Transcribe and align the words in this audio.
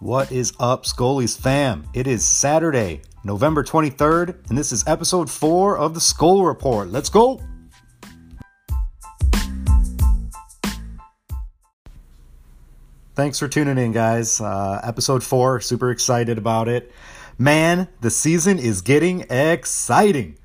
What 0.00 0.30
is 0.30 0.52
up, 0.60 0.86
Scully's 0.86 1.36
fam? 1.36 1.84
It 1.92 2.06
is 2.06 2.24
Saturday, 2.24 3.02
November 3.24 3.64
23rd, 3.64 4.48
and 4.48 4.56
this 4.56 4.70
is 4.70 4.86
episode 4.86 5.28
4 5.28 5.76
of 5.76 5.92
the 5.92 6.00
Skull 6.00 6.44
Report. 6.44 6.88
Let's 6.88 7.08
go! 7.08 7.40
Thanks 13.16 13.40
for 13.40 13.48
tuning 13.48 13.76
in, 13.76 13.90
guys. 13.90 14.40
Uh, 14.40 14.80
episode 14.84 15.24
4, 15.24 15.58
super 15.62 15.90
excited 15.90 16.38
about 16.38 16.68
it. 16.68 16.92
Man, 17.36 17.88
the 18.00 18.10
season 18.10 18.60
is 18.60 18.82
getting 18.82 19.22
exciting. 19.28 20.38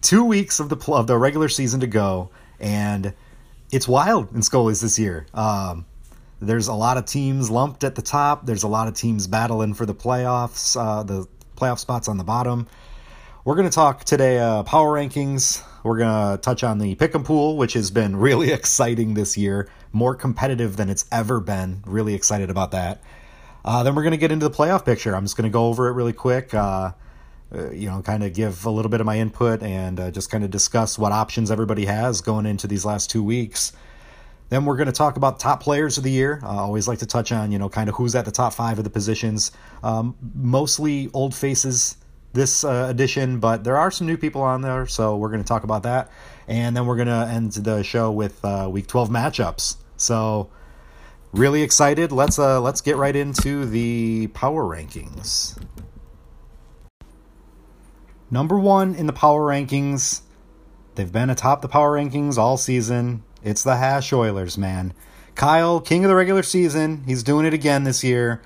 Two 0.00 0.24
weeks 0.24 0.60
of 0.60 0.68
the, 0.68 0.76
pl- 0.76 0.94
of 0.94 1.08
the 1.08 1.18
regular 1.18 1.48
season 1.48 1.80
to 1.80 1.88
go, 1.88 2.30
and 2.60 3.12
it's 3.72 3.88
wild 3.88 4.32
in 4.32 4.42
Scully's 4.42 4.80
this 4.80 4.96
year. 4.96 5.26
Um, 5.34 5.86
there's 6.40 6.68
a 6.68 6.74
lot 6.74 6.96
of 6.96 7.06
teams 7.06 7.50
lumped 7.50 7.84
at 7.84 7.94
the 7.94 8.02
top. 8.02 8.46
There's 8.46 8.62
a 8.62 8.68
lot 8.68 8.88
of 8.88 8.94
teams 8.94 9.26
battling 9.26 9.74
for 9.74 9.86
the 9.86 9.94
playoffs, 9.94 10.78
uh, 10.78 11.02
the 11.02 11.26
playoff 11.56 11.78
spots 11.78 12.08
on 12.08 12.18
the 12.18 12.24
bottom. 12.24 12.66
We're 13.44 13.54
going 13.54 13.68
to 13.68 13.74
talk 13.74 14.04
today 14.04 14.38
uh, 14.38 14.64
power 14.64 14.92
rankings. 14.92 15.62
We're 15.82 15.98
going 15.98 16.36
to 16.36 16.40
touch 16.42 16.64
on 16.64 16.78
the 16.78 16.94
pick 16.96 17.14
and 17.14 17.24
pool, 17.24 17.56
which 17.56 17.74
has 17.74 17.90
been 17.90 18.16
really 18.28 18.50
exciting 18.52 19.14
this 19.14 19.38
year, 19.38 19.68
more 19.92 20.14
competitive 20.14 20.76
than 20.76 20.90
it's 20.90 21.06
ever 21.10 21.40
been. 21.40 21.82
Really 21.86 22.14
excited 22.14 22.50
about 22.50 22.72
that. 22.72 23.02
Uh, 23.64 23.82
then 23.82 23.94
we're 23.94 24.02
going 24.02 24.12
to 24.12 24.18
get 24.18 24.30
into 24.30 24.48
the 24.48 24.54
playoff 24.54 24.84
picture. 24.84 25.14
I'm 25.14 25.24
just 25.24 25.36
going 25.36 25.48
to 25.48 25.52
go 25.52 25.66
over 25.66 25.88
it 25.88 25.92
really 25.92 26.12
quick. 26.12 26.52
Uh, 26.54 26.92
uh, 27.54 27.70
you 27.70 27.88
know, 27.88 28.02
kind 28.02 28.24
of 28.24 28.32
give 28.32 28.66
a 28.66 28.70
little 28.70 28.90
bit 28.90 29.00
of 29.00 29.06
my 29.06 29.18
input 29.18 29.62
and 29.62 30.00
uh, 30.00 30.10
just 30.10 30.30
kind 30.30 30.42
of 30.42 30.50
discuss 30.50 30.98
what 30.98 31.12
options 31.12 31.50
everybody 31.50 31.84
has 31.84 32.20
going 32.20 32.44
into 32.46 32.66
these 32.66 32.84
last 32.84 33.08
two 33.08 33.22
weeks. 33.22 33.72
Then 34.48 34.64
we're 34.64 34.76
going 34.76 34.86
to 34.86 34.92
talk 34.92 35.16
about 35.16 35.40
top 35.40 35.62
players 35.62 35.98
of 35.98 36.04
the 36.04 36.10
year. 36.10 36.40
I 36.44 36.56
always 36.58 36.86
like 36.86 37.00
to 37.00 37.06
touch 37.06 37.32
on, 37.32 37.50
you 37.50 37.58
know, 37.58 37.68
kind 37.68 37.88
of 37.88 37.96
who's 37.96 38.14
at 38.14 38.24
the 38.24 38.30
top 38.30 38.54
five 38.54 38.78
of 38.78 38.84
the 38.84 38.90
positions. 38.90 39.50
Um, 39.82 40.16
mostly 40.34 41.10
old 41.12 41.34
faces 41.34 41.96
this 42.32 42.64
uh, 42.64 42.86
edition, 42.88 43.40
but 43.40 43.64
there 43.64 43.76
are 43.76 43.90
some 43.90 44.06
new 44.06 44.16
people 44.16 44.42
on 44.42 44.60
there, 44.60 44.86
so 44.86 45.16
we're 45.16 45.30
going 45.30 45.42
to 45.42 45.48
talk 45.48 45.64
about 45.64 45.82
that. 45.82 46.10
And 46.46 46.76
then 46.76 46.86
we're 46.86 46.96
going 46.96 47.08
to 47.08 47.28
end 47.32 47.52
the 47.52 47.82
show 47.82 48.12
with 48.12 48.44
uh, 48.44 48.68
Week 48.70 48.86
12 48.86 49.08
matchups. 49.08 49.76
So 49.96 50.50
really 51.32 51.62
excited. 51.62 52.12
Let's 52.12 52.38
uh, 52.38 52.60
let's 52.60 52.80
get 52.80 52.96
right 52.96 53.16
into 53.16 53.64
the 53.64 54.28
power 54.28 54.64
rankings. 54.64 55.58
Number 58.30 58.58
one 58.58 58.94
in 58.94 59.06
the 59.06 59.12
power 59.12 59.42
rankings. 59.42 60.22
They've 60.94 61.10
been 61.10 61.30
atop 61.30 61.62
the 61.62 61.68
power 61.68 61.98
rankings 61.98 62.38
all 62.38 62.56
season. 62.56 63.22
It's 63.46 63.62
the 63.62 63.76
Hash 63.76 64.12
Oilers, 64.12 64.58
man. 64.58 64.92
Kyle, 65.36 65.80
king 65.80 66.04
of 66.04 66.08
the 66.08 66.16
regular 66.16 66.42
season, 66.42 67.04
he's 67.06 67.22
doing 67.22 67.46
it 67.46 67.54
again 67.54 67.84
this 67.84 68.02
year. 68.02 68.42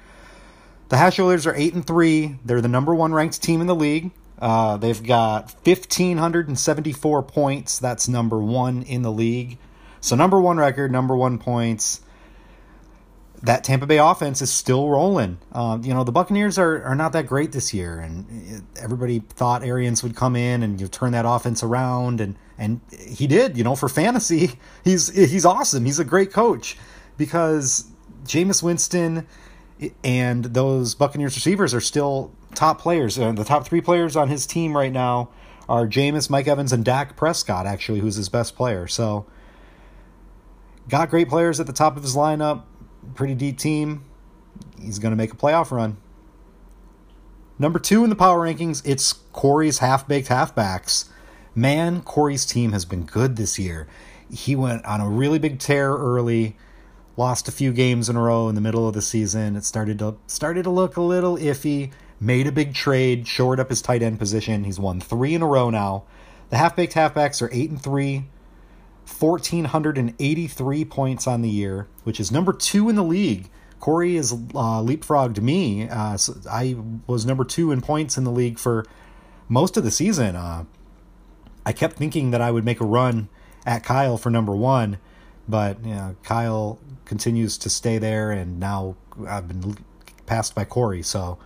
The 0.91 0.99
Hash 0.99 1.19
Oilers 1.19 1.47
are 1.47 1.55
eight 1.57 1.73
and 1.73 1.87
three. 1.87 2.37
They're 2.45 2.61
the 2.61 2.69
number 2.69 2.95
one 2.95 3.15
ranked 3.15 3.43
team 3.43 3.63
in 3.63 3.67
the 3.67 3.75
league. 3.75 4.11
Uh, 4.39 4.77
they've 4.77 5.03
got 5.03 5.53
fifteen 5.65 6.19
hundred 6.19 6.49
and 6.49 6.59
seventy-four 6.59 7.23
points. 7.23 7.79
That's 7.79 8.09
number 8.09 8.37
one 8.41 8.83
in 8.83 9.01
the 9.01 9.11
league. 9.11 9.57
So 10.03 10.17
number 10.17 10.39
one 10.39 10.59
record, 10.59 10.93
number 10.93 11.17
one 11.17 11.39
points. 11.39 12.03
That 13.43 13.65
Tampa 13.65 13.87
Bay 13.87 13.97
offense 13.97 14.43
is 14.43 14.53
still 14.53 14.91
rolling. 14.91 15.39
Um, 15.53 15.83
you 15.83 15.95
know 15.95 16.05
the 16.05 16.13
Buccaneers 16.13 16.59
are, 16.59 16.83
are 16.85 16.95
not 16.95 17.13
that 17.13 17.27
great 17.27 17.53
this 17.53 17.73
year, 17.73 17.99
and 17.99 18.63
everybody 18.79 19.21
thought 19.21 19.65
Arians 19.65 20.03
would 20.03 20.15
come 20.15 20.37
in 20.37 20.63
and 20.63 20.79
you 20.79 20.89
turn 20.89 21.13
that 21.13 21.25
offense 21.27 21.63
around, 21.63 22.21
and 22.21 22.37
and 22.59 22.81
he 22.91 23.27
did. 23.27 23.57
You 23.57 23.65
know, 23.65 23.75
for 23.75 23.89
fantasy, 23.89 24.53
he's 24.85 25.09
he's 25.09 25.47
awesome. 25.47 25.87
He's 25.87 25.99
a 25.99 26.05
great 26.05 26.33
coach 26.33 26.77
because 27.17 27.91
Jameis 28.25 28.63
Winston 28.63 29.27
and 30.05 30.45
those 30.45 30.95
Buccaneers 30.95 31.35
receivers 31.35 31.73
are 31.73 31.81
still 31.81 32.33
top 32.55 32.81
players. 32.81 33.19
Uh, 33.19 33.33
the 33.33 33.45
top 33.45 33.67
three 33.67 33.81
players 33.81 34.17
on 34.17 34.29
his 34.29 34.47
team 34.47 34.77
right 34.77 34.93
now 34.93 35.31
are 35.69 35.87
Jameis, 35.87 36.29
Mike 36.29 36.49
Evans, 36.49 36.73
and 36.73 36.85
Dak 36.85 37.17
Prescott. 37.17 37.67
Actually, 37.67 38.01
who's 38.01 38.17
his 38.17 38.29
best 38.29 38.55
player. 38.57 38.87
So, 38.87 39.27
got 40.89 41.11
great 41.11 41.29
players 41.29 41.61
at 41.61 41.67
the 41.67 41.73
top 41.73 41.97
of 41.97 42.03
his 42.03 42.15
lineup. 42.17 42.65
Pretty 43.15 43.35
deep 43.35 43.59
team. 43.59 44.05
He's 44.81 44.99
going 44.99 45.13
to 45.13 45.17
make 45.17 45.33
a 45.33 45.37
playoff 45.37 45.71
run. 45.71 45.97
Number 47.59 47.79
two 47.79 48.05
in 48.05 48.11
the 48.11 48.17
power 48.17 48.47
rankings, 48.47 48.83
it's 48.87 49.13
Corey's 49.13 49.79
half 49.79 50.09
baked 50.09 50.29
halfbacks 50.29 51.11
man, 51.55 52.03
Corey's 52.03 52.47
team 52.47 52.73
has 52.73 52.85
been 52.85 53.05
good 53.05 53.37
this 53.37 53.59
year. 53.59 53.87
He 54.31 54.55
went 54.55 54.85
on 54.85 55.01
a 55.01 55.09
really 55.09 55.39
big 55.39 55.59
tear 55.59 55.93
early, 55.93 56.57
lost 57.17 57.49
a 57.49 57.53
few 57.53 57.73
games 57.73 58.09
in 58.09 58.17
a 58.17 58.21
row 58.21 58.49
in 58.49 58.55
the 58.55 58.61
middle 58.61 58.87
of 58.87 58.95
the 58.95 59.03
season. 59.03 59.57
It 59.57 59.65
started 59.65 59.99
to 59.99 60.17
started 60.27 60.65
to 60.65 60.71
look 60.71 60.97
a 60.97 61.03
little 61.03 61.37
iffy. 61.37 61.93
Made 62.23 62.47
a 62.47 62.53
big 62.53 62.75
trade, 62.75 63.27
shored 63.27 63.59
up 63.59 63.71
his 63.71 63.81
tight 63.81 64.03
end 64.03 64.19
position. 64.19 64.65
He's 64.65 64.79
won 64.79 65.01
three 65.01 65.35
in 65.35 65.41
a 65.41 65.47
row 65.47 65.71
now. 65.71 66.05
The 66.51 66.59
half 66.59 66.77
baked 66.77 66.93
halfbacks 66.93 67.41
are 67.41 67.49
eight 67.51 67.71
and 67.71 67.83
three, 67.83 68.27
1,483 69.19 70.85
points 70.85 71.27
on 71.27 71.43
the 71.43 71.51
year, 71.51 71.89
which 72.05 72.21
is 72.21 72.31
number 72.31 72.53
two 72.53 72.89
in 72.89 72.97
the 72.97 73.05
league. 73.05 73.51
Corey 73.81 74.17
has 74.17 74.33
uh, 74.33 74.81
leapfrogged 74.81 75.41
me. 75.41 75.89
Uh, 75.89 76.17
so 76.17 76.35
I 76.51 76.77
was 77.07 77.25
number 77.27 77.45
two 77.45 77.73
in 77.73 77.81
points 77.81 78.17
in 78.17 78.25
the 78.25 78.31
league 78.31 78.59
for 78.59 78.85
most 79.49 79.77
of 79.77 79.85
the 79.85 79.91
season. 79.91 80.37
Uh, 80.37 80.65
I 81.65 81.73
kept 81.73 81.97
thinking 81.97 82.31
that 82.31 82.41
I 82.41 82.51
would 82.51 82.65
make 82.65 82.81
a 82.81 82.87
run 82.87 83.29
at 83.67 83.83
Kyle 83.85 84.17
for 84.17 84.31
number 84.31 84.55
one, 84.55 84.99
but 85.49 85.85
you 85.85 85.95
know, 85.95 86.17
Kyle 86.23 86.79
continues 87.05 87.59
to 87.59 87.71
stay 87.71 87.99
there, 87.99 88.31
and 88.31 88.61
now 88.61 88.97
I've 89.27 89.49
been 89.49 89.77
passed 90.27 90.55
by 90.55 90.65
Corey. 90.65 91.03
So 91.03 91.39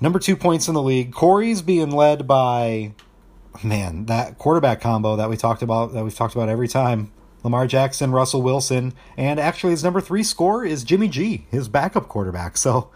number 0.00 0.18
two 0.18 0.36
points 0.36 0.68
in 0.68 0.74
the 0.74 0.82
league. 0.82 1.12
Corey's 1.12 1.62
being 1.62 1.90
led 1.90 2.26
by 2.26 2.94
man 3.62 4.06
that 4.06 4.38
quarterback 4.38 4.80
combo 4.80 5.16
that 5.16 5.28
we 5.28 5.36
talked 5.36 5.62
about 5.62 5.92
that 5.92 6.04
we've 6.04 6.14
talked 6.14 6.34
about 6.34 6.48
every 6.48 6.68
time. 6.68 7.12
Lamar 7.42 7.66
Jackson, 7.66 8.12
Russell 8.12 8.42
Wilson, 8.42 8.92
and 9.16 9.40
actually 9.40 9.70
his 9.70 9.82
number 9.82 10.00
three 10.00 10.22
score 10.22 10.64
is 10.64 10.84
Jimmy 10.84 11.08
G, 11.08 11.46
his 11.50 11.68
backup 11.68 12.06
quarterback. 12.06 12.58
So 12.58 12.90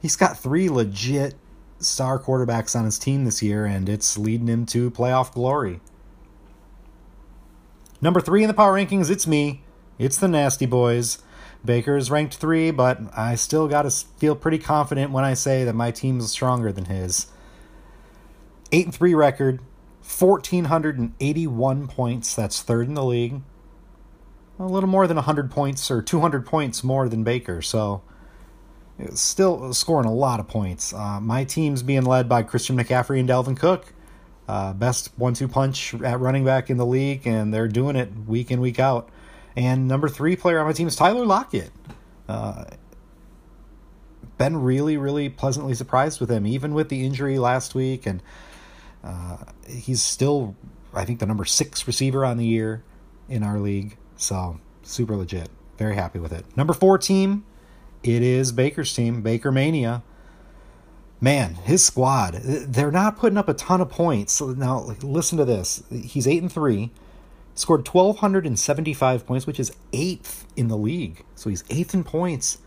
he's 0.00 0.16
got 0.16 0.38
three 0.38 0.70
legit 0.70 1.34
star 1.78 2.18
quarterbacks 2.18 2.74
on 2.74 2.84
his 2.84 2.98
team 2.98 3.24
this 3.24 3.42
year, 3.42 3.66
and 3.66 3.88
it's 3.88 4.16
leading 4.16 4.48
him 4.48 4.66
to 4.66 4.90
playoff 4.90 5.32
glory. 5.32 5.80
Number 8.00 8.20
three 8.20 8.42
in 8.42 8.48
the 8.48 8.54
power 8.54 8.74
rankings, 8.74 9.10
it's 9.10 9.26
me. 9.26 9.62
It's 9.98 10.16
the 10.16 10.28
Nasty 10.28 10.64
Boys. 10.64 11.18
Baker 11.62 11.96
is 11.96 12.10
ranked 12.10 12.36
three, 12.36 12.70
but 12.70 13.00
I 13.14 13.34
still 13.34 13.68
got 13.68 13.82
to 13.82 13.90
feel 13.90 14.34
pretty 14.34 14.58
confident 14.58 15.10
when 15.10 15.24
I 15.24 15.34
say 15.34 15.64
that 15.64 15.74
my 15.74 15.90
team 15.90 16.18
is 16.18 16.30
stronger 16.30 16.72
than 16.72 16.86
his. 16.86 17.26
Eight 18.72 18.86
and 18.86 18.94
three 18.94 19.14
record, 19.14 19.60
fourteen 20.10 20.64
hundred 20.64 20.98
and 20.98 21.14
eighty-one 21.20 21.86
points. 21.86 22.34
That's 22.34 22.60
third 22.60 22.88
in 22.88 22.94
the 22.94 23.04
league. 23.04 23.40
A 24.58 24.66
little 24.66 24.88
more 24.88 25.06
than 25.06 25.16
hundred 25.16 25.50
points 25.50 25.90
or 25.90 26.02
two 26.02 26.20
hundred 26.20 26.44
points 26.44 26.84
more 26.84 27.08
than 27.08 27.24
Baker. 27.24 27.62
So 27.62 28.02
still 29.14 29.72
scoring 29.72 30.06
a 30.06 30.12
lot 30.12 30.40
of 30.40 30.48
points. 30.48 30.92
Uh, 30.92 31.20
my 31.20 31.44
team's 31.44 31.82
being 31.82 32.04
led 32.04 32.28
by 32.28 32.42
Christian 32.42 32.76
McCaffrey 32.76 33.18
and 33.20 33.28
Dalvin 33.28 33.56
Cook, 33.58 33.94
uh, 34.46 34.74
best 34.74 35.10
one-two 35.16 35.48
punch 35.48 35.94
at 35.94 36.20
running 36.20 36.44
back 36.44 36.68
in 36.68 36.76
the 36.76 36.84
league, 36.84 37.26
and 37.26 37.54
they're 37.54 37.68
doing 37.68 37.96
it 37.96 38.10
week 38.26 38.50
in 38.50 38.60
week 38.60 38.78
out. 38.78 39.08
And 39.56 39.88
number 39.88 40.08
three 40.08 40.36
player 40.36 40.58
on 40.58 40.66
my 40.66 40.72
team 40.72 40.88
is 40.88 40.96
Tyler 40.96 41.24
Lockett. 41.24 41.70
Uh, 42.28 42.64
been 44.36 44.56
really, 44.56 44.96
really 44.96 45.28
pleasantly 45.28 45.74
surprised 45.74 46.20
with 46.20 46.30
him, 46.30 46.46
even 46.46 46.74
with 46.74 46.88
the 46.90 47.04
injury 47.06 47.38
last 47.38 47.74
week, 47.74 48.06
and 48.06 48.22
uh, 49.02 49.38
he's 49.66 50.02
still, 50.02 50.56
I 50.94 51.04
think, 51.04 51.20
the 51.20 51.26
number 51.26 51.44
six 51.44 51.86
receiver 51.86 52.24
on 52.24 52.36
the 52.36 52.46
year 52.46 52.82
in 53.28 53.42
our 53.42 53.58
league. 53.58 53.96
So 54.16 54.60
super 54.82 55.16
legit. 55.16 55.48
Very 55.78 55.94
happy 55.94 56.18
with 56.18 56.32
it. 56.32 56.44
Number 56.56 56.72
four 56.72 56.98
team 56.98 57.44
it 58.02 58.22
is 58.22 58.52
Baker's 58.52 58.94
team, 58.94 59.22
Baker 59.22 59.52
Mania. 59.52 60.02
Man, 61.20 61.54
his 61.54 61.84
squad, 61.84 62.34
they're 62.34 62.90
not 62.90 63.18
putting 63.18 63.36
up 63.36 63.48
a 63.48 63.54
ton 63.54 63.82
of 63.82 63.90
points. 63.90 64.40
Now, 64.40 64.80
listen 65.02 65.36
to 65.36 65.44
this. 65.44 65.82
He's 65.90 66.26
8 66.26 66.42
and 66.42 66.52
3, 66.52 66.90
scored 67.54 67.86
1275 67.86 69.26
points, 69.26 69.46
which 69.46 69.60
is 69.60 69.76
8th 69.92 70.44
in 70.56 70.68
the 70.68 70.78
league. 70.78 71.24
So 71.34 71.50
he's 71.50 71.62
8th 71.64 71.92
in 71.92 72.04
points, 72.04 72.58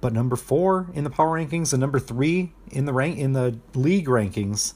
but 0.00 0.12
number 0.12 0.34
4 0.34 0.88
in 0.94 1.04
the 1.04 1.10
power 1.10 1.38
rankings 1.38 1.72
and 1.72 1.80
number 1.80 2.00
3 2.00 2.52
in 2.72 2.86
the 2.86 2.92
rank 2.92 3.18
in 3.18 3.34
the 3.34 3.56
league 3.72 4.08
rankings 4.08 4.74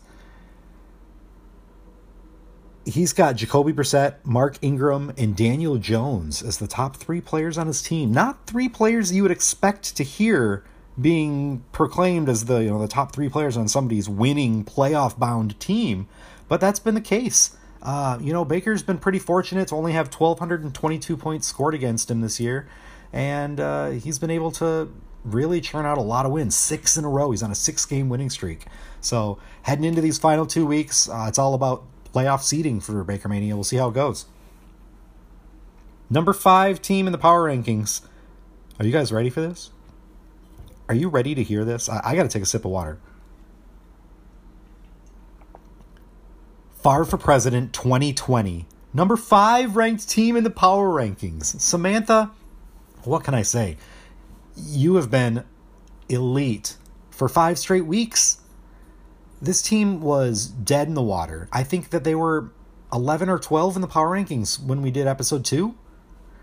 he's 2.85 3.13
got 3.13 3.37
Jacoby 3.37 3.73
Brissett, 3.73 4.17
Mark 4.25 4.59
Ingram, 4.63 5.13
and 5.17 5.37
Daniel 5.37 5.77
Jones 5.79 6.43
as 6.43 6.59
the 6.59 6.67
top 6.67 6.97
three 6.97 7.21
players 7.21 7.59
on 7.59 7.67
his 7.67 7.83
team. 7.83 8.13
Not 8.13 8.47
three 8.47 8.69
players 8.69 9.13
you 9.13 9.23
would 9.23 9.33
expect 9.33 9.97
to 9.97 10.05
hear 10.05 10.65
being 11.01 11.65
proclaimed 11.73 12.29
as 12.29 12.47
the 12.47 12.59
you 12.59 12.71
know 12.71 12.81
the 12.81 12.89
top 12.89 13.13
three 13.13 13.29
players 13.29 13.57
on 13.57 13.69
somebody's 13.69 14.09
winning 14.09 14.65
playoff 14.65 15.19
bound 15.19 15.59
team, 15.61 16.07
but 16.49 16.61
that's 16.61 16.81
been 16.81 16.95
the 16.95 17.01
case. 17.01 17.57
Uh, 17.83 18.19
you 18.21 18.33
know 18.33 18.45
Baker's 18.45 18.83
been 18.83 18.99
pretty 18.99 19.19
fortunate 19.19 19.69
to 19.69 19.75
only 19.75 19.93
have 19.93 20.13
1,222 20.13 21.17
points 21.17 21.47
scored 21.47 21.75
against 21.75 22.11
him 22.11 22.21
this 22.21 22.41
year, 22.41 22.69
and 23.13 23.61
uh, 23.61 23.91
he's 23.91 24.19
been 24.19 24.31
able 24.31 24.51
to 24.53 24.93
really 25.25 25.61
churn 25.61 25.85
out 25.85 25.99
a 25.99 26.03
lot 26.03 26.27
of 26.27 26.33
wins, 26.33 26.57
six 26.57 26.97
in 26.97 27.05
a 27.05 27.09
row. 27.09 27.31
He's 27.31 27.43
on 27.43 27.51
a 27.51 27.55
six 27.55 27.85
game 27.85 28.09
winning 28.09 28.31
streak. 28.31 28.67
So 29.01 29.39
heading 29.63 29.85
into 29.85 30.01
these 30.01 30.19
final 30.19 30.47
two 30.47 30.67
weeks, 30.67 31.09
uh, 31.09 31.27
it's 31.29 31.39
all 31.39 31.55
about 31.55 31.85
playoff 32.15 32.43
seeding 32.43 32.81
for 32.81 33.05
Baker 33.05 33.29
Mania. 33.29 33.55
We'll 33.55 33.65
see 33.65 33.77
how 33.77 33.89
it 33.89 33.95
goes. 33.95 34.27
Number 36.09 36.33
five 36.33 36.83
team 36.83 37.07
in 37.07 37.13
the 37.13 37.19
power 37.19 37.49
rankings. 37.49 38.03
Are 38.79 38.87
you 38.87 38.93
guys 38.93 39.13
ready 39.13 39.31
for 39.31 39.41
this? 39.41 39.71
Are 40.89 40.95
you 40.95 41.09
ready 41.09 41.35
to 41.37 41.43
hear 41.43 41.65
this? 41.65 41.89
I, 41.89 42.01
I 42.05 42.17
got 42.17 42.25
to 42.25 42.29
take 42.29 42.43
a 42.43 42.47
sip 42.47 42.65
of 42.65 42.71
water. 42.73 42.99
Far 46.73 47.05
for 47.05 47.17
President 47.17 47.73
2020. 47.73 48.67
Number 48.93 49.17
five 49.17 49.77
ranked 49.77 50.09
team 50.09 50.37
in 50.37 50.43
the 50.43 50.51
power 50.51 50.89
rankings. 50.89 51.61
Samantha, 51.61 52.33
what 53.05 53.23
can 53.23 53.35
I 53.35 53.43
say? 53.43 53.77
You 54.57 54.97
have 54.97 55.11
been 55.11 55.45
elite 56.09 56.77
for 57.11 57.29
five 57.29 57.59
straight 57.59 57.87
weeks. 57.87 58.40
This 59.43 59.63
team 59.63 60.01
was 60.01 60.47
dead 60.47 60.89
in 60.89 60.95
the 60.95 61.03
water. 61.03 61.49
I 61.53 61.63
think 61.63 61.91
that 61.91 62.05
they 62.05 62.15
were 62.15 62.51
11 62.93 63.29
or 63.29 63.39
12 63.39 63.77
in 63.77 63.83
the 63.83 63.89
power 63.89 64.11
rankings 64.11 64.63
when 64.63 64.83
we 64.83 64.91
did 64.91 65.07
episode 65.07 65.45
two. 65.45 65.77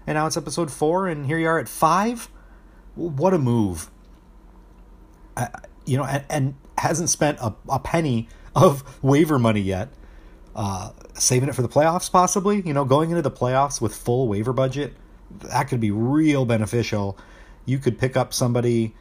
And 0.07 0.15
now 0.15 0.25
it's 0.25 0.37
episode 0.37 0.71
four, 0.71 1.07
and 1.07 1.25
here 1.25 1.37
you 1.37 1.47
are 1.47 1.59
at 1.59 1.67
five. 1.67 2.29
What 2.95 3.33
a 3.33 3.37
move. 3.37 3.91
Uh, 5.35 5.47
you 5.85 5.97
know, 5.97 6.05
and, 6.05 6.23
and 6.29 6.55
hasn't 6.77 7.09
spent 7.09 7.39
a, 7.39 7.53
a 7.69 7.79
penny 7.79 8.29
of 8.55 8.83
waiver 9.03 9.37
money 9.37 9.59
yet. 9.59 9.89
Uh, 10.55 10.91
saving 11.13 11.49
it 11.49 11.53
for 11.53 11.61
the 11.61 11.69
playoffs, 11.69 12.11
possibly. 12.11 12.61
You 12.65 12.73
know, 12.73 12.85
going 12.85 13.09
into 13.11 13.21
the 13.21 13.29
playoffs 13.29 13.81
with 13.81 13.93
full 13.93 14.27
waiver 14.27 14.53
budget, 14.53 14.93
that 15.41 15.67
could 15.67 15.81
be 15.81 15.91
real 15.91 16.45
beneficial. 16.45 17.17
You 17.65 17.77
could 17.77 17.99
pick 17.99 18.15
up 18.15 18.33
somebody, 18.33 18.95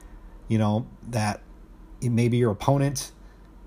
you 0.48 0.58
know, 0.58 0.86
that 1.08 1.40
maybe 2.02 2.36
your 2.36 2.50
opponent 2.50 3.12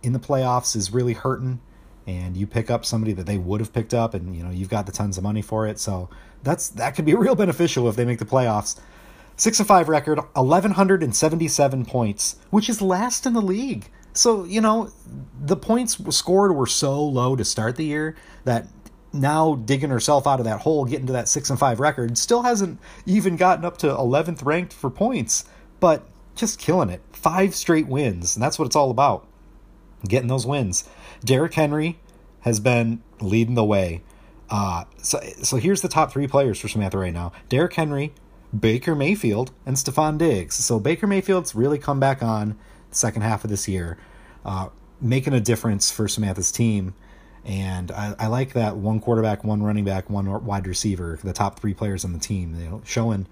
in 0.04 0.14
the 0.14 0.20
playoffs 0.20 0.76
is 0.76 0.94
really 0.94 1.14
hurting, 1.14 1.62
and 2.08 2.36
you 2.36 2.48
pick 2.48 2.70
up 2.70 2.86
somebody 2.86 3.14
that 3.14 3.26
they 3.26 3.38
would 3.38 3.60
have 3.60 3.74
picked 3.74 3.94
up, 3.94 4.14
and 4.14 4.36
you 4.36 4.44
know 4.44 4.50
you've 4.50 4.70
got 4.70 4.86
the 4.86 4.92
tons 4.92 5.18
of 5.18 5.24
money 5.24 5.42
for 5.42 5.68
it. 5.68 5.80
So 5.80 6.10
that's 6.44 6.70
that 6.70 6.96
could 6.96 7.06
be 7.06 7.14
real 7.16 7.36
beneficial 7.36 7.88
if 7.90 7.96
they 7.96 8.06
make 8.06 8.20
the 8.20 8.26
playoffs. 8.26 8.80
Six 9.36 9.60
and 9.60 9.68
five 9.68 9.88
record, 9.88 10.20
eleven 10.36 10.72
hundred 10.72 11.02
and 11.04 11.16
seventy-seven 11.16 11.86
points, 11.86 12.36
which 12.50 12.70
is 12.70 12.82
last 12.82 13.26
in 13.26 13.34
the 13.34 13.42
league. 13.42 13.90
So, 14.14 14.44
you 14.44 14.60
know, 14.60 14.92
the 15.40 15.56
points 15.56 15.98
scored 16.16 16.56
were 16.56 16.68
so 16.68 17.02
low 17.02 17.36
to 17.36 17.46
start 17.46 17.76
the 17.76 17.86
year 17.86 18.16
that 18.44 18.68
now 19.14 19.56
digging 19.56 19.90
herself 19.90 20.28
out 20.28 20.40
of 20.40 20.46
that 20.46 20.62
hole, 20.62 20.84
getting 20.86 21.08
to 21.08 21.14
that 21.14 21.30
6 21.30 21.50
and 21.50 21.60
5 21.60 21.80
record, 21.80 22.18
still 22.18 22.44
hasn't 22.44 22.80
even 23.06 23.38
gotten 23.38 23.66
up 23.66 23.78
to 23.78 23.88
11th 23.88 24.44
ranked 24.44 24.74
for 24.74 24.90
points, 24.90 25.46
but 25.80 26.04
just 26.36 26.60
killing 26.60 26.90
it. 26.90 27.02
Five 27.14 27.56
straight 27.56 27.88
wins, 27.88 28.36
and 28.36 28.44
that's 28.44 28.58
what 28.58 28.66
it's 28.66 28.76
all 28.76 28.92
about. 28.92 29.26
Getting 30.08 30.28
those 30.28 30.46
wins. 30.46 30.88
Derrick 31.24 31.54
Henry 31.54 32.00
has 32.42 32.60
been 32.60 33.02
leading 33.20 33.56
the 33.56 33.66
way. 33.66 34.02
Uh, 34.50 34.86
so, 34.98 35.20
so 35.44 35.58
here's 35.58 35.82
the 35.82 35.88
top 35.88 36.12
three 36.12 36.28
players 36.28 36.60
for 36.60 36.68
Samantha 36.68 36.98
right 36.98 37.14
now 37.14 37.32
Derrick 37.50 37.74
Henry, 37.74 38.14
Baker 38.58 38.96
Mayfield, 38.96 39.52
and 39.66 39.76
Stefon 39.76 40.18
Diggs. 40.18 40.56
So 40.56 40.80
Baker 40.80 41.08
Mayfield's 41.08 41.54
really 41.54 41.78
come 41.78 42.00
back 42.00 42.24
on 42.24 42.58
the 42.90 42.96
second 42.96 43.22
half 43.22 43.44
of 43.44 43.50
this 43.50 43.68
year, 43.68 43.98
uh, 44.46 44.70
making 45.00 45.34
a 45.34 45.40
difference 45.40 45.92
for 45.92 46.08
Samantha's 46.08 46.52
team. 46.52 46.96
And 47.46 47.92
I, 47.92 48.16
I, 48.20 48.28
like 48.28 48.54
that 48.54 48.76
one 48.76 49.00
quarterback, 49.00 49.44
one 49.44 49.64
running 49.64 49.86
back, 49.86 50.10
one 50.10 50.46
wide 50.46 50.68
receiver, 50.68 51.20
the 51.24 51.34
top 51.34 51.60
three 51.60 51.74
players 51.74 52.04
on 52.04 52.12
the 52.12 52.20
team, 52.20 52.60
you 52.60 52.70
know, 52.70 52.82
showing 52.86 53.28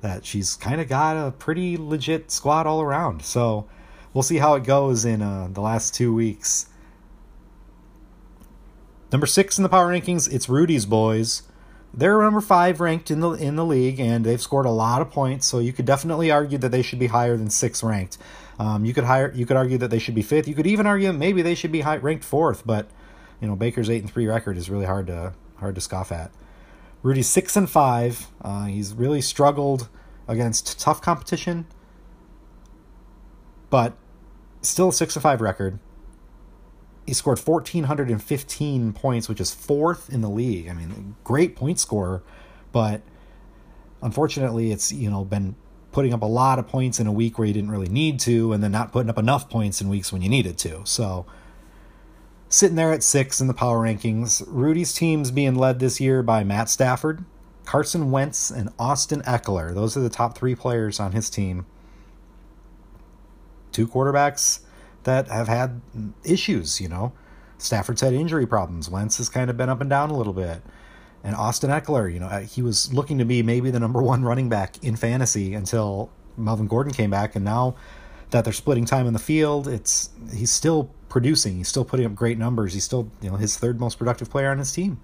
that 0.00 0.24
she's 0.24 0.54
kind 0.54 0.80
of 0.80 0.88
got 0.88 1.16
a 1.16 1.32
pretty 1.32 1.76
legit 1.76 2.30
squad 2.30 2.66
all 2.66 2.80
around. 2.80 3.22
So 3.22 3.68
we'll 4.18 4.24
see 4.24 4.38
how 4.38 4.54
it 4.54 4.64
goes 4.64 5.04
in 5.04 5.22
uh, 5.22 5.46
the 5.52 5.60
last 5.60 5.94
two 5.94 6.12
weeks. 6.12 6.66
Number 9.12 9.26
six 9.26 9.58
in 9.58 9.62
the 9.62 9.68
power 9.68 9.92
rankings, 9.92 10.28
it's 10.32 10.48
Rudy's 10.48 10.86
boys. 10.86 11.44
They're 11.94 12.20
number 12.20 12.40
five 12.40 12.80
ranked 12.80 13.12
in 13.12 13.20
the 13.20 13.30
in 13.30 13.54
the 13.54 13.64
league, 13.64 14.00
and 14.00 14.26
they've 14.26 14.42
scored 14.42 14.66
a 14.66 14.70
lot 14.70 15.00
of 15.02 15.12
points. 15.12 15.46
So 15.46 15.60
you 15.60 15.72
could 15.72 15.84
definitely 15.84 16.32
argue 16.32 16.58
that 16.58 16.70
they 16.70 16.82
should 16.82 16.98
be 16.98 17.06
higher 17.06 17.36
than 17.36 17.48
six 17.48 17.80
ranked. 17.84 18.18
Um, 18.58 18.84
you 18.84 18.92
could 18.92 19.04
hire, 19.04 19.32
you 19.36 19.46
could 19.46 19.56
argue 19.56 19.78
that 19.78 19.88
they 19.88 20.00
should 20.00 20.16
be 20.16 20.22
fifth. 20.22 20.48
You 20.48 20.56
could 20.56 20.66
even 20.66 20.84
argue 20.84 21.12
maybe 21.12 21.40
they 21.40 21.54
should 21.54 21.70
be 21.70 21.82
high, 21.82 21.98
ranked 21.98 22.24
fourth. 22.24 22.66
But 22.66 22.90
you 23.40 23.46
know, 23.46 23.54
Baker's 23.54 23.88
eight 23.88 24.02
and 24.02 24.12
three 24.12 24.26
record 24.26 24.56
is 24.56 24.68
really 24.68 24.86
hard 24.86 25.06
to 25.06 25.32
hard 25.58 25.76
to 25.76 25.80
scoff 25.80 26.10
at. 26.10 26.32
Rudy's 27.04 27.28
six 27.28 27.56
and 27.56 27.70
five. 27.70 28.26
Uh, 28.42 28.64
he's 28.64 28.94
really 28.94 29.20
struggled 29.20 29.88
against 30.26 30.80
tough 30.80 31.00
competition, 31.00 31.66
but 33.70 33.96
still 34.68 34.88
a 34.88 34.92
six 34.92 35.16
and 35.16 35.22
five 35.22 35.40
record. 35.40 35.78
He 37.06 37.14
scored 37.14 37.38
1,415 37.38 38.92
points, 38.92 39.28
which 39.28 39.40
is 39.40 39.54
fourth 39.54 40.12
in 40.12 40.20
the 40.20 40.28
league. 40.28 40.68
I 40.68 40.74
mean, 40.74 41.16
great 41.24 41.56
point 41.56 41.80
scorer, 41.80 42.22
but 42.70 43.00
unfortunately, 44.02 44.72
it's 44.72 44.92
you 44.92 45.10
know 45.10 45.24
been 45.24 45.56
putting 45.92 46.12
up 46.12 46.22
a 46.22 46.26
lot 46.26 46.58
of 46.58 46.68
points 46.68 47.00
in 47.00 47.06
a 47.06 47.12
week 47.12 47.38
where 47.38 47.46
you 47.46 47.54
didn't 47.54 47.70
really 47.70 47.88
need 47.88 48.20
to, 48.20 48.52
and 48.52 48.62
then 48.62 48.72
not 48.72 48.92
putting 48.92 49.10
up 49.10 49.18
enough 49.18 49.48
points 49.48 49.80
in 49.80 49.88
weeks 49.88 50.12
when 50.12 50.22
you 50.22 50.28
needed 50.28 50.58
to. 50.58 50.82
So, 50.84 51.26
sitting 52.48 52.76
there 52.76 52.92
at 52.92 53.02
six 53.02 53.40
in 53.40 53.46
the 53.46 53.54
power 53.54 53.78
rankings, 53.78 54.44
Rudy's 54.46 54.92
team's 54.92 55.30
being 55.30 55.54
led 55.54 55.78
this 55.78 56.00
year 56.00 56.22
by 56.22 56.44
Matt 56.44 56.68
Stafford, 56.68 57.24
Carson 57.64 58.10
Wentz, 58.10 58.50
and 58.50 58.70
Austin 58.78 59.22
Ekeler. 59.22 59.74
Those 59.74 59.96
are 59.96 60.00
the 60.00 60.10
top 60.10 60.36
three 60.36 60.54
players 60.54 61.00
on 61.00 61.12
his 61.12 61.30
team. 61.30 61.66
Two 63.72 63.86
quarterbacks 63.86 64.60
that 65.04 65.28
have 65.28 65.48
had 65.48 65.80
issues, 66.24 66.80
you 66.80 66.88
know. 66.88 67.12
Stafford's 67.58 68.00
had 68.00 68.12
injury 68.12 68.46
problems. 68.46 68.88
Wentz 68.88 69.18
has 69.18 69.28
kind 69.28 69.50
of 69.50 69.56
been 69.56 69.68
up 69.68 69.80
and 69.80 69.90
down 69.90 70.10
a 70.10 70.16
little 70.16 70.32
bit 70.32 70.62
and 71.24 71.34
Austin 71.34 71.70
Ekeler, 71.70 72.12
you 72.12 72.20
know, 72.20 72.26
uh, 72.26 72.40
he 72.40 72.62
was 72.62 72.92
looking 72.92 73.18
to 73.18 73.24
be 73.24 73.42
maybe 73.42 73.70
the 73.70 73.80
number 73.80 74.02
one 74.12 74.22
running 74.22 74.48
back 74.48 74.82
in 74.82 74.96
fantasy 74.96 75.54
until 75.54 76.10
Melvin 76.36 76.66
Gordon 76.66 76.92
came 76.92 77.10
back, 77.10 77.36
and 77.36 77.44
now 77.44 77.76
that 78.30 78.44
they're 78.44 78.52
splitting 78.52 78.84
time 78.84 79.06
in 79.06 79.12
the 79.12 79.18
field, 79.18 79.66
it's 79.66 80.10
he's 80.32 80.52
still 80.52 80.90
producing, 81.08 81.56
he's 81.56 81.68
still 81.68 81.84
putting 81.84 82.06
up 82.06 82.14
great 82.14 82.38
numbers, 82.38 82.74
he's 82.74 82.84
still 82.84 83.10
you 83.20 83.30
know 83.30 83.36
his 83.36 83.56
third 83.56 83.80
most 83.80 83.98
productive 83.98 84.30
player 84.30 84.50
on 84.50 84.58
his 84.58 84.72
team, 84.72 85.00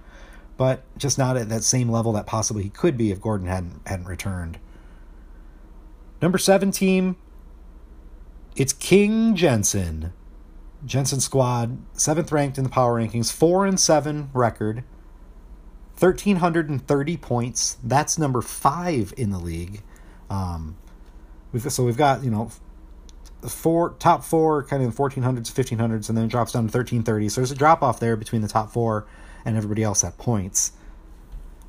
but 0.56 0.82
just 0.96 1.19
not 1.19 1.37
at 1.37 1.49
that 1.49 1.64
same 1.64 1.90
level 1.90 2.12
that 2.12 2.26
possibly 2.26 2.62
he 2.62 2.70
could 2.70 2.96
be 2.96 3.10
if 3.10 3.20
Gordon 3.20 3.48
hadn't 3.48 3.81
hadn't 3.86 4.06
returned. 4.06 4.58
Number 6.22 6.38
seven 6.38 6.70
team, 6.70 7.17
it's 8.56 8.73
King 8.73 9.34
Jensen. 9.34 10.13
Jensen 10.84 11.20
squad, 11.20 11.79
seventh 11.94 12.31
ranked 12.31 12.58
in 12.58 12.65
the 12.65 12.70
power 12.70 13.01
rankings, 13.01 13.32
four 13.32 13.67
and 13.67 13.81
seven 13.81 14.31
record. 14.32 14.84
1,330 15.99 17.17
points. 17.17 17.79
That's 17.82 18.19
number 18.19 18.43
five 18.43 19.15
in 19.17 19.31
the 19.31 19.39
league. 19.39 19.82
Um, 20.29 20.77
we've, 21.53 21.73
so 21.73 21.84
we've 21.84 21.96
got, 21.96 22.25
you 22.25 22.31
know, 22.31 22.51
four 23.49 23.91
top 23.99 24.25
four, 24.25 24.65
kind 24.65 24.82
of 24.82 24.94
the 24.94 25.03
1400s, 25.03 25.53
1500s, 25.53 26.08
and 26.08 26.19
then 26.19 26.25
it 26.25 26.29
drops 26.29 26.53
down 26.53 26.63
to 26.63 26.77
1330. 26.77 27.29
So 27.29 27.41
there's 27.41 27.53
a 27.53 27.55
drop 27.55 27.82
off 27.82 28.01
there 28.01 28.17
between 28.17 28.43
the 28.43 28.49
top 28.49 28.73
four 28.73 29.06
and 29.44 29.56
everybody 29.56 29.82
else 29.82 30.03
at 30.03 30.19
points. 30.19 30.73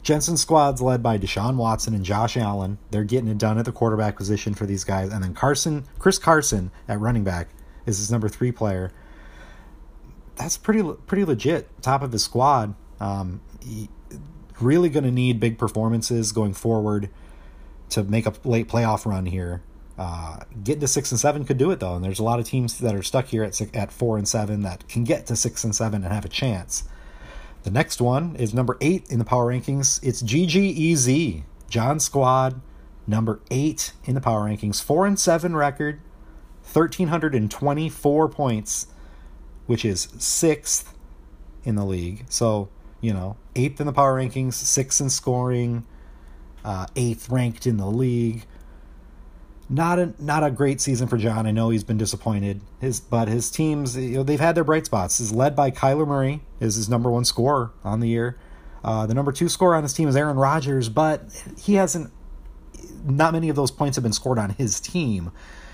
Jensen 0.06 0.38
squad's 0.38 0.84
led 0.84 1.02
by 1.02 1.18
Deshaun 1.18 1.56
Watson 1.56 1.96
and 1.96 2.06
Josh 2.06 2.38
Allen. 2.38 2.78
They're 2.92 3.04
getting 3.04 3.28
it 3.28 3.40
done 3.40 3.58
at 3.58 3.66
the 3.66 3.72
quarterback 3.72 4.16
position 4.16 4.54
for 4.54 4.68
these 4.68 4.84
guys. 4.84 5.12
And 5.12 5.24
then 5.24 5.34
Carson, 5.34 5.86
Chris 5.98 6.20
Carson 6.20 6.70
at 6.88 7.00
running 7.00 7.24
back 7.24 7.50
is 7.88 7.98
his 7.98 8.12
number 8.12 8.30
three 8.30 8.52
player. 8.52 8.92
That's 10.36 10.58
pretty 10.58 10.84
pretty 11.08 11.26
legit. 11.26 11.82
Top 11.82 12.04
of 12.04 12.12
his 12.12 12.24
squad. 12.24 12.76
Um, 13.00 13.42
really 14.62 14.90
going 14.90 15.06
to 15.06 15.12
need 15.12 15.40
big 15.40 15.58
performances 15.58 16.32
going 16.32 16.54
forward 16.54 17.10
to 17.90 18.04
make 18.04 18.28
a 18.28 18.34
late 18.44 18.68
playoff 18.68 19.08
run 19.08 19.26
here. 19.26 19.64
Uh, 19.98 20.42
getting 20.64 20.82
to 20.82 20.88
six 20.88 21.12
and 21.12 21.20
seven 21.20 21.46
could 21.46 21.58
do 21.58 21.72
it 21.72 21.80
though, 21.80 21.96
and 21.96 22.06
there's 22.06 22.20
a 22.20 22.24
lot 22.24 22.38
of 22.38 22.46
teams 22.46 22.78
that 22.78 22.94
are 22.94 23.02
stuck 23.02 23.26
here 23.26 23.44
at 23.44 23.60
at 23.76 23.92
four 23.92 24.20
and 24.20 24.28
seven 24.28 24.62
that 24.62 24.88
can 24.88 25.04
get 25.04 25.26
to 25.26 25.36
six 25.36 25.64
and 25.64 25.76
seven 25.76 26.04
and 26.04 26.14
have 26.14 26.26
a 26.26 26.30
chance. 26.30 26.84
The 27.66 27.72
next 27.72 28.00
one 28.00 28.36
is 28.36 28.54
number 28.54 28.78
eight 28.80 29.10
in 29.10 29.18
the 29.18 29.26
power 29.26 29.52
rankings. 29.52 30.00
It's 30.04 30.22
GGEZ 30.22 31.42
John 31.68 32.00
Squad, 32.00 32.62
number 33.08 33.42
eight 33.50 33.92
in 34.04 34.14
the 34.14 34.22
power 34.22 34.48
rankings, 34.48 34.84
four 34.84 35.08
and 35.08 35.20
seven 35.20 35.56
record, 35.56 36.00
thirteen 36.62 37.08
hundred 37.08 37.34
and 37.34 37.50
twenty 37.50 37.90
four 37.90 38.30
points, 38.30 38.86
which 39.66 39.84
is 39.84 40.10
sixth 40.20 40.94
in 41.64 41.74
the 41.74 41.84
league. 41.84 42.26
So 42.30 42.70
you 43.02 43.12
know, 43.12 43.36
eighth 43.56 43.82
in 43.82 43.88
the 43.88 43.94
power 43.94 44.22
rankings, 44.22 44.54
sixth 44.54 45.02
in 45.02 45.10
scoring, 45.10 45.88
uh, 46.64 46.86
eighth 46.96 47.30
ranked 47.30 47.66
in 47.66 47.78
the 47.78 47.88
league. 47.88 48.46
Not 49.68 49.98
a 49.98 50.14
not 50.20 50.44
a 50.44 50.52
great 50.52 50.80
season 50.80 51.08
for 51.08 51.18
John. 51.18 51.48
I 51.48 51.52
know 51.52 51.70
he's 51.72 51.84
been 51.84 51.98
disappointed. 51.98 52.62
His 52.80 53.00
but 53.00 53.28
his 53.28 53.50
teams, 53.50 53.98
you 53.98 54.18
know, 54.18 54.24
they've 54.24 54.40
had 54.40 54.54
their 54.54 54.64
bright 54.64 54.86
spots. 54.86 55.20
Is 55.20 55.32
led 55.32 55.56
by 55.56 55.72
Kyler 55.72 56.08
Murray, 56.08 56.42
is 56.60 56.76
his 56.76 56.88
number 56.88 57.10
one 57.10 57.26
scorer 57.26 57.72
on 57.84 58.00
the 58.00 58.08
year. 58.08 58.38
Uh, 58.84 59.08
the 59.08 59.16
number 59.16 59.32
two 59.32 59.50
scorer 59.50 59.76
on 59.76 59.82
his 59.82 59.94
team 59.94 60.08
is 60.08 60.16
Aaron 60.16 60.38
Rodgers, 60.38 60.90
but 60.90 61.24
he 61.58 61.74
hasn't 61.74 62.12
not 63.04 63.34
many 63.34 63.50
of 63.50 63.56
those 63.56 63.72
points 63.72 63.96
have 63.96 64.04
been 64.04 64.14
scored 64.14 64.38
on 64.38 64.52
his 64.52 64.80
team. 64.80 65.32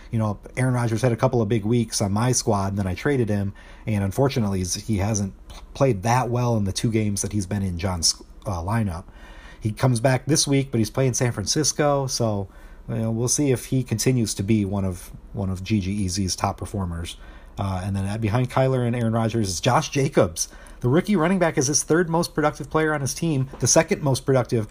You 0.09 0.19
know, 0.19 0.39
Aaron 0.55 0.73
Rodgers 0.73 1.01
had 1.01 1.11
a 1.11 1.17
couple 1.17 1.41
of 1.41 1.49
big 1.49 1.65
weeks 1.65 2.01
on 2.01 2.11
my 2.13 2.31
squad, 2.31 2.69
and 2.69 2.77
then 2.77 2.87
I 2.87 2.95
traded 2.95 3.29
him, 3.29 3.53
and 3.85 4.03
unfortunately, 4.03 4.63
he 4.63 4.97
hasn't 4.97 5.33
played 5.73 6.03
that 6.03 6.29
well 6.29 6.57
in 6.57 6.65
the 6.65 6.73
two 6.73 6.91
games 6.91 7.21
that 7.21 7.31
he's 7.31 7.45
been 7.45 7.63
in 7.63 7.77
John's 7.77 8.21
uh, 8.45 8.61
lineup. 8.61 9.05
He 9.59 9.71
comes 9.71 9.99
back 9.99 10.25
this 10.25 10.47
week, 10.47 10.71
but 10.71 10.79
he's 10.79 10.89
playing 10.89 11.13
San 11.13 11.31
Francisco, 11.31 12.07
so 12.07 12.49
you 12.91 13.01
know, 13.01 13.11
we'll 13.11 13.27
see 13.27 13.51
if 13.51 13.65
he 13.65 13.83
continues 13.83 14.33
to 14.35 14.43
be 14.43 14.65
one 14.65 14.85
of 14.85 15.11
one 15.33 15.49
of 15.49 15.63
GGEZ's 15.63 16.35
top 16.35 16.57
performers. 16.57 17.17
Uh, 17.57 17.81
and 17.83 17.95
then 17.95 18.19
behind 18.19 18.49
Kyler 18.49 18.85
and 18.87 18.95
Aaron 18.95 19.13
Rodgers 19.13 19.49
is 19.49 19.59
Josh 19.59 19.89
Jacobs. 19.89 20.47
The 20.79 20.89
rookie 20.89 21.15
running 21.15 21.37
back 21.37 21.57
is 21.57 21.67
his 21.67 21.83
third 21.83 22.09
most 22.09 22.33
productive 22.33 22.69
player 22.69 22.93
on 22.93 23.01
his 23.01 23.13
team, 23.13 23.49
the 23.59 23.67
second 23.67 24.01
most 24.01 24.25
productive 24.25 24.67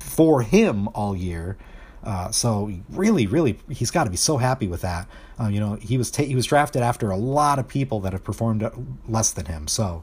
for 0.00 0.42
him 0.42 0.88
all 0.88 1.14
year. 1.14 1.56
Uh, 2.02 2.32
so 2.32 2.72
really, 2.90 3.26
really, 3.28 3.60
he's 3.70 3.92
got 3.92 4.04
to 4.04 4.10
be 4.10 4.16
so 4.16 4.38
happy 4.38 4.66
with 4.66 4.80
that. 4.80 5.06
Uh, 5.40 5.46
you 5.46 5.60
know, 5.60 5.74
he 5.76 5.96
was 5.96 6.10
ta- 6.10 6.24
he 6.24 6.34
was 6.34 6.46
drafted 6.46 6.82
after 6.82 7.10
a 7.10 7.16
lot 7.16 7.60
of 7.60 7.68
people 7.68 8.00
that 8.00 8.12
have 8.12 8.24
performed 8.24 8.68
less 9.08 9.30
than 9.30 9.46
him. 9.46 9.68
So, 9.68 10.02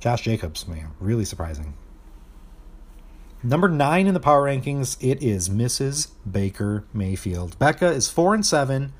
Josh 0.00 0.22
Jacobs, 0.22 0.68
man, 0.68 0.90
really 1.00 1.24
surprising. 1.24 1.74
Number 3.44 3.68
nine 3.68 4.06
in 4.06 4.14
the 4.14 4.20
power 4.20 4.44
rankings, 4.44 4.96
it 5.00 5.20
is 5.20 5.48
Mrs. 5.48 6.12
Baker 6.30 6.84
Mayfield. 6.92 7.58
Becca 7.58 7.88
is 7.88 8.08
four 8.08 8.34
and 8.34 8.46
seven. 8.46 8.92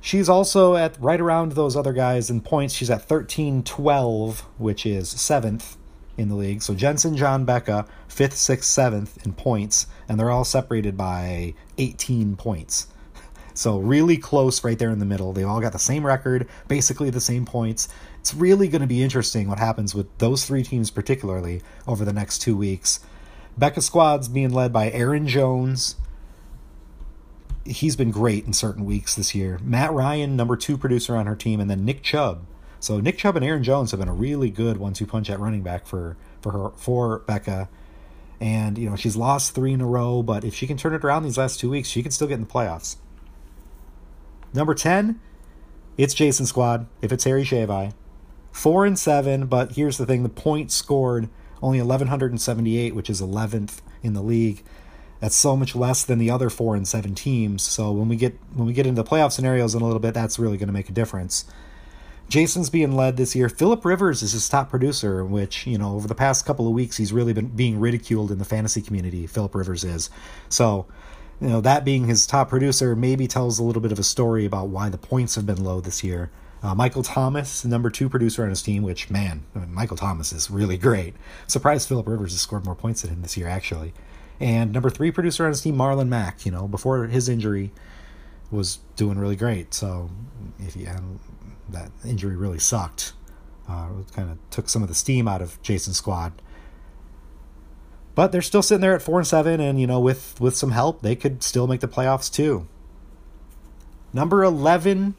She's 0.00 0.28
also 0.28 0.76
at 0.76 0.96
right 1.00 1.20
around 1.20 1.52
those 1.52 1.76
other 1.76 1.92
guys 1.92 2.30
in 2.30 2.40
points. 2.40 2.72
She's 2.72 2.90
at 2.90 3.08
13 3.08 3.64
12, 3.64 4.40
which 4.58 4.86
is 4.86 5.08
seventh 5.08 5.76
in 6.16 6.28
the 6.28 6.36
league. 6.36 6.62
So 6.62 6.74
Jensen, 6.74 7.16
John, 7.16 7.44
Becca, 7.44 7.86
fifth, 8.06 8.36
sixth, 8.36 8.70
seventh 8.70 9.26
in 9.26 9.32
points, 9.32 9.88
and 10.08 10.20
they're 10.20 10.30
all 10.30 10.44
separated 10.44 10.96
by 10.96 11.54
18 11.78 12.36
points. 12.36 12.88
So 13.56 13.78
really 13.78 14.16
close 14.16 14.64
right 14.64 14.76
there 14.76 14.90
in 14.90 14.98
the 14.98 15.04
middle. 15.04 15.32
They 15.32 15.44
all 15.44 15.60
got 15.60 15.70
the 15.70 15.78
same 15.78 16.04
record, 16.04 16.48
basically 16.66 17.10
the 17.10 17.20
same 17.20 17.44
points. 17.44 17.86
It's 18.18 18.34
really 18.34 18.66
going 18.66 18.80
to 18.80 18.88
be 18.88 19.00
interesting 19.00 19.46
what 19.46 19.60
happens 19.60 19.94
with 19.94 20.08
those 20.18 20.44
three 20.44 20.64
teams, 20.64 20.90
particularly 20.90 21.62
over 21.86 22.04
the 22.04 22.12
next 22.12 22.40
two 22.40 22.56
weeks. 22.56 22.98
Becca 23.56 23.82
squad's 23.82 24.28
being 24.28 24.50
led 24.50 24.72
by 24.72 24.90
Aaron 24.90 25.28
Jones. 25.28 25.96
He's 27.64 27.96
been 27.96 28.10
great 28.10 28.44
in 28.46 28.52
certain 28.52 28.84
weeks 28.84 29.14
this 29.14 29.34
year. 29.34 29.58
Matt 29.62 29.92
Ryan, 29.92 30.36
number 30.36 30.56
two 30.56 30.76
producer 30.76 31.16
on 31.16 31.26
her 31.26 31.36
team, 31.36 31.60
and 31.60 31.70
then 31.70 31.84
Nick 31.84 32.02
Chubb. 32.02 32.44
So 32.80 33.00
Nick 33.00 33.16
Chubb 33.16 33.36
and 33.36 33.44
Aaron 33.44 33.62
Jones 33.62 33.92
have 33.92 34.00
been 34.00 34.08
a 34.08 34.14
really 34.14 34.50
good 34.50 34.76
one-two 34.76 35.06
punch 35.06 35.30
at 35.30 35.40
running 35.40 35.62
back 35.62 35.86
for 35.86 36.16
for 36.42 36.52
her 36.52 36.70
for 36.76 37.20
Becca. 37.20 37.68
And 38.40 38.76
you 38.76 38.90
know 38.90 38.96
she's 38.96 39.16
lost 39.16 39.54
three 39.54 39.72
in 39.72 39.80
a 39.80 39.86
row, 39.86 40.22
but 40.22 40.44
if 40.44 40.54
she 40.54 40.66
can 40.66 40.76
turn 40.76 40.92
it 40.92 41.02
around 41.04 41.22
these 41.22 41.38
last 41.38 41.58
two 41.58 41.70
weeks, 41.70 41.88
she 41.88 42.02
can 42.02 42.10
still 42.10 42.26
get 42.26 42.34
in 42.34 42.42
the 42.42 42.46
playoffs. 42.46 42.96
Number 44.52 44.74
ten, 44.74 45.20
it's 45.96 46.12
Jason 46.12 46.44
Squad. 46.44 46.86
If 47.00 47.12
it's 47.12 47.24
Harry 47.24 47.44
Shavai, 47.44 47.94
four 48.52 48.84
and 48.84 48.98
seven. 48.98 49.46
But 49.46 49.72
here's 49.72 49.96
the 49.96 50.04
thing: 50.04 50.22
the 50.22 50.28
points 50.28 50.74
scored 50.74 51.30
only 51.64 51.78
1178, 51.78 52.94
which 52.94 53.08
is 53.08 53.22
11th 53.22 53.80
in 54.02 54.12
the 54.12 54.20
league. 54.20 54.62
That's 55.20 55.34
so 55.34 55.56
much 55.56 55.74
less 55.74 56.04
than 56.04 56.18
the 56.18 56.30
other 56.30 56.50
four 56.50 56.76
and 56.76 56.86
seven 56.86 57.14
teams. 57.14 57.62
So 57.62 57.90
when 57.90 58.08
we 58.08 58.16
get 58.16 58.38
when 58.52 58.66
we 58.66 58.74
get 58.74 58.86
into 58.86 59.02
the 59.02 59.08
playoff 59.08 59.32
scenarios 59.32 59.74
in 59.74 59.80
a 59.80 59.84
little 59.86 60.00
bit, 60.00 60.12
that's 60.12 60.38
really 60.38 60.58
going 60.58 60.66
to 60.68 60.74
make 60.74 60.90
a 60.90 60.92
difference. 60.92 61.46
Jason's 62.28 62.68
being 62.68 62.92
led 62.92 63.16
this 63.16 63.34
year. 63.34 63.48
Philip 63.48 63.84
Rivers 63.84 64.22
is 64.22 64.32
his 64.32 64.48
top 64.48 64.68
producer, 64.68 65.24
which, 65.24 65.66
you 65.66 65.78
know, 65.78 65.94
over 65.94 66.06
the 66.08 66.14
past 66.14 66.44
couple 66.44 66.66
of 66.66 66.74
weeks, 66.74 66.96
he's 66.96 67.12
really 67.12 67.32
been 67.32 67.48
being 67.48 67.80
ridiculed 67.80 68.30
in 68.30 68.38
the 68.38 68.44
fantasy 68.44 68.82
community. 68.82 69.26
Philip 69.26 69.54
Rivers 69.54 69.84
is. 69.84 70.10
So, 70.48 70.86
you 71.40 71.48
know, 71.48 71.60
that 71.62 71.84
being 71.84 72.06
his 72.06 72.26
top 72.26 72.48
producer 72.48 72.94
maybe 72.94 73.26
tells 73.26 73.58
a 73.58 73.62
little 73.62 73.82
bit 73.82 73.92
of 73.92 73.98
a 73.98 74.04
story 74.04 74.44
about 74.44 74.68
why 74.68 74.88
the 74.88 74.98
points 74.98 75.34
have 75.34 75.46
been 75.46 75.62
low 75.62 75.80
this 75.80 76.04
year. 76.04 76.30
Uh, 76.64 76.74
Michael 76.74 77.02
Thomas, 77.02 77.60
the 77.60 77.68
number 77.68 77.90
two 77.90 78.08
producer 78.08 78.42
on 78.42 78.48
his 78.48 78.62
team, 78.62 78.82
which, 78.82 79.10
man, 79.10 79.44
I 79.54 79.58
mean, 79.58 79.74
Michael 79.74 79.98
Thomas 79.98 80.32
is 80.32 80.50
really 80.50 80.78
great. 80.78 81.14
Surprised 81.46 81.86
Philip 81.86 82.08
Rivers 82.08 82.32
has 82.32 82.40
scored 82.40 82.64
more 82.64 82.74
points 82.74 83.02
than 83.02 83.10
him 83.10 83.20
this 83.20 83.36
year, 83.36 83.48
actually. 83.48 83.92
And 84.40 84.72
number 84.72 84.88
three 84.88 85.10
producer 85.10 85.44
on 85.44 85.50
his 85.50 85.60
team, 85.60 85.76
Marlon 85.76 86.08
Mack, 86.08 86.46
you 86.46 86.50
know, 86.50 86.66
before 86.66 87.06
his 87.06 87.28
injury, 87.28 87.70
was 88.50 88.78
doing 88.96 89.18
really 89.18 89.36
great. 89.36 89.74
So 89.74 90.08
if 90.58 90.74
you, 90.74 90.88
that 91.68 91.90
injury 92.02 92.34
really 92.34 92.58
sucked. 92.58 93.12
Uh, 93.68 93.88
it 94.00 94.12
kind 94.14 94.30
of 94.30 94.38
took 94.48 94.70
some 94.70 94.82
of 94.82 94.88
the 94.88 94.94
steam 94.94 95.28
out 95.28 95.42
of 95.42 95.60
Jason's 95.60 95.98
squad. 95.98 96.32
But 98.14 98.32
they're 98.32 98.40
still 98.40 98.62
sitting 98.62 98.80
there 98.80 98.94
at 98.94 99.02
four 99.02 99.18
and 99.18 99.26
seven, 99.26 99.60
and 99.60 99.78
you 99.78 99.86
know, 99.86 100.00
with 100.00 100.40
with 100.40 100.54
some 100.54 100.70
help, 100.70 101.02
they 101.02 101.16
could 101.16 101.42
still 101.42 101.66
make 101.66 101.80
the 101.80 101.88
playoffs 101.88 102.32
too. 102.32 102.68
Number 104.12 104.44
eleven, 104.44 105.16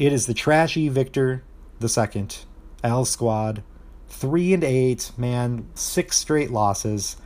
it 0.00 0.14
is 0.14 0.24
the 0.24 0.32
trashy 0.32 0.88
Victor 0.88 1.44
the 1.78 1.88
second, 1.88 2.38
L 2.82 3.04
squad, 3.04 3.62
three 4.08 4.54
and 4.54 4.64
eight, 4.64 5.12
man, 5.18 5.68
six 5.74 6.16
straight 6.16 6.50
losses. 6.50 7.18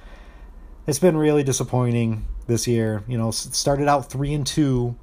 It's 0.84 0.98
been 0.98 1.16
really 1.16 1.44
disappointing 1.44 2.26
this 2.48 2.66
year. 2.66 3.04
You 3.06 3.16
know, 3.16 3.30
started 3.30 3.86
out 3.86 4.10
three 4.10 4.34
and 4.34 4.44
two 4.44 4.96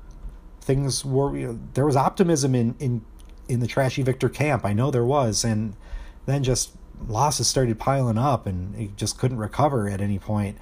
things 0.59 1.05
were 1.05 1.35
you 1.35 1.47
know, 1.47 1.59
there 1.73 1.85
was 1.85 1.95
optimism 1.95 2.53
in 2.55 2.75
in 2.79 3.05
in 3.47 3.61
the 3.61 3.67
trashy 3.67 4.03
Victor 4.03 4.27
camp. 4.27 4.65
I 4.65 4.73
know 4.73 4.91
there 4.91 5.05
was, 5.05 5.45
and 5.45 5.73
then 6.25 6.43
just 6.43 6.71
losses 7.07 7.47
started 7.47 7.79
piling 7.79 8.17
up, 8.17 8.45
and 8.45 8.75
he 8.75 8.91
just 8.97 9.17
couldn't 9.17 9.37
recover 9.37 9.89
at 9.89 10.01
any 10.01 10.19
point. 10.19 10.57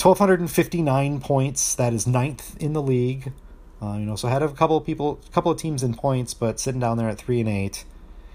1259 0.00 1.20
points. 1.20 1.74
That 1.74 1.92
is 1.92 2.06
ninth 2.06 2.56
in 2.56 2.72
the 2.72 2.82
league. 2.82 3.32
Uh, 3.80 3.96
you 3.98 4.06
know, 4.06 4.16
so 4.16 4.28
had 4.28 4.42
a 4.42 4.48
couple 4.48 4.76
of 4.76 4.84
people, 4.84 5.20
a 5.26 5.30
couple 5.30 5.52
of 5.52 5.58
teams 5.58 5.82
in 5.82 5.94
points, 5.94 6.34
but 6.34 6.58
sitting 6.58 6.80
down 6.80 6.96
there 6.96 7.08
at 7.08 7.18
three 7.18 7.40
and 7.40 7.48
eight. 7.48 7.84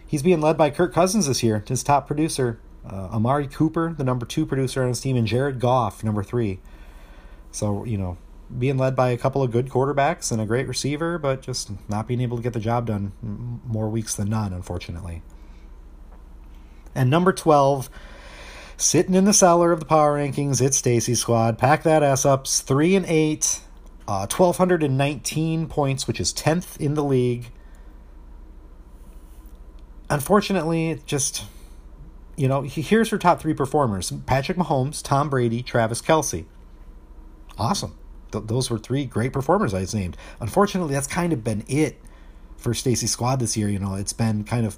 He's 0.06 0.22
being 0.22 0.42
led 0.42 0.58
by 0.58 0.70
Kirk 0.70 0.94
Cousins 0.94 1.28
this 1.28 1.42
year, 1.42 1.64
his 1.68 1.84
top 1.84 2.06
producer. 2.06 2.60
Uh, 2.86 3.10
Amari 3.12 3.48
Cooper, 3.48 3.94
the 3.96 4.04
number 4.04 4.26
two 4.26 4.46
producer 4.46 4.82
on 4.82 4.90
his 4.90 5.00
team, 5.00 5.16
and 5.16 5.28
Jared 5.28 5.60
Goff, 5.60 6.04
number 6.04 6.24
three. 6.24 6.60
So 7.52 7.86
you 7.86 7.98
know, 7.98 8.18
being 8.58 8.78
led 8.78 8.96
by 8.96 9.10
a 9.10 9.18
couple 9.18 9.44
of 9.44 9.52
good 9.52 9.70
quarterbacks 9.70 10.32
and 10.32 10.42
a 10.42 10.46
great 10.46 10.68
receiver, 10.68 11.18
but 11.18 11.42
just 11.42 11.72
not 11.90 12.08
being 12.08 12.22
able 12.22 12.38
to 12.38 12.44
get 12.44 12.54
the 12.54 12.60
job 12.60 12.88
done 12.88 13.12
more 13.66 13.90
weeks 13.90 14.16
than 14.16 14.30
none, 14.30 14.54
unfortunately. 14.54 15.22
And 16.94 17.10
number 17.10 17.32
12, 17.32 17.90
sitting 18.78 19.16
in 19.16 19.26
the 19.26 19.34
cellar 19.34 19.72
of 19.72 19.80
the 19.80 19.86
power 19.86 20.18
rankings, 20.18 20.62
it's 20.62 20.78
Stacy 20.78 21.16
Squad. 21.16 21.58
Pack 21.58 21.84
that 21.84 22.04
ass 22.04 22.26
up. 22.26 22.48
3 22.48 22.96
and 22.96 23.06
8, 23.06 23.62
uh, 24.12 24.27
1,219 24.27 25.68
points, 25.68 26.08
which 26.08 26.20
is 26.20 26.34
10th 26.34 26.80
in 26.80 26.96
the 26.96 27.03
league. 27.03 27.51
Unfortunately, 30.10 30.91
it 30.91 31.06
just, 31.06 31.46
you 32.36 32.48
know, 32.48 32.62
here's 32.62 33.10
her 33.10 33.18
top 33.18 33.39
three 33.39 33.53
performers 33.53 34.12
Patrick 34.25 34.58
Mahomes, 34.58 35.01
Tom 35.03 35.30
Brady, 35.30 35.63
Travis 35.63 36.01
Kelce. 36.01 36.46
Awesome 37.58 37.98
th- 38.32 38.46
those 38.48 38.70
were 38.70 38.80
three 38.80 39.06
great 39.06 39.34
performers 39.34 39.74
I 39.74 39.86
named. 39.94 40.18
Unfortunately, 40.39 40.94
that's 40.94 41.08
kind 41.08 41.34
of 41.34 41.44
been 41.44 41.63
it 41.68 42.00
for 42.58 42.74
Stacy's 42.74 43.12
Squad 43.12 43.39
this 43.39 43.56
year. 43.58 43.70
You 43.70 43.80
know, 43.80 43.96
it's 43.96 44.13
been 44.13 44.44
kind 44.44 44.65
of 44.65 44.77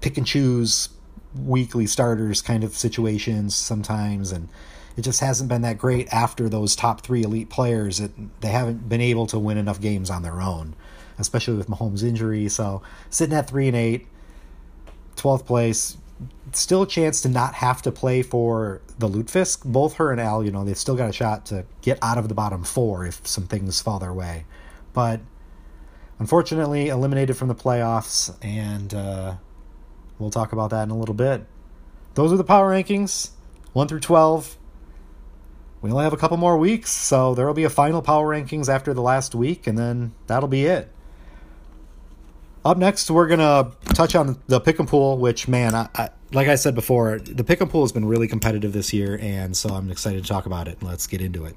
pick 0.00 0.16
and 0.16 0.26
choose 0.26 0.90
weekly 1.34 1.86
starters 1.86 2.42
kind 2.42 2.62
of 2.64 2.76
situations 2.76 3.54
sometimes, 3.54 4.32
and 4.32 4.48
it 4.96 5.02
just 5.02 5.20
hasn't 5.20 5.48
been 5.48 5.62
that 5.62 5.78
great 5.78 6.12
after 6.12 6.48
those 6.48 6.76
top 6.76 7.00
three 7.00 7.22
elite 7.22 7.48
players. 7.48 8.00
It, 8.00 8.12
they 8.40 8.48
haven't 8.48 8.88
been 8.88 9.00
able 9.00 9.26
to 9.28 9.38
win 9.38 9.58
enough 9.58 9.80
games 9.80 10.10
on 10.10 10.22
their 10.22 10.40
own, 10.40 10.74
especially 11.18 11.56
with 11.56 11.68
Mahomes' 11.68 12.02
injury. 12.02 12.48
So 12.48 12.82
sitting 13.10 13.36
at 13.36 13.48
three 13.48 13.68
and 13.68 13.76
eight, 13.76 14.06
12th 15.16 15.46
place, 15.46 15.96
still 16.52 16.82
a 16.82 16.86
chance 16.86 17.20
to 17.22 17.28
not 17.28 17.54
have 17.54 17.82
to 17.82 17.92
play 17.92 18.22
for 18.22 18.80
the 18.98 19.08
Lutefisk. 19.08 19.64
Both 19.64 19.94
her 19.94 20.10
and 20.10 20.20
Al, 20.20 20.44
you 20.44 20.50
know, 20.50 20.64
they've 20.64 20.76
still 20.76 20.96
got 20.96 21.08
a 21.08 21.12
shot 21.12 21.46
to 21.46 21.64
get 21.80 21.98
out 22.02 22.18
of 22.18 22.28
the 22.28 22.34
bottom 22.34 22.64
four 22.64 23.06
if 23.06 23.26
some 23.26 23.46
things 23.46 23.80
fall 23.80 23.98
their 23.98 24.12
way. 24.12 24.44
But 24.92 25.20
unfortunately, 26.18 26.88
eliminated 26.88 27.36
from 27.36 27.48
the 27.48 27.54
playoffs, 27.54 28.34
and 28.42 28.92
uh, 28.92 29.34
we'll 30.18 30.30
talk 30.30 30.52
about 30.52 30.70
that 30.70 30.82
in 30.84 30.90
a 30.90 30.98
little 30.98 31.14
bit. 31.14 31.46
Those 32.14 32.32
are 32.32 32.36
the 32.36 32.44
power 32.44 32.70
rankings 32.70 33.30
1 33.72 33.88
through 33.88 34.00
12. 34.00 34.58
We 35.82 35.90
only 35.90 36.04
have 36.04 36.12
a 36.12 36.16
couple 36.16 36.36
more 36.36 36.56
weeks, 36.56 36.92
so 36.92 37.34
there 37.34 37.44
will 37.44 37.54
be 37.54 37.64
a 37.64 37.70
final 37.70 38.02
power 38.02 38.28
rankings 38.28 38.68
after 38.68 38.94
the 38.94 39.02
last 39.02 39.34
week, 39.34 39.66
and 39.66 39.76
then 39.76 40.12
that'll 40.28 40.48
be 40.48 40.64
it. 40.64 40.88
Up 42.64 42.78
next, 42.78 43.10
we're 43.10 43.26
gonna 43.26 43.72
touch 43.86 44.14
on 44.14 44.40
the 44.46 44.60
pick 44.60 44.78
and 44.78 44.86
pool, 44.86 45.18
which 45.18 45.48
man, 45.48 45.74
I, 45.74 45.88
I, 45.96 46.10
like 46.32 46.46
I 46.46 46.54
said 46.54 46.76
before, 46.76 47.18
the 47.18 47.42
pick 47.42 47.60
and 47.60 47.68
pool 47.68 47.82
has 47.82 47.90
been 47.90 48.04
really 48.04 48.28
competitive 48.28 48.72
this 48.72 48.92
year, 48.92 49.18
and 49.20 49.56
so 49.56 49.70
I'm 49.70 49.90
excited 49.90 50.22
to 50.22 50.28
talk 50.28 50.46
about 50.46 50.68
it. 50.68 50.80
Let's 50.84 51.08
get 51.08 51.20
into 51.20 51.46
it. 51.46 51.56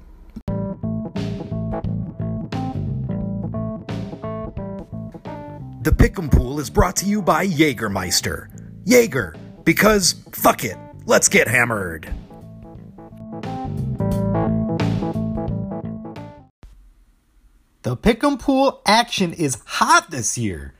The 5.84 5.94
pick 5.96 6.18
and 6.18 6.32
pool 6.32 6.58
is 6.58 6.68
brought 6.68 6.96
to 6.96 7.06
you 7.06 7.22
by 7.22 7.46
Jaegermeister. 7.46 8.48
Jaeger, 8.84 9.36
because 9.62 10.14
fuck 10.32 10.64
it, 10.64 10.76
let's 11.04 11.28
get 11.28 11.46
hammered. 11.46 12.12
The 17.86 17.96
pick'em 17.96 18.36
pool 18.36 18.82
action 18.84 19.32
is 19.32 19.62
hot 19.64 20.10
this 20.10 20.36
year. 20.36 20.74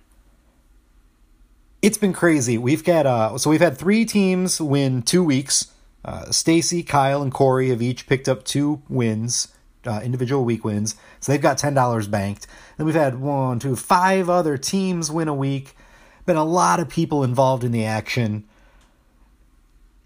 It's 1.80 1.98
been 1.98 2.12
crazy. 2.12 2.58
We've 2.58 2.82
got 2.82 3.06
uh, 3.06 3.38
so 3.38 3.48
we've 3.48 3.60
had 3.60 3.78
three 3.78 4.04
teams 4.04 4.60
win 4.60 5.02
two 5.02 5.22
weeks. 5.22 5.68
Uh, 6.04 6.32
Stacy, 6.32 6.82
Kyle, 6.82 7.22
and 7.22 7.32
Corey 7.32 7.68
have 7.68 7.80
each 7.80 8.08
picked 8.08 8.28
up 8.28 8.42
two 8.42 8.82
wins, 8.88 9.54
uh, 9.86 10.00
individual 10.02 10.44
week 10.44 10.64
wins. 10.64 10.96
So 11.20 11.30
they've 11.30 11.40
got 11.40 11.58
ten 11.58 11.75
dollars 11.75 12.08
banked. 12.08 12.48
Then 12.76 12.86
we've 12.86 12.96
had 12.96 13.20
one, 13.20 13.60
two, 13.60 13.76
five 13.76 14.28
other 14.28 14.58
teams 14.58 15.08
win 15.08 15.28
a 15.28 15.34
week. 15.34 15.76
Been 16.25 16.34
a 16.34 16.44
lot 16.44 16.80
of 16.80 16.88
people 16.88 17.22
involved 17.22 17.62
in 17.62 17.70
the 17.70 17.84
action. 17.84 18.48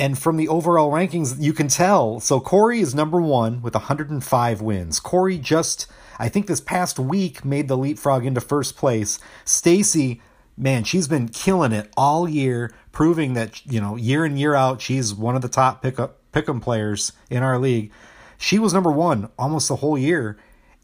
And 0.00 0.18
from 0.18 0.38
the 0.38 0.48
overall 0.48 0.90
rankings, 0.90 1.36
you 1.38 1.52
can 1.52 1.68
tell. 1.68 2.20
So 2.20 2.40
Corey 2.40 2.80
is 2.80 2.94
number 2.94 3.20
one 3.20 3.60
with 3.60 3.74
105 3.74 4.62
wins. 4.62 4.98
Corey 4.98 5.36
just, 5.36 5.86
I 6.18 6.30
think 6.30 6.46
this 6.46 6.62
past 6.62 6.98
week, 6.98 7.44
made 7.44 7.68
the 7.68 7.76
leapfrog 7.76 8.24
into 8.24 8.40
first 8.40 8.78
place. 8.78 9.20
Stacy, 9.44 10.22
man, 10.56 10.84
she's 10.84 11.06
been 11.06 11.28
killing 11.28 11.72
it 11.72 11.92
all 11.98 12.26
year, 12.26 12.72
proving 12.92 13.34
that, 13.34 13.60
you 13.66 13.78
know, 13.78 13.96
year 13.96 14.24
in, 14.24 14.38
year 14.38 14.54
out, 14.54 14.80
she's 14.80 15.12
one 15.12 15.36
of 15.36 15.42
the 15.42 15.50
top 15.50 15.82
pickup 15.82 16.16
pick'em 16.32 16.62
players 16.62 17.12
in 17.28 17.42
our 17.42 17.58
league. 17.58 17.92
She 18.38 18.58
was 18.58 18.72
number 18.72 18.90
one 18.90 19.28
almost 19.38 19.68
the 19.68 19.76
whole 19.76 19.98
year. 19.98 20.38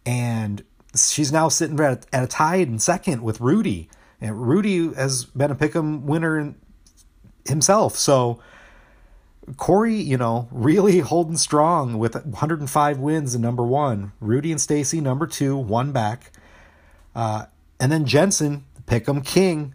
And 0.05 0.63
she's 0.95 1.33
now 1.33 1.49
sitting 1.49 1.81
at, 1.81 2.05
at 2.13 2.23
a 2.23 2.27
tie 2.27 2.57
in 2.57 2.79
second 2.79 3.23
with 3.23 3.41
Rudy. 3.41 3.89
And 4.21 4.47
Rudy 4.47 4.93
has 4.93 5.25
been 5.25 5.51
a 5.51 5.55
pick'em 5.55 6.03
winner 6.03 6.55
himself. 7.47 7.97
So, 7.97 8.41
Corey, 9.57 9.95
you 9.95 10.17
know, 10.17 10.49
really 10.51 10.99
holding 10.99 11.37
strong 11.37 11.99
with 11.99 12.15
105 12.15 12.99
wins 12.99 13.35
and 13.35 13.43
number 13.43 13.65
one. 13.65 14.13
Rudy 14.21 14.51
and 14.51 14.61
Stacy, 14.61 15.01
number 15.01 15.27
two, 15.27 15.57
one 15.57 15.93
back. 15.93 16.33
Uh, 17.15 17.47
and 17.79 17.93
then 17.93 18.07
Jensen, 18.07 18.65
Pick'em 18.87 19.25
King, 19.25 19.75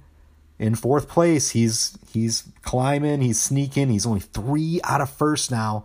in 0.61 0.75
fourth 0.75 1.09
place. 1.09 1.49
He's 1.49 1.97
he's 2.13 2.43
climbing, 2.61 3.21
he's 3.21 3.41
sneaking. 3.41 3.89
He's 3.89 4.05
only 4.05 4.19
three 4.21 4.79
out 4.83 5.01
of 5.01 5.09
first 5.09 5.51
now. 5.51 5.83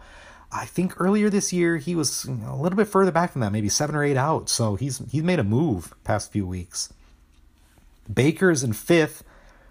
I 0.52 0.66
think 0.66 1.00
earlier 1.00 1.28
this 1.28 1.52
year 1.52 1.78
he 1.78 1.96
was 1.96 2.26
a 2.26 2.54
little 2.54 2.76
bit 2.76 2.86
further 2.86 3.10
back 3.10 3.32
from 3.32 3.40
that, 3.40 3.52
maybe 3.52 3.70
seven 3.70 3.96
or 3.96 4.04
eight 4.04 4.18
out. 4.18 4.48
So 4.48 4.76
he's 4.76 4.98
he's 5.10 5.22
made 5.22 5.38
a 5.38 5.44
move 5.44 5.94
past 6.04 6.30
few 6.30 6.46
weeks. 6.46 6.92
Baker's 8.12 8.62
in 8.62 8.74
fifth 8.74 9.24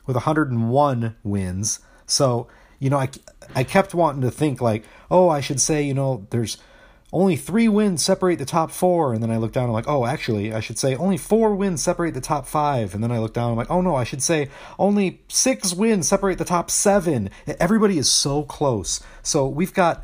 with 0.06 0.16
101 0.16 1.16
wins. 1.24 1.80
So 2.06 2.48
you 2.80 2.90
know, 2.90 2.98
I, 2.98 3.10
I 3.54 3.64
kept 3.64 3.94
wanting 3.94 4.22
to 4.22 4.32
think 4.32 4.62
like, 4.62 4.84
oh, 5.10 5.30
I 5.30 5.42
should 5.42 5.62
say, 5.62 5.84
you 5.84 5.94
know, 5.94 6.28
there's 6.30 6.58
only 7.14 7.36
three 7.36 7.68
wins 7.68 8.04
separate 8.04 8.40
the 8.40 8.46
top 8.46 8.72
four. 8.72 9.14
And 9.14 9.24
then 9.24 9.32
I 9.32 9.38
look 9.38 9.54
down, 9.54 9.66
I'm 9.66 9.74
like, 9.74 9.88
oh, 9.88 10.06
actually, 10.06 10.54
I 10.54 10.60
should 10.60 10.78
say 10.78 10.96
only 10.96 11.18
four 11.18 11.56
wins 11.56 11.82
separate 11.82 12.14
the 12.14 12.22
top 12.22 12.46
five. 12.46 12.94
And 12.94 13.04
then 13.04 13.12
I 13.12 13.20
look 13.20 13.34
down, 13.34 13.52
I'm 13.52 13.56
like, 13.56 13.72
oh 13.72 13.82
no, 13.82 13.96
I 13.96 14.04
should 14.04 14.22
say 14.22 14.50
only 14.78 15.22
six 15.28 15.74
wins 15.74 16.08
separate 16.08 16.38
the 16.38 16.46
top 16.46 16.70
seven. 16.70 17.30
Everybody 17.60 17.98
is 17.98 18.12
so 18.12 18.44
close. 18.44 19.02
So 19.24 19.48
we've 19.48 19.74
got 19.74 20.04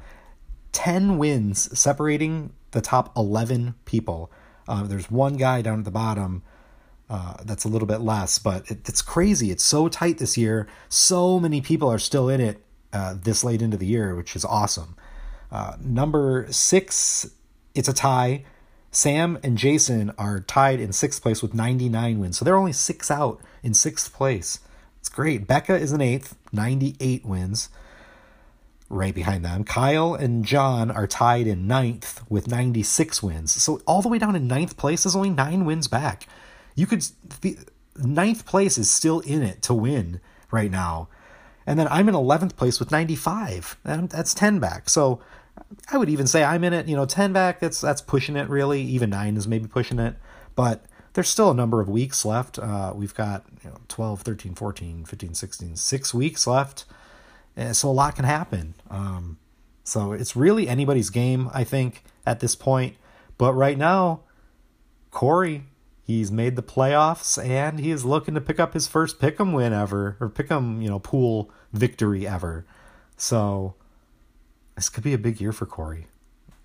10 0.71 1.17
wins 1.17 1.77
separating 1.77 2.53
the 2.71 2.81
top 2.81 3.15
11 3.17 3.75
people. 3.85 4.31
Uh, 4.67 4.83
there's 4.83 5.11
one 5.11 5.35
guy 5.35 5.61
down 5.61 5.79
at 5.79 5.85
the 5.85 5.91
bottom 5.91 6.43
uh, 7.11 7.33
that's 7.43 7.65
a 7.65 7.67
little 7.67 7.89
bit 7.89 7.99
less, 7.99 8.39
but 8.39 8.71
it, 8.71 8.87
it's 8.87 9.01
crazy. 9.01 9.51
It's 9.51 9.65
so 9.65 9.89
tight 9.89 10.17
this 10.17 10.37
year. 10.37 10.65
So 10.87 11.41
many 11.41 11.59
people 11.59 11.89
are 11.89 11.99
still 11.99 12.29
in 12.29 12.39
it 12.39 12.63
uh, 12.93 13.15
this 13.21 13.43
late 13.43 13.61
into 13.61 13.75
the 13.75 13.85
year, 13.85 14.15
which 14.15 14.33
is 14.33 14.45
awesome. 14.45 14.95
Uh, 15.51 15.75
number 15.81 16.47
six, 16.51 17.29
it's 17.75 17.89
a 17.89 17.93
tie. 17.93 18.45
Sam 18.91 19.37
and 19.43 19.57
Jason 19.57 20.13
are 20.17 20.39
tied 20.39 20.79
in 20.79 20.93
sixth 20.93 21.21
place 21.21 21.41
with 21.41 21.53
99 21.53 22.17
wins. 22.17 22.37
So 22.37 22.45
they're 22.45 22.55
only 22.55 22.71
six 22.71 23.11
out 23.11 23.41
in 23.61 23.73
sixth 23.73 24.13
place. 24.13 24.59
It's 25.01 25.09
great. 25.09 25.47
Becca 25.47 25.75
is 25.75 25.91
in 25.91 25.99
eighth, 25.99 26.37
98 26.53 27.25
wins. 27.25 27.67
Right 28.87 29.15
behind 29.15 29.43
them, 29.43 29.65
Kyle 29.65 30.13
and 30.13 30.45
John 30.45 30.89
are 30.89 31.07
tied 31.07 31.47
in 31.47 31.67
ninth 31.67 32.23
with 32.29 32.47
96 32.47 33.21
wins. 33.21 33.61
So 33.61 33.81
all 33.85 34.01
the 34.01 34.09
way 34.09 34.17
down 34.17 34.37
in 34.37 34.47
ninth 34.47 34.77
place 34.77 35.05
is 35.05 35.13
only 35.13 35.29
nine 35.29 35.65
wins 35.65 35.89
back 35.89 36.27
you 36.75 36.85
could 36.85 37.05
the 37.41 37.57
ninth 37.97 38.45
place 38.45 38.77
is 38.77 38.89
still 38.89 39.19
in 39.21 39.43
it 39.43 39.61
to 39.63 39.73
win 39.73 40.19
right 40.51 40.71
now. 40.71 41.07
And 41.65 41.79
then 41.79 41.87
I'm 41.89 42.09
in 42.09 42.15
11th 42.15 42.55
place 42.55 42.79
with 42.79 42.91
95. 42.91 43.77
And 43.83 44.09
that's 44.09 44.33
10 44.33 44.59
back. 44.59 44.89
So 44.89 45.21
I 45.91 45.97
would 45.97 46.09
even 46.09 46.27
say 46.27 46.43
I'm 46.43 46.63
in 46.63 46.73
it, 46.73 46.87
you 46.87 46.95
know, 46.95 47.05
10 47.05 47.33
back, 47.33 47.59
that's 47.59 47.81
that's 47.81 48.01
pushing 48.01 48.35
it 48.35 48.49
really. 48.49 48.81
Even 48.81 49.09
9 49.09 49.37
is 49.37 49.47
maybe 49.47 49.67
pushing 49.67 49.99
it. 49.99 50.15
But 50.55 50.85
there's 51.13 51.29
still 51.29 51.51
a 51.51 51.53
number 51.53 51.81
of 51.81 51.89
weeks 51.89 52.25
left. 52.25 52.57
Uh, 52.57 52.93
we've 52.95 53.13
got 53.13 53.45
you 53.63 53.69
know, 53.69 53.77
12, 53.87 54.21
13, 54.21 54.55
14, 54.55 55.05
15, 55.05 55.33
16, 55.33 55.75
six 55.75 56.13
weeks 56.13 56.47
left. 56.47 56.85
And 57.55 57.75
so 57.75 57.89
a 57.89 57.91
lot 57.91 58.15
can 58.15 58.25
happen. 58.25 58.75
Um, 58.89 59.37
so 59.83 60.13
it's 60.13 60.35
really 60.35 60.67
anybody's 60.67 61.09
game, 61.09 61.49
I 61.53 61.63
think, 61.63 62.03
at 62.25 62.39
this 62.39 62.55
point. 62.55 62.95
But 63.37 63.53
right 63.53 63.77
now, 63.77 64.21
Corey 65.11 65.65
He's 66.03 66.31
made 66.31 66.55
the 66.55 66.63
playoffs 66.63 67.43
and 67.43 67.79
he 67.79 67.91
is 67.91 68.03
looking 68.03 68.33
to 68.33 68.41
pick 68.41 68.59
up 68.59 68.73
his 68.73 68.87
first 68.87 69.19
pick'em 69.19 69.53
win 69.53 69.71
ever 69.71 70.17
or 70.19 70.29
pick'em, 70.29 70.81
you 70.81 70.89
know, 70.89 70.99
pool 70.99 71.51
victory 71.71 72.27
ever. 72.27 72.65
So 73.17 73.75
this 74.75 74.89
could 74.89 75.03
be 75.03 75.13
a 75.13 75.17
big 75.17 75.39
year 75.39 75.51
for 75.51 75.65
Corey. 75.65 76.07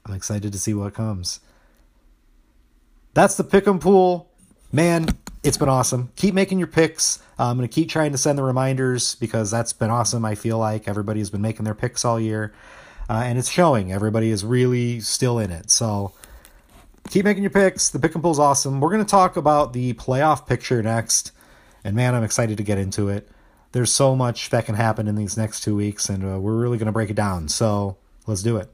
I'm 0.04 0.14
excited 0.14 0.52
to 0.52 0.58
see 0.58 0.72
what 0.74 0.94
comes. 0.94 1.40
That's 3.14 3.36
the 3.36 3.44
pick'em 3.44 3.80
pool. 3.80 4.30
Man, 4.72 5.08
it's 5.42 5.56
been 5.56 5.68
awesome. 5.68 6.10
Keep 6.16 6.34
making 6.34 6.58
your 6.58 6.68
picks. 6.68 7.18
Uh, 7.38 7.44
I'm 7.44 7.56
going 7.56 7.68
to 7.68 7.74
keep 7.74 7.88
trying 7.88 8.12
to 8.12 8.18
send 8.18 8.38
the 8.38 8.42
reminders 8.42 9.14
because 9.16 9.50
that's 9.50 9.72
been 9.72 9.90
awesome. 9.90 10.24
I 10.24 10.34
feel 10.34 10.58
like 10.58 10.88
everybody 10.88 11.20
has 11.20 11.30
been 11.30 11.42
making 11.42 11.64
their 11.64 11.74
picks 11.74 12.04
all 12.04 12.18
year. 12.18 12.52
Uh, 13.08 13.22
and 13.24 13.38
it's 13.38 13.48
showing. 13.48 13.92
Everybody 13.92 14.30
is 14.30 14.44
really 14.44 15.00
still 15.00 15.38
in 15.38 15.50
it. 15.50 15.70
So 15.70 16.12
keep 17.08 17.24
making 17.24 17.42
your 17.42 17.50
picks. 17.50 17.88
The 17.90 17.98
pick 17.98 18.14
and 18.14 18.24
is 18.24 18.38
awesome. 18.38 18.80
We're 18.80 18.90
going 18.90 19.04
to 19.04 19.10
talk 19.10 19.36
about 19.36 19.72
the 19.72 19.94
playoff 19.94 20.46
picture 20.46 20.82
next. 20.82 21.32
And 21.84 21.94
man, 21.94 22.14
I'm 22.14 22.24
excited 22.24 22.56
to 22.58 22.64
get 22.64 22.78
into 22.78 23.08
it. 23.08 23.28
There's 23.72 23.92
so 23.92 24.16
much 24.16 24.50
that 24.50 24.64
can 24.64 24.74
happen 24.74 25.06
in 25.08 25.16
these 25.16 25.36
next 25.36 25.60
two 25.62 25.76
weeks, 25.76 26.08
and 26.08 26.24
uh, 26.24 26.38
we're 26.40 26.56
really 26.56 26.78
going 26.78 26.86
to 26.86 26.92
break 26.92 27.10
it 27.10 27.16
down. 27.16 27.48
So 27.48 27.98
let's 28.26 28.42
do 28.42 28.56
it. 28.56 28.70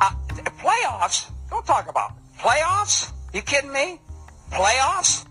Uh, 0.00 0.10
playoffs? 0.58 1.30
Don't 1.50 1.64
talk 1.64 1.88
about 1.88 2.12
playoffs. 2.38 3.12
You 3.32 3.42
kidding 3.42 3.72
me? 3.72 4.00
Playoffs? 4.50 5.26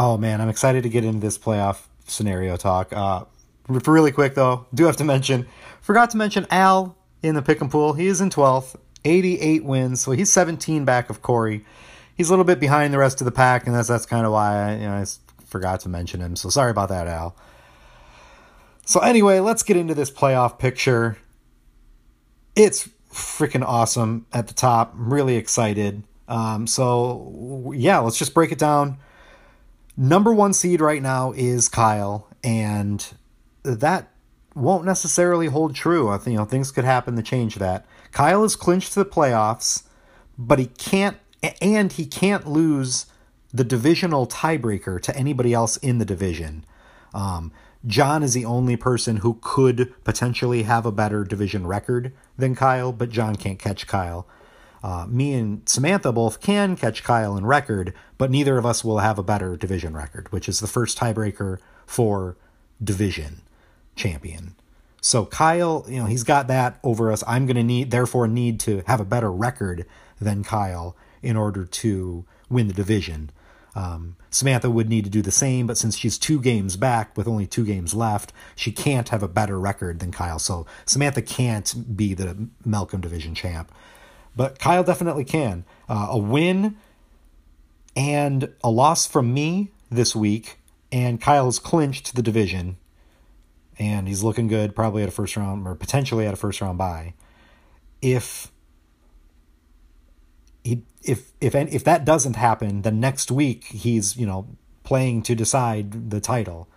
Oh 0.00 0.16
man, 0.16 0.40
I'm 0.40 0.48
excited 0.48 0.84
to 0.84 0.88
get 0.88 1.04
into 1.04 1.18
this 1.18 1.36
playoff 1.36 1.80
scenario 2.06 2.56
talk. 2.56 2.92
Uh, 2.92 3.24
really 3.66 4.12
quick 4.12 4.36
though, 4.36 4.64
do 4.72 4.84
have 4.84 4.96
to 4.98 5.04
mention, 5.04 5.48
forgot 5.80 6.10
to 6.10 6.16
mention 6.16 6.46
Al 6.52 6.96
in 7.20 7.34
the 7.34 7.42
pick 7.42 7.60
and 7.60 7.68
pool. 7.68 7.94
He 7.94 8.06
is 8.06 8.20
in 8.20 8.30
12th, 8.30 8.76
88 9.04 9.64
wins, 9.64 10.00
so 10.00 10.12
he's 10.12 10.30
17 10.30 10.84
back 10.84 11.10
of 11.10 11.20
Corey. 11.20 11.64
He's 12.16 12.28
a 12.28 12.32
little 12.32 12.44
bit 12.44 12.60
behind 12.60 12.94
the 12.94 12.98
rest 12.98 13.20
of 13.20 13.24
the 13.24 13.32
pack, 13.32 13.66
and 13.66 13.74
that's 13.74 13.88
that's 13.88 14.06
kind 14.06 14.24
of 14.24 14.30
why 14.30 14.70
I, 14.70 14.74
you 14.74 14.86
know, 14.86 14.94
I 14.94 15.04
forgot 15.46 15.80
to 15.80 15.88
mention 15.88 16.20
him. 16.20 16.36
So 16.36 16.48
sorry 16.48 16.70
about 16.70 16.90
that, 16.90 17.08
Al. 17.08 17.34
So 18.84 19.00
anyway, 19.00 19.40
let's 19.40 19.64
get 19.64 19.76
into 19.76 19.96
this 19.96 20.12
playoff 20.12 20.60
picture. 20.60 21.18
It's 22.54 22.88
freaking 23.12 23.64
awesome 23.66 24.26
at 24.32 24.46
the 24.46 24.54
top. 24.54 24.94
I'm 24.94 25.12
really 25.12 25.34
excited. 25.34 26.04
Um, 26.28 26.68
so 26.68 27.72
yeah, 27.74 27.98
let's 27.98 28.16
just 28.16 28.32
break 28.32 28.52
it 28.52 28.60
down 28.60 28.98
number 29.98 30.32
one 30.32 30.54
seed 30.54 30.80
right 30.80 31.02
now 31.02 31.32
is 31.32 31.68
Kyle, 31.68 32.28
and 32.42 33.04
that 33.64 34.10
won't 34.54 34.84
necessarily 34.84 35.48
hold 35.48 35.74
true. 35.74 36.08
I 36.08 36.16
think 36.16 36.32
you 36.32 36.38
know 36.38 36.44
things 36.44 36.70
could 36.70 36.84
happen 36.84 37.16
to 37.16 37.22
change 37.22 37.56
that. 37.56 37.84
Kyle 38.12 38.44
is 38.44 38.56
clinched 38.56 38.94
to 38.94 39.00
the 39.00 39.10
playoffs, 39.10 39.82
but 40.38 40.58
he 40.58 40.66
can't, 40.66 41.18
and 41.60 41.92
he 41.92 42.06
can't 42.06 42.46
lose 42.46 43.06
the 43.52 43.64
divisional 43.64 44.26
tiebreaker 44.26 45.00
to 45.02 45.16
anybody 45.16 45.52
else 45.52 45.76
in 45.78 45.98
the 45.98 46.04
division. 46.04 46.64
Um, 47.12 47.52
John 47.86 48.22
is 48.22 48.34
the 48.34 48.44
only 48.44 48.76
person 48.76 49.18
who 49.18 49.38
could 49.40 49.94
potentially 50.04 50.64
have 50.64 50.84
a 50.84 50.92
better 50.92 51.24
division 51.24 51.66
record 51.66 52.12
than 52.36 52.54
Kyle, 52.54 52.92
but 52.92 53.10
John 53.10 53.36
can't 53.36 53.58
catch 53.58 53.86
Kyle. 53.86 54.26
Uh, 54.82 55.06
me 55.08 55.34
and 55.34 55.68
Samantha 55.68 56.12
both 56.12 56.40
can 56.40 56.76
catch 56.76 57.02
Kyle 57.02 57.36
in 57.36 57.44
record, 57.44 57.92
but 58.16 58.30
neither 58.30 58.58
of 58.58 58.66
us 58.66 58.84
will 58.84 58.98
have 58.98 59.18
a 59.18 59.22
better 59.22 59.56
division 59.56 59.94
record, 59.94 60.30
which 60.32 60.48
is 60.48 60.60
the 60.60 60.66
first 60.66 60.98
tiebreaker 60.98 61.58
for 61.86 62.36
division 62.82 63.42
champion. 63.96 64.54
So 65.00 65.26
Kyle, 65.26 65.84
you 65.88 65.98
know, 65.98 66.06
he's 66.06 66.24
got 66.24 66.48
that 66.48 66.78
over 66.82 67.10
us. 67.10 67.24
I'm 67.26 67.46
going 67.46 67.56
to 67.56 67.62
need, 67.62 67.90
therefore, 67.90 68.28
need 68.28 68.60
to 68.60 68.82
have 68.86 69.00
a 69.00 69.04
better 69.04 69.32
record 69.32 69.86
than 70.20 70.44
Kyle 70.44 70.96
in 71.22 71.36
order 71.36 71.64
to 71.64 72.24
win 72.48 72.68
the 72.68 72.74
division. 72.74 73.30
Um, 73.74 74.16
Samantha 74.30 74.70
would 74.70 74.88
need 74.88 75.04
to 75.04 75.10
do 75.10 75.22
the 75.22 75.30
same, 75.30 75.66
but 75.66 75.78
since 75.78 75.96
she's 75.96 76.18
two 76.18 76.40
games 76.40 76.76
back 76.76 77.16
with 77.16 77.28
only 77.28 77.46
two 77.46 77.64
games 77.64 77.94
left, 77.94 78.32
she 78.56 78.72
can't 78.72 79.08
have 79.10 79.22
a 79.22 79.28
better 79.28 79.58
record 79.58 80.00
than 80.00 80.10
Kyle. 80.10 80.38
So 80.38 80.66
Samantha 80.84 81.22
can't 81.22 81.96
be 81.96 82.14
the 82.14 82.48
Malcolm 82.64 83.00
Division 83.00 83.34
champ. 83.34 83.70
But 84.36 84.58
Kyle 84.58 84.84
definitely 84.84 85.24
can. 85.24 85.64
Uh, 85.88 86.08
a 86.10 86.18
win 86.18 86.76
and 87.96 88.52
a 88.62 88.70
loss 88.70 89.06
from 89.06 89.34
me 89.34 89.70
this 89.90 90.14
week, 90.14 90.58
and 90.92 91.20
Kyle's 91.20 91.58
clinched 91.58 92.14
the 92.14 92.22
division. 92.22 92.76
And 93.78 94.08
he's 94.08 94.22
looking 94.22 94.48
good, 94.48 94.74
probably 94.74 95.02
at 95.02 95.08
a 95.08 95.12
first 95.12 95.36
round 95.36 95.66
or 95.66 95.74
potentially 95.74 96.26
at 96.26 96.34
a 96.34 96.36
first 96.36 96.60
round 96.60 96.78
bye. 96.78 97.14
If 98.02 98.50
he 100.64 100.82
if 101.02 101.32
if 101.40 101.54
if 101.54 101.84
that 101.84 102.04
doesn't 102.04 102.34
happen, 102.34 102.82
then 102.82 103.00
next 103.00 103.30
week 103.30 103.64
he's 103.64 104.16
you 104.16 104.26
know 104.26 104.48
playing 104.82 105.22
to 105.22 105.34
decide 105.34 106.10
the 106.10 106.20
title 106.20 106.68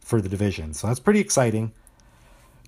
for 0.00 0.20
the 0.20 0.28
division. 0.28 0.74
So 0.74 0.86
that's 0.86 1.00
pretty 1.00 1.20
exciting. 1.20 1.72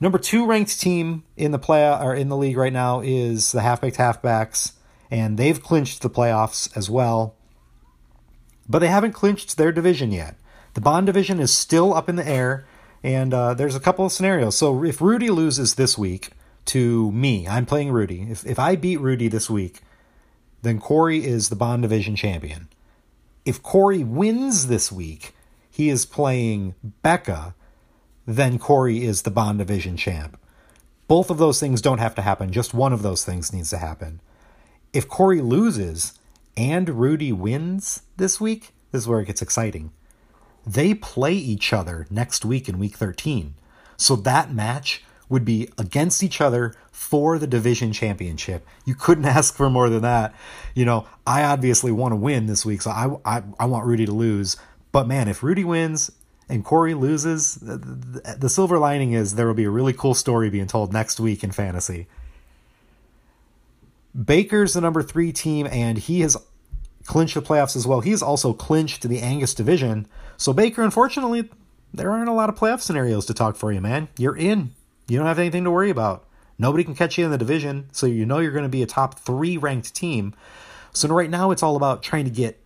Number 0.00 0.18
two 0.18 0.46
ranked 0.46 0.80
team 0.80 1.22
in 1.36 1.52
the 1.52 1.58
play 1.58 1.88
or 1.88 2.14
in 2.14 2.28
the 2.28 2.36
league 2.36 2.56
right 2.56 2.72
now 2.72 3.00
is 3.00 3.52
the 3.52 3.62
half-baked 3.62 3.96
halfbacks, 3.96 4.72
and 5.10 5.38
they've 5.38 5.62
clinched 5.62 6.02
the 6.02 6.10
playoffs 6.10 6.76
as 6.76 6.90
well. 6.90 7.36
But 8.68 8.80
they 8.80 8.88
haven't 8.88 9.12
clinched 9.12 9.56
their 9.56 9.72
division 9.72 10.10
yet. 10.10 10.36
The 10.74 10.80
bond 10.80 11.06
division 11.06 11.38
is 11.38 11.56
still 11.56 11.94
up 11.94 12.08
in 12.08 12.16
the 12.16 12.26
air, 12.26 12.66
and 13.02 13.32
uh, 13.32 13.54
there's 13.54 13.76
a 13.76 13.80
couple 13.80 14.04
of 14.04 14.12
scenarios. 14.12 14.56
So 14.56 14.82
if 14.84 15.00
Rudy 15.00 15.30
loses 15.30 15.76
this 15.76 15.96
week 15.96 16.30
to 16.66 17.12
me, 17.12 17.46
I'm 17.46 17.66
playing 17.66 17.92
Rudy. 17.92 18.26
If 18.28 18.44
if 18.44 18.58
I 18.58 18.74
beat 18.74 19.00
Rudy 19.00 19.28
this 19.28 19.48
week, 19.48 19.80
then 20.62 20.80
Corey 20.80 21.24
is 21.24 21.48
the 21.48 21.56
Bond 21.56 21.82
Division 21.82 22.16
champion. 22.16 22.68
If 23.44 23.62
Corey 23.62 24.02
wins 24.02 24.66
this 24.66 24.90
week, 24.90 25.34
he 25.70 25.90
is 25.90 26.06
playing 26.06 26.74
Becca, 27.02 27.54
then 28.26 28.58
Corey 28.58 29.04
is 29.04 29.22
the 29.22 29.30
Bond 29.30 29.58
Division 29.58 29.96
champ. 29.96 30.38
Both 31.06 31.30
of 31.30 31.38
those 31.38 31.60
things 31.60 31.82
don't 31.82 31.98
have 31.98 32.14
to 32.14 32.22
happen, 32.22 32.52
just 32.52 32.72
one 32.72 32.92
of 32.92 33.02
those 33.02 33.24
things 33.24 33.52
needs 33.52 33.70
to 33.70 33.78
happen. 33.78 34.20
If 34.92 35.08
Corey 35.08 35.40
loses 35.40 36.18
and 36.56 36.88
Rudy 36.88 37.32
wins 37.32 38.02
this 38.16 38.40
week, 38.40 38.72
this 38.92 39.02
is 39.02 39.08
where 39.08 39.20
it 39.20 39.26
gets 39.26 39.42
exciting. 39.42 39.92
They 40.66 40.94
play 40.94 41.34
each 41.34 41.72
other 41.72 42.06
next 42.10 42.44
week 42.44 42.68
in 42.68 42.78
week 42.78 42.96
13. 42.96 43.54
So 43.96 44.16
that 44.16 44.52
match 44.52 45.04
would 45.28 45.44
be 45.44 45.68
against 45.76 46.22
each 46.22 46.40
other 46.40 46.74
for 46.90 47.38
the 47.38 47.46
division 47.46 47.92
championship. 47.92 48.66
You 48.84 48.94
couldn't 48.94 49.24
ask 49.26 49.54
for 49.54 49.68
more 49.68 49.90
than 49.90 50.02
that. 50.02 50.34
You 50.74 50.84
know, 50.84 51.06
I 51.26 51.42
obviously 51.42 51.92
want 51.92 52.12
to 52.12 52.16
win 52.16 52.46
this 52.46 52.64
week, 52.64 52.82
so 52.82 52.90
I, 52.90 53.16
I, 53.24 53.42
I 53.58 53.66
want 53.66 53.86
Rudy 53.86 54.06
to 54.06 54.12
lose. 54.12 54.56
But 54.92 55.06
man, 55.06 55.28
if 55.28 55.42
Rudy 55.42 55.64
wins 55.64 56.10
and 56.48 56.64
Corey 56.64 56.94
loses, 56.94 57.54
the, 57.56 57.76
the, 58.38 58.48
silver 58.48 58.78
lining 58.78 59.12
is 59.12 59.34
there 59.34 59.46
will 59.46 59.54
be 59.54 59.64
a 59.64 59.70
really 59.70 59.94
cool 59.94 60.14
story 60.14 60.50
being 60.50 60.66
told 60.66 60.92
next 60.92 61.18
week 61.18 61.42
in 61.42 61.52
fantasy. 61.52 62.06
Baker's 64.14 64.74
the 64.74 64.80
number 64.80 65.02
three 65.02 65.32
team, 65.32 65.66
and 65.70 65.98
he 65.98 66.20
has 66.20 66.36
clinched 67.06 67.34
the 67.34 67.42
playoffs 67.42 67.76
as 67.76 67.86
well. 67.86 68.00
He 68.00 68.10
has 68.10 68.22
also 68.22 68.52
clinched 68.52 69.08
the 69.08 69.20
Angus 69.20 69.54
division. 69.54 70.06
So, 70.36 70.52
Baker, 70.52 70.82
unfortunately, 70.82 71.48
there 71.92 72.10
aren't 72.10 72.28
a 72.28 72.32
lot 72.32 72.48
of 72.48 72.56
playoff 72.56 72.80
scenarios 72.80 73.26
to 73.26 73.34
talk 73.34 73.56
for 73.56 73.72
you, 73.72 73.80
man. 73.80 74.08
You're 74.18 74.36
in. 74.36 74.74
You 75.08 75.18
don't 75.18 75.26
have 75.26 75.38
anything 75.38 75.64
to 75.64 75.70
worry 75.70 75.90
about. 75.90 76.26
Nobody 76.58 76.84
can 76.84 76.94
catch 76.94 77.18
you 77.18 77.24
in 77.24 77.30
the 77.30 77.38
division, 77.38 77.88
so 77.92 78.06
you 78.06 78.24
know 78.24 78.38
you're 78.38 78.52
going 78.52 78.64
to 78.64 78.68
be 78.68 78.82
a 78.82 78.86
top 78.86 79.18
three 79.18 79.56
ranked 79.56 79.94
team. 79.94 80.34
So 80.92 81.08
right 81.08 81.30
now 81.30 81.50
it's 81.50 81.62
all 81.62 81.74
about 81.74 82.02
trying 82.02 82.24
to 82.24 82.30
get 82.30 82.60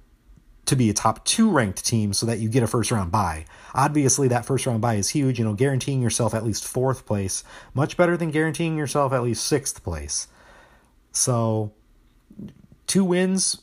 to 0.66 0.76
be 0.76 0.90
a 0.90 0.94
top 0.94 1.24
two 1.24 1.50
ranked 1.50 1.84
team 1.84 2.12
so 2.12 2.26
that 2.26 2.38
you 2.38 2.48
get 2.48 2.62
a 2.62 2.66
first 2.66 2.90
round 2.90 3.10
bye. 3.10 3.46
Obviously, 3.74 4.28
that 4.28 4.44
first 4.44 4.66
round 4.66 4.80
buy 4.80 4.94
is 4.94 5.10
huge, 5.10 5.38
you 5.38 5.44
know, 5.44 5.54
guaranteeing 5.54 6.02
yourself 6.02 6.34
at 6.34 6.44
least 6.44 6.66
fourth 6.66 7.06
place, 7.06 7.44
much 7.74 7.96
better 7.96 8.16
than 8.16 8.30
guaranteeing 8.30 8.76
yourself 8.76 9.12
at 9.12 9.22
least 9.22 9.46
sixth 9.46 9.82
place. 9.82 10.28
So, 11.12 11.72
two 12.86 13.04
wins, 13.04 13.62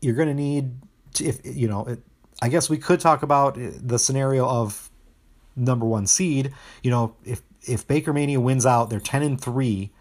you're 0.00 0.14
going 0.14 0.28
to 0.28 0.34
need, 0.34 0.72
if 1.20 1.40
you 1.44 1.68
know, 1.68 1.86
it, 1.86 2.00
I 2.42 2.48
guess 2.48 2.70
we 2.70 2.78
could 2.78 3.00
talk 3.00 3.22
about 3.22 3.58
eh, 3.58 3.70
the 3.76 3.98
scenario 3.98 4.46
of 4.46 4.90
number 5.56 5.86
one 5.86 6.06
seed. 6.06 6.52
You 6.82 6.90
know, 6.90 7.16
if 7.24 7.42
if 7.62 7.86
Baker 7.86 8.12
Mania 8.12 8.40
wins 8.40 8.64
out, 8.64 8.90
they're 8.90 9.00
10 9.00 9.22
and 9.22 9.40
3. 9.40 9.92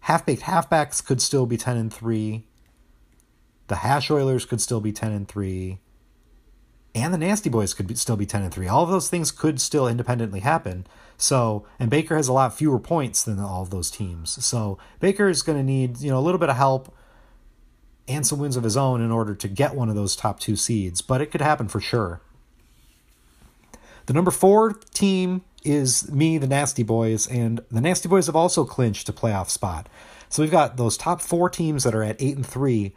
Half 0.00 0.26
baked 0.26 0.42
halfbacks 0.42 1.04
could 1.04 1.22
still 1.22 1.46
be 1.46 1.56
10 1.56 1.76
and 1.76 1.92
3. 1.92 2.44
The 3.68 3.76
Hash 3.76 4.10
Oilers 4.10 4.44
could 4.44 4.60
still 4.60 4.80
be 4.80 4.92
10 4.92 5.12
and 5.12 5.28
3. 5.28 5.78
And 6.94 7.12
the 7.12 7.18
Nasty 7.18 7.50
Boys 7.50 7.74
could 7.74 7.88
be, 7.88 7.96
still 7.96 8.16
be 8.16 8.26
10 8.26 8.42
and 8.42 8.54
3. 8.54 8.68
All 8.68 8.84
of 8.84 8.90
those 8.90 9.08
things 9.08 9.32
could 9.32 9.60
still 9.60 9.88
independently 9.88 10.40
happen. 10.40 10.86
So, 11.16 11.66
and 11.78 11.90
Baker 11.90 12.16
has 12.16 12.28
a 12.28 12.32
lot 12.32 12.56
fewer 12.56 12.78
points 12.78 13.22
than 13.22 13.40
all 13.40 13.62
of 13.62 13.70
those 13.70 13.90
teams. 13.90 14.44
So, 14.44 14.78
Baker 15.00 15.28
is 15.28 15.42
going 15.42 15.58
to 15.58 15.64
need, 15.64 15.98
you 16.00 16.10
know, 16.10 16.18
a 16.18 16.22
little 16.22 16.38
bit 16.38 16.50
of 16.50 16.56
help 16.56 16.94
and 18.06 18.26
some 18.26 18.38
wins 18.38 18.56
of 18.56 18.64
his 18.64 18.76
own 18.76 19.00
in 19.00 19.10
order 19.10 19.34
to 19.34 19.48
get 19.48 19.74
one 19.74 19.88
of 19.88 19.94
those 19.94 20.14
top 20.14 20.38
two 20.38 20.56
seeds, 20.56 21.00
but 21.00 21.20
it 21.20 21.30
could 21.30 21.40
happen 21.40 21.68
for 21.68 21.80
sure. 21.80 22.20
The 24.06 24.12
number 24.12 24.30
4 24.30 24.74
team 24.92 25.42
is 25.64 26.12
me, 26.12 26.36
the 26.38 26.46
Nasty 26.46 26.82
Boys, 26.82 27.26
and 27.26 27.60
the 27.70 27.80
Nasty 27.80 28.08
Boys 28.08 28.26
have 28.26 28.36
also 28.36 28.64
clinched 28.64 29.08
a 29.08 29.12
playoff 29.12 29.48
spot. 29.48 29.88
So 30.28 30.42
we've 30.42 30.50
got 30.50 30.76
those 30.76 30.96
top 30.96 31.20
four 31.20 31.48
teams 31.48 31.84
that 31.84 31.94
are 31.94 32.02
at 32.02 32.20
eight 32.20 32.36
and 32.36 32.44
three. 32.44 32.92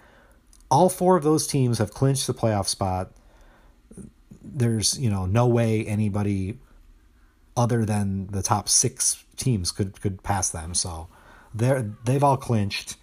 All 0.70 0.90
four 0.90 1.16
of 1.16 1.24
those 1.24 1.48
teams 1.48 1.78
have 1.78 1.94
clinched 1.94 2.28
the 2.28 2.34
playoff 2.34 2.68
spot. 2.68 3.12
There's 4.54 5.00
you 5.00 5.10
know 5.10 5.26
no 5.26 5.48
way 5.48 5.86
anybody 5.86 6.60
other 7.56 7.86
than 7.86 8.28
the 8.28 8.44
top 8.44 8.70
six 8.70 9.24
teams 9.36 9.72
could 9.72 10.00
could 10.02 10.24
pass 10.24 10.50
them. 10.50 10.74
So 10.74 11.08
they're 11.54 11.92
they've 12.06 12.24
all 12.24 12.38
clinched. 12.38 12.96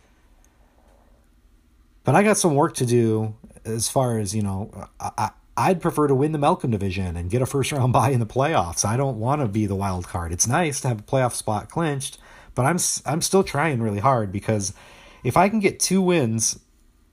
But 2.04 2.14
I 2.14 2.22
got 2.22 2.36
some 2.36 2.54
work 2.54 2.74
to 2.74 2.86
do 2.86 3.34
as 3.64 3.88
far 3.88 4.18
as 4.18 4.34
you 4.34 4.42
know. 4.42 4.88
I, 5.00 5.30
I'd 5.56 5.80
prefer 5.80 6.08
to 6.08 6.14
win 6.14 6.32
the 6.32 6.38
Malcolm 6.38 6.72
division 6.72 7.16
and 7.16 7.30
get 7.30 7.40
a 7.40 7.46
first 7.46 7.70
round 7.70 7.92
bye 7.92 8.10
in 8.10 8.20
the 8.20 8.26
playoffs. 8.26 8.84
I 8.84 8.96
don't 8.96 9.20
want 9.20 9.40
to 9.40 9.46
be 9.46 9.66
the 9.66 9.76
wild 9.76 10.08
card. 10.08 10.32
It's 10.32 10.48
nice 10.48 10.80
to 10.80 10.88
have 10.88 11.00
a 11.00 11.02
playoff 11.04 11.32
spot 11.32 11.70
clinched, 11.70 12.18
but 12.54 12.66
I'm 12.66 12.78
I'm 13.06 13.22
still 13.22 13.44
trying 13.44 13.80
really 13.80 14.00
hard 14.00 14.32
because 14.32 14.74
if 15.22 15.36
I 15.36 15.48
can 15.48 15.60
get 15.60 15.80
two 15.80 16.02
wins 16.02 16.58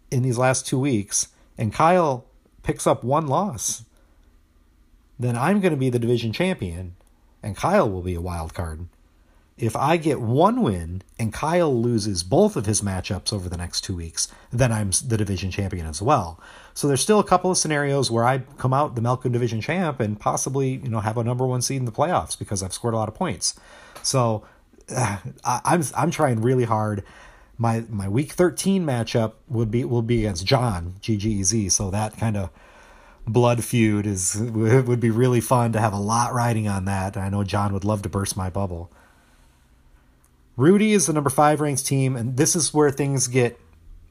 in 0.09 0.23
these 0.23 0.37
last 0.37 0.67
2 0.67 0.77
weeks 0.77 1.29
and 1.57 1.71
Kyle 1.71 2.25
picks 2.63 2.85
up 2.85 3.03
one 3.03 3.27
loss, 3.27 3.83
then 5.21 5.37
I'm 5.37 5.59
going 5.59 5.73
to 5.73 5.77
be 5.77 5.89
the 5.89 5.99
division 5.99 6.33
champion 6.33 6.95
and 7.43 7.55
Kyle 7.55 7.89
will 7.89 8.01
be 8.01 8.15
a 8.15 8.21
wild 8.21 8.53
card 8.53 8.87
if 9.61 9.75
I 9.75 9.97
get 9.97 10.19
one 10.19 10.63
win 10.63 11.03
and 11.19 11.31
Kyle 11.31 11.73
loses 11.73 12.23
both 12.23 12.55
of 12.55 12.65
his 12.65 12.81
matchups 12.81 13.31
over 13.31 13.47
the 13.47 13.57
next 13.57 13.81
two 13.81 13.95
weeks, 13.95 14.27
then 14.51 14.71
I'm 14.71 14.89
the 15.05 15.17
division 15.17 15.51
champion 15.51 15.85
as 15.85 16.01
well. 16.01 16.39
So 16.73 16.87
there's 16.87 17.01
still 17.01 17.19
a 17.19 17.23
couple 17.23 17.51
of 17.51 17.57
scenarios 17.57 18.09
where 18.09 18.23
I 18.23 18.39
come 18.57 18.73
out 18.73 18.95
the 18.95 19.01
Malcolm 19.01 19.31
division 19.31 19.61
champ 19.61 19.99
and 19.99 20.19
possibly 20.19 20.71
you 20.71 20.89
know 20.89 20.99
have 20.99 21.17
a 21.17 21.23
number 21.23 21.45
one 21.45 21.61
seed 21.61 21.77
in 21.77 21.85
the 21.85 21.91
playoffs 21.91 22.37
because 22.37 22.63
I've 22.63 22.73
scored 22.73 22.95
a 22.95 22.97
lot 22.97 23.07
of 23.07 23.13
points. 23.13 23.59
So 24.01 24.43
uh, 24.93 25.17
I, 25.43 25.61
I'm 25.63 25.83
I'm 25.95 26.11
trying 26.11 26.41
really 26.41 26.65
hard. 26.65 27.03
My 27.57 27.83
my 27.87 28.09
week 28.09 28.31
13 28.31 28.83
matchup 28.83 29.33
would 29.47 29.69
be 29.69 29.83
will 29.85 30.01
be 30.01 30.25
against 30.25 30.43
John 30.43 30.95
GGEZ. 31.01 31.71
So 31.71 31.91
that 31.91 32.17
kind 32.17 32.35
of 32.35 32.49
blood 33.27 33.63
feud 33.63 34.05
is 34.05 34.35
It 34.39 34.85
would 34.85 34.99
be 34.99 35.09
really 35.09 35.41
fun 35.41 35.73
to 35.73 35.79
have 35.79 35.93
a 35.93 35.99
lot 35.99 36.33
riding 36.33 36.67
on 36.67 36.85
that. 36.85 37.17
I 37.17 37.29
know 37.29 37.43
John 37.43 37.73
would 37.73 37.85
love 37.85 38.01
to 38.03 38.09
burst 38.09 38.35
my 38.35 38.49
bubble. 38.49 38.91
Rudy 40.57 40.93
is 40.93 41.07
the 41.07 41.13
number 41.13 41.29
five 41.29 41.61
ranked 41.61 41.85
team, 41.85 42.15
and 42.15 42.37
this 42.37 42.55
is 42.55 42.73
where 42.73 42.91
things 42.91 43.27
get 43.27 43.59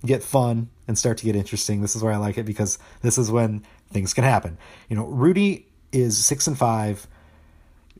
get 0.05 0.23
fun 0.23 0.71
and 0.89 0.99
start 0.99 1.19
to 1.19 1.25
get 1.25 1.37
interesting. 1.37 1.83
This 1.83 1.95
is 1.95 2.03
where 2.03 2.13
I 2.13 2.17
like 2.17 2.39
it 2.39 2.45
because 2.45 2.79
this 3.03 3.19
is 3.19 3.31
when 3.31 3.63
things 3.93 4.15
can 4.15 4.25
happen. 4.25 4.57
You 4.89 4.97
know, 4.97 5.05
Rudy 5.05 5.67
is 5.93 6.25
six 6.25 6.47
and 6.47 6.57
five, 6.57 7.07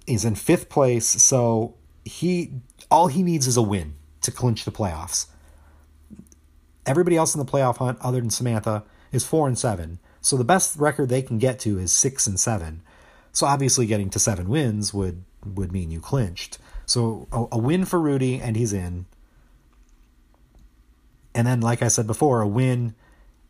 is 0.07 0.25
in 0.25 0.35
fifth 0.35 0.69
place, 0.69 1.07
so 1.07 1.75
he 2.05 2.53
all 2.91 3.09
he 3.09 3.23
needs 3.23 3.47
is 3.47 3.57
a 3.57 3.63
win 3.63 3.95
to 4.23 4.31
clinch 4.31 4.65
the 4.65 4.73
playoffs. 4.73 5.27
Everybody 6.87 7.17
else 7.17 7.35
in 7.35 7.39
the 7.39 7.51
playoff 7.51 7.77
hunt, 7.77 7.99
other 8.01 8.21
than 8.21 8.31
Samantha, 8.31 8.85
is 9.13 9.25
four 9.25 9.47
and 9.47 9.59
seven. 9.59 9.99
So 10.21 10.37
the 10.37 10.45
best 10.45 10.79
record 10.79 11.09
they 11.09 11.23
can 11.23 11.39
get 11.39 11.59
to 11.61 11.79
is 11.79 11.93
six 11.93 12.27
and 12.27 12.39
seven. 12.39 12.83
So 13.33 13.47
obviously, 13.47 13.87
getting 13.87 14.11
to 14.11 14.19
seven 14.19 14.49
wins 14.49 14.93
would 14.93 15.25
would 15.45 15.73
mean 15.73 15.91
you 15.91 16.01
clinched. 16.01 16.59
So 16.87 17.29
a, 17.33 17.47
a 17.53 17.59
win 17.59 17.85
for 17.85 18.01
Rudy, 18.01 18.41
and 18.41 18.57
he's 18.57 18.73
in. 18.73 19.07
And 21.35 21.47
then, 21.47 21.61
like 21.61 21.83
I 21.83 21.89
said 21.89 22.07
before, 22.07 22.41
a 22.41 22.49
win 22.49 22.95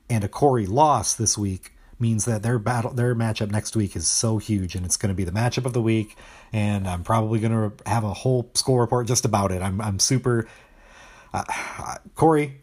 and 0.09 0.23
a 0.23 0.29
Corey 0.29 0.67
loss 0.67 1.15
this 1.15 1.39
week 1.39 1.73
means 1.99 2.25
that 2.25 2.43
their 2.43 2.59
battle, 2.59 2.93
their 2.93 3.15
matchup 3.15 3.51
next 3.51 3.77
week 3.77 3.95
is 3.97 4.07
so 4.07 4.39
huge, 4.39 4.75
and 4.75 4.85
it's 4.85 4.97
going 4.97 5.09
to 5.09 5.15
be 5.15 5.25
the 5.25 5.33
matchup 5.33 5.67
of 5.67 5.73
the 5.73 5.83
week. 5.83 6.17
And 6.53 6.87
I'm 6.87 7.05
probably 7.05 7.41
going 7.41 7.53
to 7.53 7.73
have 7.91 8.05
a 8.05 8.13
whole 8.13 8.51
score 8.55 8.81
report 8.81 9.07
just 9.07 9.25
about 9.25 9.53
it. 9.53 9.63
I'm 9.63 9.81
I'm 9.81 9.99
super. 9.99 10.47
Uh, 11.33 11.45
Corey, 12.15 12.61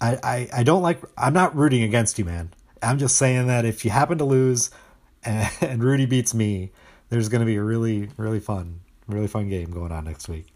I, 0.00 0.18
I 0.22 0.48
I 0.60 0.62
don't 0.62 0.82
like. 0.82 1.00
I'm 1.16 1.34
not 1.34 1.56
rooting 1.56 1.82
against 1.82 2.18
you, 2.18 2.24
man. 2.24 2.50
I'm 2.82 2.98
just 2.98 3.16
saying 3.16 3.46
that 3.46 3.64
if 3.64 3.84
you 3.84 3.90
happen 3.90 4.18
to 4.18 4.24
lose 4.24 4.70
and, 5.24 5.50
and 5.60 5.82
Rudy 5.82 6.06
beats 6.06 6.34
me, 6.34 6.72
there's 7.10 7.28
going 7.28 7.40
to 7.40 7.46
be 7.46 7.56
a 7.56 7.62
really, 7.62 8.10
really 8.16 8.40
fun, 8.40 8.80
really 9.06 9.28
fun 9.28 9.48
game 9.48 9.70
going 9.70 9.92
on 9.92 10.04
next 10.04 10.28
week. 10.28 10.46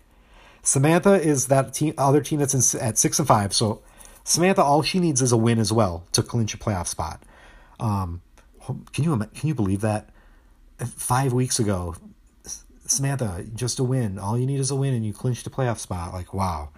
Samantha 0.62 1.14
is 1.14 1.48
that 1.48 1.74
team, 1.74 1.94
other 1.98 2.20
team 2.20 2.38
that's 2.38 2.74
in, 2.74 2.80
at 2.80 2.98
six 2.98 3.18
and 3.18 3.26
five. 3.26 3.52
So 3.52 3.82
Samantha, 4.24 4.62
all 4.62 4.82
she 4.82 5.00
needs 5.00 5.20
is 5.20 5.32
a 5.32 5.36
win 5.36 5.58
as 5.58 5.72
well 5.72 6.04
to 6.12 6.22
clinch 6.22 6.54
a 6.54 6.58
playoff 6.58 6.86
spot. 6.86 7.22
Um, 7.80 8.22
can 8.92 9.04
you 9.04 9.16
can 9.16 9.48
you 9.48 9.54
believe 9.54 9.80
that? 9.80 10.08
Five 10.78 11.32
weeks 11.32 11.58
ago, 11.58 11.96
Samantha, 12.86 13.44
just 13.54 13.78
a 13.78 13.84
win. 13.84 14.18
All 14.18 14.38
you 14.38 14.46
need 14.46 14.60
is 14.60 14.70
a 14.70 14.76
win, 14.76 14.94
and 14.94 15.04
you 15.04 15.12
clinch 15.12 15.42
the 15.42 15.50
playoff 15.50 15.78
spot. 15.78 16.12
Like 16.12 16.32
wow, 16.32 16.70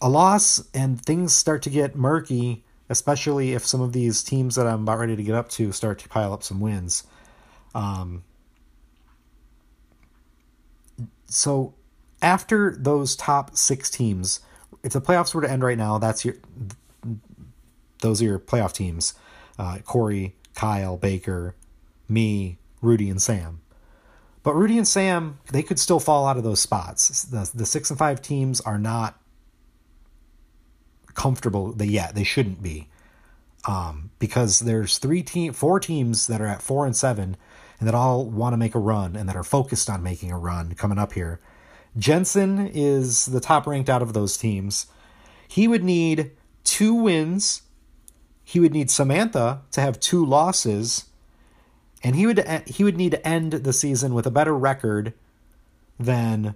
a 0.00 0.08
loss 0.08 0.66
and 0.72 1.00
things 1.00 1.34
start 1.34 1.62
to 1.62 1.70
get 1.70 1.94
murky, 1.96 2.64
especially 2.88 3.52
if 3.52 3.66
some 3.66 3.80
of 3.80 3.92
these 3.92 4.22
teams 4.22 4.54
that 4.54 4.66
I'm 4.66 4.82
about 4.82 4.98
ready 4.98 5.16
to 5.16 5.22
get 5.22 5.34
up 5.34 5.48
to 5.50 5.72
start 5.72 5.98
to 6.00 6.08
pile 6.08 6.32
up 6.32 6.42
some 6.42 6.60
wins. 6.60 7.06
Um, 7.74 8.24
so 11.26 11.74
after 12.22 12.74
those 12.78 13.14
top 13.14 13.56
six 13.56 13.90
teams, 13.90 14.40
if 14.82 14.92
the 14.92 15.00
playoffs 15.00 15.34
were 15.34 15.42
to 15.42 15.50
end 15.50 15.62
right 15.62 15.78
now, 15.78 15.98
that's 15.98 16.24
your 16.24 16.34
those 18.00 18.22
are 18.22 18.24
your 18.24 18.38
playoff 18.38 18.72
teams: 18.72 19.14
uh, 19.58 19.78
Corey, 19.84 20.34
Kyle, 20.54 20.96
Baker, 20.96 21.54
me, 22.08 22.58
Rudy, 22.80 23.10
and 23.10 23.20
Sam. 23.20 23.60
But 24.42 24.54
Rudy 24.54 24.78
and 24.78 24.88
Sam, 24.88 25.38
they 25.52 25.62
could 25.62 25.78
still 25.78 26.00
fall 26.00 26.26
out 26.26 26.36
of 26.36 26.44
those 26.44 26.60
spots. 26.60 27.22
The 27.22 27.50
the 27.54 27.66
six 27.66 27.90
and 27.90 27.98
five 27.98 28.22
teams 28.22 28.60
are 28.62 28.78
not 28.78 29.20
comfortable. 31.18 31.72
They 31.72 31.86
yet 31.86 32.14
they 32.14 32.22
shouldn't 32.22 32.62
be, 32.62 32.88
um, 33.66 34.10
because 34.20 34.60
there's 34.60 34.98
three 34.98 35.22
team, 35.22 35.52
four 35.52 35.80
teams 35.80 36.28
that 36.28 36.40
are 36.40 36.46
at 36.46 36.62
four 36.62 36.86
and 36.86 36.96
seven, 36.96 37.36
and 37.78 37.88
that 37.88 37.94
all 37.94 38.24
want 38.24 38.52
to 38.52 38.56
make 38.56 38.76
a 38.76 38.78
run 38.78 39.16
and 39.16 39.28
that 39.28 39.36
are 39.36 39.42
focused 39.42 39.90
on 39.90 40.02
making 40.02 40.30
a 40.30 40.38
run 40.38 40.74
coming 40.74 40.98
up 40.98 41.12
here. 41.14 41.40
Jensen 41.96 42.68
is 42.72 43.26
the 43.26 43.40
top 43.40 43.66
ranked 43.66 43.90
out 43.90 44.00
of 44.00 44.12
those 44.12 44.36
teams. 44.36 44.86
He 45.48 45.66
would 45.66 45.82
need 45.82 46.30
two 46.62 46.94
wins. 46.94 47.62
He 48.44 48.60
would 48.60 48.72
need 48.72 48.88
Samantha 48.88 49.62
to 49.72 49.80
have 49.80 49.98
two 49.98 50.24
losses, 50.24 51.06
and 52.04 52.14
he 52.14 52.26
would 52.26 52.46
he 52.66 52.84
would 52.84 52.96
need 52.96 53.10
to 53.10 53.26
end 53.26 53.52
the 53.52 53.72
season 53.72 54.14
with 54.14 54.26
a 54.26 54.30
better 54.30 54.56
record 54.56 55.14
than 55.98 56.54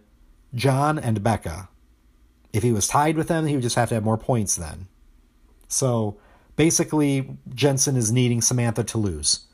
John 0.54 1.00
and 1.00 1.20
Becca. 1.22 1.68
If 2.52 2.62
he 2.62 2.72
was 2.72 2.86
tied 2.86 3.16
with 3.16 3.28
them, 3.28 3.46
he 3.46 3.54
would 3.54 3.62
just 3.62 3.76
have 3.76 3.88
to 3.88 3.94
have 3.94 4.04
more 4.04 4.18
points 4.18 4.56
then. 4.56 4.88
So 5.68 6.18
basically, 6.56 7.36
Jensen 7.54 7.96
is 7.96 8.12
needing 8.12 8.42
Samantha 8.42 8.84
to 8.84 8.98
lose. 8.98 9.46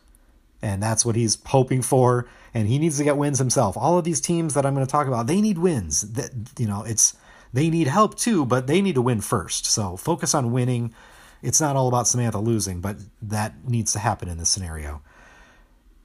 And 0.60 0.82
that's 0.82 1.04
what 1.04 1.14
he's 1.14 1.38
hoping 1.46 1.82
for. 1.82 2.28
And 2.52 2.66
he 2.66 2.78
needs 2.78 2.98
to 2.98 3.04
get 3.04 3.16
wins 3.16 3.38
himself. 3.38 3.76
All 3.76 3.96
of 3.98 4.04
these 4.04 4.20
teams 4.20 4.54
that 4.54 4.66
I'm 4.66 4.74
going 4.74 4.86
to 4.86 4.90
talk 4.90 5.06
about, 5.06 5.28
they 5.28 5.40
need 5.40 5.58
wins. 5.58 6.00
That 6.00 6.32
you 6.58 6.66
know, 6.66 6.82
it's 6.82 7.16
they 7.52 7.70
need 7.70 7.86
help 7.86 8.16
too, 8.16 8.44
but 8.44 8.66
they 8.66 8.82
need 8.82 8.96
to 8.96 9.02
win 9.02 9.20
first. 9.20 9.66
So 9.66 9.96
focus 9.96 10.34
on 10.34 10.52
winning. 10.52 10.92
It's 11.42 11.60
not 11.60 11.76
all 11.76 11.86
about 11.86 12.08
Samantha 12.08 12.38
losing, 12.38 12.80
but 12.80 12.96
that 13.22 13.68
needs 13.68 13.92
to 13.92 14.00
happen 14.00 14.28
in 14.28 14.38
this 14.38 14.50
scenario. 14.50 15.02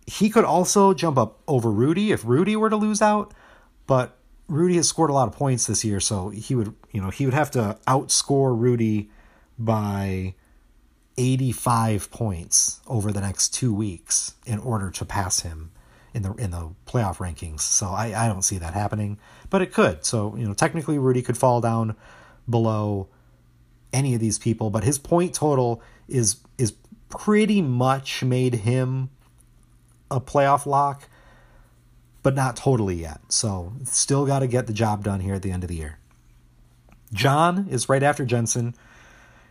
He 0.05 0.29
could 0.29 0.45
also 0.45 0.93
jump 0.93 1.17
up 1.17 1.39
over 1.47 1.71
Rudy 1.71 2.11
if 2.11 2.23
Rudy 2.25 2.55
were 2.55 2.69
to 2.69 2.75
lose 2.75 3.01
out, 3.01 3.33
but 3.87 4.17
Rudy 4.47 4.75
has 4.75 4.87
scored 4.87 5.09
a 5.09 5.13
lot 5.13 5.27
of 5.27 5.33
points 5.33 5.67
this 5.67 5.85
year, 5.85 5.99
so 5.99 6.29
he 6.29 6.55
would, 6.55 6.73
you 6.91 7.01
know, 7.01 7.09
he 7.09 7.25
would 7.25 7.33
have 7.33 7.51
to 7.51 7.77
outscore 7.87 8.57
Rudy 8.57 9.09
by 9.57 10.35
85 11.17 12.11
points 12.11 12.81
over 12.87 13.11
the 13.11 13.21
next 13.21 13.53
two 13.53 13.73
weeks 13.73 14.35
in 14.45 14.59
order 14.59 14.89
to 14.91 15.05
pass 15.05 15.41
him 15.41 15.71
in 16.13 16.23
the 16.23 16.33
in 16.33 16.51
the 16.51 16.71
playoff 16.85 17.17
rankings. 17.17 17.61
So 17.61 17.87
I, 17.87 18.25
I 18.25 18.27
don't 18.27 18.41
see 18.41 18.57
that 18.57 18.73
happening, 18.73 19.17
but 19.49 19.61
it 19.61 19.73
could. 19.73 20.05
So 20.05 20.35
you 20.35 20.45
know, 20.45 20.53
technically 20.53 20.97
Rudy 20.97 21.21
could 21.21 21.37
fall 21.37 21.61
down 21.61 21.95
below 22.49 23.07
any 23.91 24.13
of 24.13 24.19
these 24.19 24.39
people, 24.39 24.69
but 24.69 24.83
his 24.83 24.97
point 24.97 25.33
total 25.33 25.81
is 26.07 26.37
is 26.57 26.73
pretty 27.09 27.61
much 27.61 28.23
made 28.23 28.55
him 28.55 29.09
a 30.09 30.19
playoff 30.19 30.65
lock, 30.65 31.07
but 32.23 32.35
not 32.35 32.55
totally 32.55 32.95
yet. 32.95 33.21
So 33.29 33.73
still 33.83 34.25
got 34.25 34.39
to 34.39 34.47
get 34.47 34.67
the 34.67 34.73
job 34.73 35.03
done 35.03 35.19
here 35.19 35.35
at 35.35 35.41
the 35.41 35.51
end 35.51 35.63
of 35.63 35.67
the 35.69 35.75
year. 35.75 35.99
John 37.13 37.67
is 37.69 37.87
right 37.87 38.01
after 38.01 38.25
Jensen 38.25 38.73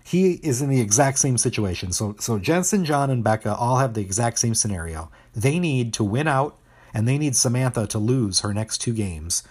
he 0.04 0.32
is 0.32 0.60
in 0.60 0.68
the 0.68 0.80
exact 0.80 1.18
same 1.18 1.38
situation. 1.38 1.92
So 1.92 2.16
so 2.18 2.38
Jensen, 2.38 2.84
John, 2.84 3.10
and 3.10 3.22
Becca 3.22 3.54
all 3.54 3.78
have 3.78 3.94
the 3.94 4.00
exact 4.00 4.38
same 4.38 4.54
scenario. 4.54 5.10
They 5.34 5.58
need 5.58 5.92
to 5.94 6.04
win 6.04 6.26
out, 6.26 6.58
and 6.92 7.06
they 7.06 7.18
need 7.18 7.36
Samantha 7.36 7.86
to 7.88 7.98
lose 7.98 8.40
her 8.40 8.52
next 8.52 8.78
two 8.78 8.92
games. 8.92 9.42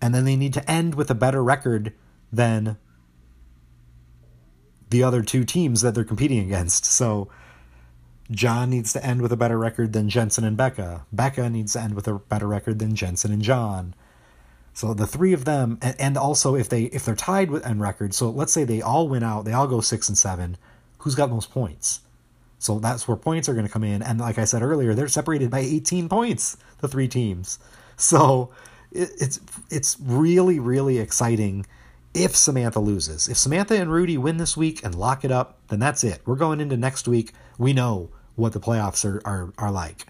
And 0.00 0.14
then 0.14 0.24
they 0.24 0.36
need 0.36 0.54
to 0.54 0.70
end 0.70 0.94
with 0.94 1.10
a 1.10 1.14
better 1.14 1.42
record 1.42 1.92
than 2.32 2.76
the 4.90 5.02
other 5.02 5.22
two 5.22 5.44
teams 5.44 5.80
that 5.80 5.94
they're 5.94 6.04
competing 6.04 6.38
against. 6.38 6.84
So 6.84 7.28
John 8.30 8.70
needs 8.70 8.92
to 8.92 9.04
end 9.04 9.22
with 9.22 9.32
a 9.32 9.36
better 9.36 9.58
record 9.58 9.92
than 9.92 10.08
Jensen 10.08 10.44
and 10.44 10.56
Becca. 10.56 11.06
Becca 11.12 11.48
needs 11.48 11.72
to 11.72 11.80
end 11.80 11.94
with 11.94 12.06
a 12.06 12.14
better 12.14 12.46
record 12.46 12.78
than 12.78 12.94
Jensen 12.94 13.32
and 13.32 13.42
John. 13.42 13.94
So 14.74 14.94
the 14.94 15.06
three 15.06 15.32
of 15.32 15.44
them, 15.44 15.78
and, 15.82 16.16
also 16.16 16.54
if 16.54 16.68
they 16.68 16.84
if 16.84 17.04
they're 17.04 17.16
tied 17.16 17.50
with 17.50 17.66
end 17.66 17.80
record, 17.80 18.14
so 18.14 18.30
let's 18.30 18.52
say 18.52 18.64
they 18.64 18.82
all 18.82 19.08
win 19.08 19.24
out, 19.24 19.44
they 19.44 19.52
all 19.52 19.66
go 19.66 19.80
six 19.80 20.08
and 20.08 20.16
seven. 20.16 20.56
Who's 20.98 21.14
got 21.14 21.30
most 21.30 21.50
points? 21.50 22.00
So 22.58 22.78
that's 22.78 23.08
where 23.08 23.16
points 23.16 23.48
are 23.48 23.54
going 23.54 23.66
to 23.66 23.72
come 23.72 23.84
in. 23.84 24.02
And 24.02 24.20
like 24.20 24.38
I 24.38 24.44
said 24.44 24.62
earlier, 24.62 24.94
they're 24.94 25.08
separated 25.08 25.50
by 25.50 25.60
18 25.60 26.08
points, 26.08 26.56
the 26.80 26.88
three 26.88 27.08
teams. 27.08 27.58
So 27.96 28.50
it, 28.92 29.10
it's 29.18 29.40
it's 29.70 29.96
really 30.00 30.60
really 30.60 30.98
exciting 30.98 31.66
if 32.14 32.36
Samantha 32.36 32.78
loses. 32.78 33.28
If 33.28 33.36
Samantha 33.36 33.80
and 33.80 33.90
Rudy 33.90 34.18
win 34.18 34.36
this 34.36 34.56
week 34.56 34.84
and 34.84 34.94
lock 34.94 35.24
it 35.24 35.32
up, 35.32 35.58
then 35.68 35.80
that's 35.80 36.04
it. 36.04 36.20
We're 36.24 36.36
going 36.36 36.60
into 36.60 36.76
next 36.76 37.08
week. 37.08 37.32
We 37.58 37.72
know 37.72 38.10
what 38.38 38.52
the 38.52 38.60
playoffs 38.60 39.04
are 39.04 39.20
are, 39.26 39.52
are 39.58 39.70
like. 39.70 40.06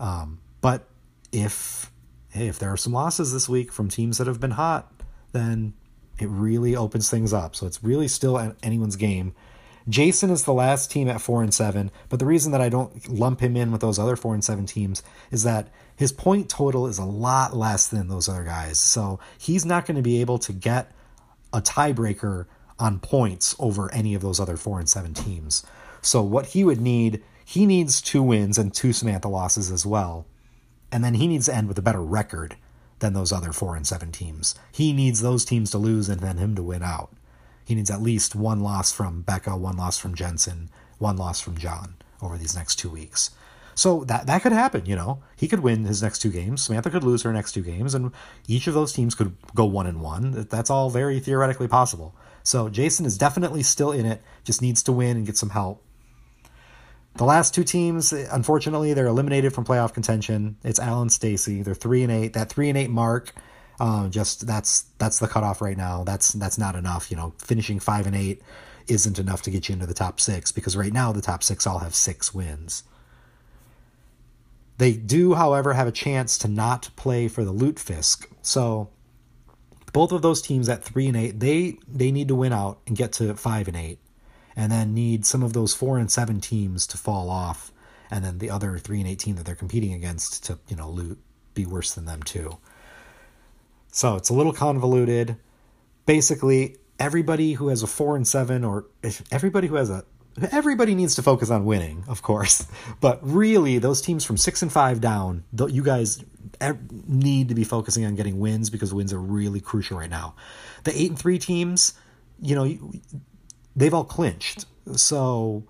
Um, 0.00 0.40
but 0.60 0.86
if 1.32 1.90
hey, 2.30 2.48
if 2.48 2.58
there 2.58 2.72
are 2.72 2.76
some 2.76 2.92
losses 2.92 3.32
this 3.32 3.48
week 3.48 3.72
from 3.72 3.88
teams 3.88 4.18
that 4.18 4.26
have 4.26 4.40
been 4.40 4.52
hot, 4.52 4.92
then 5.32 5.72
it 6.18 6.28
really 6.28 6.76
opens 6.76 7.08
things 7.10 7.32
up. 7.32 7.54
So 7.54 7.66
it's 7.66 7.82
really 7.82 8.08
still 8.08 8.54
anyone's 8.62 8.96
game. 8.96 9.34
Jason 9.88 10.30
is 10.30 10.44
the 10.44 10.52
last 10.52 10.90
team 10.90 11.08
at 11.08 11.20
four 11.20 11.42
and 11.42 11.54
seven, 11.54 11.92
but 12.08 12.18
the 12.18 12.26
reason 12.26 12.50
that 12.52 12.60
I 12.60 12.68
don't 12.68 13.08
lump 13.08 13.40
him 13.40 13.56
in 13.56 13.70
with 13.70 13.80
those 13.80 13.98
other 13.98 14.16
four 14.16 14.34
and 14.34 14.42
seven 14.42 14.66
teams 14.66 15.02
is 15.30 15.44
that 15.44 15.68
his 15.94 16.10
point 16.10 16.48
total 16.48 16.88
is 16.88 16.98
a 16.98 17.04
lot 17.04 17.56
less 17.56 17.86
than 17.86 18.08
those 18.08 18.28
other 18.28 18.42
guys. 18.42 18.80
So 18.80 19.20
he's 19.38 19.64
not 19.64 19.86
going 19.86 19.96
to 19.96 20.02
be 20.02 20.20
able 20.20 20.38
to 20.40 20.52
get 20.52 20.90
a 21.52 21.62
tiebreaker 21.62 22.46
on 22.78 22.98
points 22.98 23.54
over 23.58 23.92
any 23.94 24.14
of 24.14 24.22
those 24.22 24.40
other 24.40 24.56
four 24.56 24.80
and 24.80 24.88
seven 24.88 25.14
teams. 25.14 25.64
So 26.02 26.22
what 26.22 26.46
he 26.46 26.64
would 26.64 26.80
need, 26.80 27.22
he 27.46 27.64
needs 27.64 28.02
two 28.02 28.22
wins 28.22 28.58
and 28.58 28.74
two 28.74 28.92
Samantha 28.92 29.28
losses 29.28 29.70
as 29.70 29.86
well 29.86 30.26
and 30.92 31.04
then 31.04 31.14
he 31.14 31.26
needs 31.26 31.46
to 31.46 31.54
end 31.54 31.68
with 31.68 31.78
a 31.78 31.82
better 31.82 32.02
record 32.02 32.56
than 33.00 33.12
those 33.12 33.32
other 33.32 33.52
four 33.52 33.76
and 33.76 33.86
seven 33.86 34.12
teams. 34.12 34.54
He 34.72 34.92
needs 34.92 35.20
those 35.20 35.44
teams 35.44 35.70
to 35.72 35.78
lose 35.78 36.08
and 36.08 36.20
then 36.20 36.38
him 36.38 36.54
to 36.54 36.62
win 36.62 36.82
out. 36.82 37.12
He 37.64 37.74
needs 37.74 37.90
at 37.90 38.00
least 38.00 38.34
one 38.34 38.60
loss 38.60 38.92
from 38.92 39.22
Becca, 39.22 39.56
one 39.56 39.76
loss 39.76 39.98
from 39.98 40.14
Jensen, 40.14 40.70
one 40.98 41.16
loss 41.16 41.40
from 41.40 41.58
John 41.58 41.96
over 42.22 42.38
these 42.38 42.56
next 42.56 42.76
two 42.76 42.88
weeks. 42.88 43.30
So 43.74 44.04
that 44.04 44.26
that 44.26 44.40
could 44.40 44.52
happen, 44.52 44.86
you 44.86 44.96
know. 44.96 45.22
He 45.36 45.48
could 45.48 45.60
win 45.60 45.84
his 45.84 46.02
next 46.02 46.20
two 46.20 46.30
games. 46.30 46.62
Samantha 46.62 46.88
could 46.88 47.04
lose 47.04 47.22
her 47.22 47.32
next 47.32 47.52
two 47.52 47.60
games, 47.60 47.94
and 47.94 48.10
each 48.48 48.66
of 48.66 48.72
those 48.72 48.94
teams 48.94 49.14
could 49.14 49.36
go 49.54 49.66
one 49.66 49.86
and 49.86 50.00
one. 50.00 50.46
That's 50.48 50.70
all 50.70 50.88
very 50.88 51.20
theoretically 51.20 51.68
possible. 51.68 52.14
So 52.42 52.70
Jason 52.70 53.04
is 53.04 53.18
definitely 53.18 53.62
still 53.62 53.92
in 53.92 54.06
it. 54.06 54.22
Just 54.44 54.62
needs 54.62 54.82
to 54.84 54.92
win 54.92 55.18
and 55.18 55.26
get 55.26 55.36
some 55.36 55.50
help. 55.50 55.82
The 57.16 57.24
last 57.24 57.54
two 57.54 57.64
teams, 57.64 58.12
unfortunately, 58.12 58.92
they're 58.92 59.06
eliminated 59.06 59.54
from 59.54 59.64
playoff 59.64 59.94
contention. 59.94 60.56
It's 60.62 60.78
Al 60.78 61.00
and 61.00 61.10
Stacy. 61.10 61.62
They're 61.62 61.74
three 61.74 62.02
and 62.02 62.12
eight. 62.12 62.34
That 62.34 62.50
three 62.50 62.68
and 62.68 62.76
eight 62.76 62.90
mark, 62.90 63.34
uh, 63.80 64.08
just 64.08 64.46
that's 64.46 64.82
that's 64.98 65.18
the 65.18 65.26
cutoff 65.26 65.62
right 65.62 65.76
now. 65.76 66.04
That's 66.04 66.32
that's 66.32 66.58
not 66.58 66.74
enough. 66.74 67.10
You 67.10 67.16
know, 67.16 67.32
finishing 67.38 67.80
five 67.80 68.06
and 68.06 68.14
eight 68.14 68.42
isn't 68.86 69.18
enough 69.18 69.42
to 69.42 69.50
get 69.50 69.68
you 69.68 69.72
into 69.72 69.86
the 69.86 69.94
top 69.94 70.20
six 70.20 70.52
because 70.52 70.76
right 70.76 70.92
now 70.92 71.10
the 71.10 71.22
top 71.22 71.42
six 71.42 71.66
all 71.66 71.78
have 71.78 71.94
six 71.94 72.34
wins. 72.34 72.82
They 74.78 74.92
do, 74.92 75.34
however, 75.34 75.72
have 75.72 75.88
a 75.88 75.92
chance 75.92 76.36
to 76.38 76.48
not 76.48 76.90
play 76.96 77.28
for 77.28 77.46
the 77.46 77.52
Lutefisk. 77.52 78.26
So 78.42 78.90
both 79.94 80.12
of 80.12 80.20
those 80.20 80.42
teams 80.42 80.68
at 80.68 80.84
three 80.84 81.06
and 81.06 81.16
eight, 81.16 81.40
they 81.40 81.78
they 81.88 82.12
need 82.12 82.28
to 82.28 82.34
win 82.34 82.52
out 82.52 82.80
and 82.86 82.94
get 82.94 83.12
to 83.14 83.34
five 83.36 83.68
and 83.68 83.76
eight 83.76 84.00
and 84.56 84.72
then 84.72 84.94
need 84.94 85.26
some 85.26 85.42
of 85.42 85.52
those 85.52 85.74
four 85.74 85.98
and 85.98 86.10
seven 86.10 86.40
teams 86.40 86.86
to 86.88 86.98
fall 86.98 87.30
off, 87.30 87.70
and 88.10 88.24
then 88.24 88.38
the 88.38 88.50
other 88.50 88.78
three 88.78 88.98
and 88.98 89.08
eighteen 89.08 89.36
that 89.36 89.44
they're 89.44 89.54
competing 89.54 89.92
against 89.92 90.44
to 90.46 90.58
you 90.68 90.76
know 90.76 90.88
loot 90.88 91.18
be 91.54 91.66
worse 91.66 91.94
than 91.94 92.06
them 92.06 92.22
too. 92.22 92.58
So 93.92 94.16
it's 94.16 94.28
a 94.28 94.34
little 94.34 94.52
convoluted. 94.52 95.36
Basically, 96.04 96.76
everybody 96.98 97.54
who 97.54 97.68
has 97.68 97.82
a 97.82 97.86
four 97.86 98.16
and 98.16 98.26
seven, 98.26 98.64
or 98.64 98.86
everybody 99.30 99.68
who 99.68 99.76
has 99.76 99.90
a 99.90 100.04
everybody 100.52 100.94
needs 100.94 101.14
to 101.14 101.22
focus 101.22 101.50
on 101.50 101.64
winning, 101.64 102.04
of 102.08 102.22
course. 102.22 102.66
But 103.00 103.18
really, 103.22 103.78
those 103.78 104.00
teams 104.00 104.24
from 104.24 104.36
six 104.36 104.62
and 104.62 104.72
five 104.72 105.00
down, 105.00 105.44
you 105.68 105.82
guys 105.82 106.24
need 107.06 107.48
to 107.48 107.54
be 107.54 107.64
focusing 107.64 108.04
on 108.04 108.14
getting 108.14 108.38
wins 108.38 108.70
because 108.70 108.94
wins 108.94 109.12
are 109.12 109.20
really 109.20 109.60
crucial 109.60 109.98
right 109.98 110.10
now. 110.10 110.34
The 110.84 110.98
eight 110.98 111.10
and 111.10 111.18
three 111.18 111.38
teams, 111.38 111.92
you 112.40 112.54
know, 112.54 112.64
they've 113.76 113.94
all 113.94 114.04
clinched, 114.04 114.64
so 114.96 115.64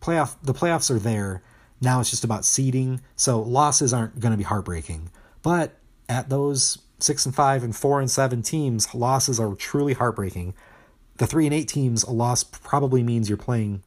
playoff 0.00 0.36
the 0.42 0.54
playoffs 0.54 0.90
are 0.90 0.98
there. 0.98 1.42
Now 1.80 2.00
it's 2.00 2.10
just 2.10 2.24
about 2.24 2.44
seeding, 2.44 3.00
so 3.16 3.40
losses 3.40 3.94
aren't 3.94 4.20
going 4.20 4.32
to 4.32 4.38
be 4.38 4.44
heartbreaking. 4.44 5.10
But 5.42 5.78
at 6.08 6.28
those 6.28 6.78
six 6.98 7.24
and 7.24 7.34
five 7.34 7.64
and 7.64 7.74
four 7.74 8.00
and 8.00 8.10
seven 8.10 8.42
teams, 8.42 8.94
losses 8.94 9.40
are 9.40 9.54
truly 9.54 9.94
heartbreaking. 9.94 10.54
The 11.16 11.26
three 11.26 11.46
and 11.46 11.54
eight 11.54 11.68
teams, 11.68 12.02
a 12.02 12.10
loss 12.10 12.44
probably 12.44 13.02
means 13.02 13.28
you're 13.28 13.38
playing 13.38 13.82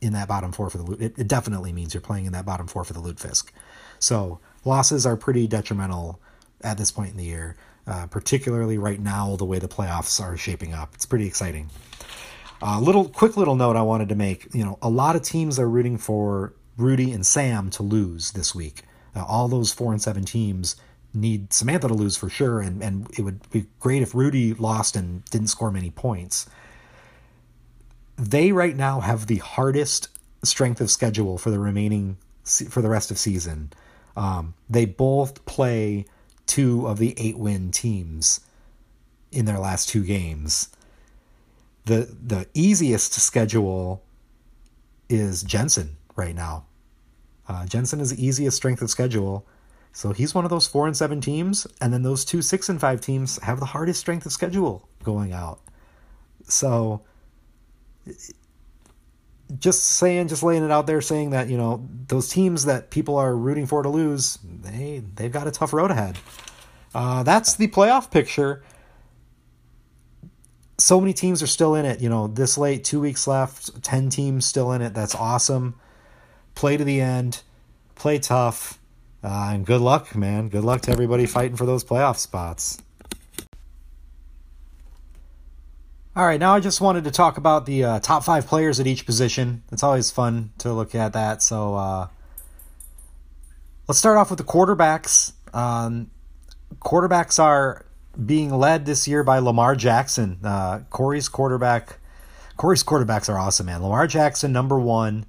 in 0.00 0.12
that 0.12 0.28
bottom 0.28 0.52
four 0.52 0.68
for 0.68 0.78
the 0.78 0.92
it, 1.04 1.18
it 1.18 1.28
definitely 1.28 1.72
means 1.72 1.94
you're 1.94 2.00
playing 2.00 2.26
in 2.26 2.32
that 2.32 2.44
bottom 2.44 2.66
four 2.66 2.84
for 2.84 2.92
the 2.92 3.00
Lutefisk. 3.00 3.50
So 3.98 4.40
losses 4.64 5.06
are 5.06 5.16
pretty 5.16 5.46
detrimental 5.46 6.20
at 6.60 6.78
this 6.78 6.90
point 6.90 7.12
in 7.12 7.16
the 7.16 7.24
year, 7.24 7.56
uh, 7.86 8.06
particularly 8.06 8.78
right 8.78 9.00
now 9.00 9.36
the 9.36 9.44
way 9.44 9.58
the 9.58 9.68
playoffs 9.68 10.20
are 10.20 10.36
shaping 10.36 10.74
up. 10.74 10.94
It's 10.94 11.06
pretty 11.06 11.26
exciting. 11.26 11.70
A 12.62 12.74
uh, 12.74 12.80
little 12.80 13.08
quick 13.08 13.36
little 13.36 13.56
note 13.56 13.74
I 13.74 13.82
wanted 13.82 14.08
to 14.10 14.14
make. 14.14 14.54
You 14.54 14.64
know, 14.64 14.78
a 14.80 14.88
lot 14.88 15.16
of 15.16 15.22
teams 15.22 15.58
are 15.58 15.68
rooting 15.68 15.98
for 15.98 16.54
Rudy 16.76 17.10
and 17.10 17.26
Sam 17.26 17.70
to 17.70 17.82
lose 17.82 18.30
this 18.30 18.54
week. 18.54 18.82
All 19.16 19.48
those 19.48 19.72
four 19.72 19.90
and 19.90 20.00
seven 20.00 20.24
teams 20.24 20.76
need 21.12 21.52
Samantha 21.52 21.88
to 21.88 21.94
lose 21.94 22.16
for 22.16 22.28
sure, 22.28 22.60
and, 22.60 22.80
and 22.80 23.10
it 23.18 23.22
would 23.22 23.50
be 23.50 23.66
great 23.80 24.00
if 24.00 24.14
Rudy 24.14 24.54
lost 24.54 24.94
and 24.94 25.24
didn't 25.24 25.48
score 25.48 25.72
many 25.72 25.90
points. 25.90 26.48
They 28.16 28.52
right 28.52 28.76
now 28.76 29.00
have 29.00 29.26
the 29.26 29.38
hardest 29.38 30.06
strength 30.44 30.80
of 30.80 30.88
schedule 30.88 31.38
for 31.38 31.50
the 31.50 31.58
remaining 31.58 32.16
for 32.44 32.80
the 32.80 32.88
rest 32.88 33.10
of 33.10 33.18
season. 33.18 33.72
Um, 34.16 34.54
they 34.70 34.84
both 34.84 35.44
play 35.46 36.06
two 36.46 36.86
of 36.86 36.98
the 36.98 37.14
eight 37.18 37.38
win 37.38 37.72
teams 37.72 38.40
in 39.32 39.46
their 39.46 39.58
last 39.58 39.88
two 39.88 40.04
games. 40.04 40.68
The 41.84 42.16
the 42.22 42.46
easiest 42.54 43.12
schedule 43.14 44.02
is 45.08 45.42
Jensen 45.42 45.96
right 46.16 46.34
now. 46.34 46.66
Uh, 47.48 47.66
Jensen 47.66 48.00
is 48.00 48.14
the 48.14 48.24
easiest 48.24 48.56
strength 48.56 48.82
of 48.82 48.90
schedule. 48.90 49.46
So 49.92 50.12
he's 50.12 50.34
one 50.34 50.44
of 50.44 50.50
those 50.50 50.66
four 50.66 50.86
and 50.86 50.96
seven 50.96 51.20
teams, 51.20 51.66
and 51.80 51.92
then 51.92 52.02
those 52.02 52.24
two 52.24 52.40
six 52.40 52.68
and 52.68 52.80
five 52.80 53.00
teams 53.00 53.38
have 53.42 53.60
the 53.60 53.66
hardest 53.66 54.00
strength 54.00 54.24
of 54.24 54.32
schedule 54.32 54.88
going 55.02 55.32
out. 55.32 55.60
So 56.48 57.02
just 59.58 59.84
saying, 59.84 60.28
just 60.28 60.42
laying 60.42 60.64
it 60.64 60.70
out 60.70 60.86
there, 60.86 61.00
saying 61.00 61.30
that 61.30 61.48
you 61.48 61.56
know 61.56 61.86
those 62.08 62.28
teams 62.28 62.64
that 62.64 62.90
people 62.90 63.16
are 63.16 63.36
rooting 63.36 63.66
for 63.66 63.82
to 63.82 63.88
lose, 63.88 64.38
they 64.42 65.02
they've 65.14 65.32
got 65.32 65.46
a 65.46 65.50
tough 65.50 65.72
road 65.72 65.90
ahead. 65.90 66.18
Uh, 66.94 67.22
that's 67.22 67.54
the 67.54 67.68
playoff 67.68 68.10
picture. 68.10 68.62
So 70.82 71.00
many 71.00 71.12
teams 71.12 71.44
are 71.44 71.46
still 71.46 71.76
in 71.76 71.84
it. 71.84 72.00
You 72.00 72.08
know, 72.08 72.26
this 72.26 72.58
late, 72.58 72.82
two 72.82 73.00
weeks 73.00 73.28
left, 73.28 73.84
ten 73.84 74.10
teams 74.10 74.44
still 74.44 74.72
in 74.72 74.82
it. 74.82 74.94
That's 74.94 75.14
awesome. 75.14 75.76
Play 76.56 76.76
to 76.76 76.82
the 76.82 77.00
end, 77.00 77.42
play 77.94 78.18
tough 78.18 78.80
uh, 79.22 79.50
and 79.52 79.64
good 79.64 79.80
luck, 79.80 80.16
man. 80.16 80.48
Good 80.48 80.64
luck 80.64 80.80
to 80.82 80.90
everybody 80.90 81.24
fighting 81.26 81.56
for 81.56 81.66
those 81.66 81.84
playoff 81.84 82.16
spots. 82.16 82.82
All 86.16 86.26
right, 86.26 86.40
now 86.40 86.56
I 86.56 86.60
just 86.60 86.80
wanted 86.80 87.04
to 87.04 87.12
talk 87.12 87.38
about 87.38 87.64
the 87.64 87.84
uh, 87.84 88.00
top 88.00 88.24
five 88.24 88.48
players 88.48 88.80
at 88.80 88.88
each 88.88 89.06
position. 89.06 89.62
It's 89.70 89.84
always 89.84 90.10
fun 90.10 90.50
to 90.58 90.72
look 90.72 90.96
at 90.96 91.12
that. 91.12 91.42
So 91.42 91.76
uh, 91.76 92.08
let's 93.86 94.00
start 94.00 94.18
off 94.18 94.30
with 94.30 94.38
the 94.38 94.44
quarterbacks. 94.44 95.32
Um, 95.54 96.10
quarterbacks 96.80 97.38
are 97.38 97.86
being 98.24 98.50
led 98.50 98.86
this 98.86 99.08
year 99.08 99.22
by 99.24 99.38
Lamar 99.38 99.74
Jackson. 99.74 100.38
Uh, 100.42 100.80
Corey's 100.90 101.28
quarterback. 101.28 101.98
Corey's 102.56 102.84
quarterbacks 102.84 103.28
are 103.28 103.38
awesome, 103.38 103.66
man. 103.66 103.82
Lamar 103.82 104.06
Jackson, 104.06 104.52
number 104.52 104.78
one. 104.78 105.26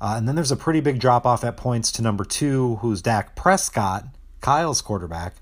Uh, 0.00 0.14
and 0.16 0.26
then 0.26 0.34
there's 0.34 0.50
a 0.50 0.56
pretty 0.56 0.80
big 0.80 0.98
drop 0.98 1.24
off 1.24 1.44
at 1.44 1.56
points 1.56 1.92
to 1.92 2.02
number 2.02 2.24
two, 2.24 2.76
who's 2.76 3.00
Dak 3.00 3.36
Prescott, 3.36 4.04
Kyle's 4.40 4.82
quarterback. 4.82 5.36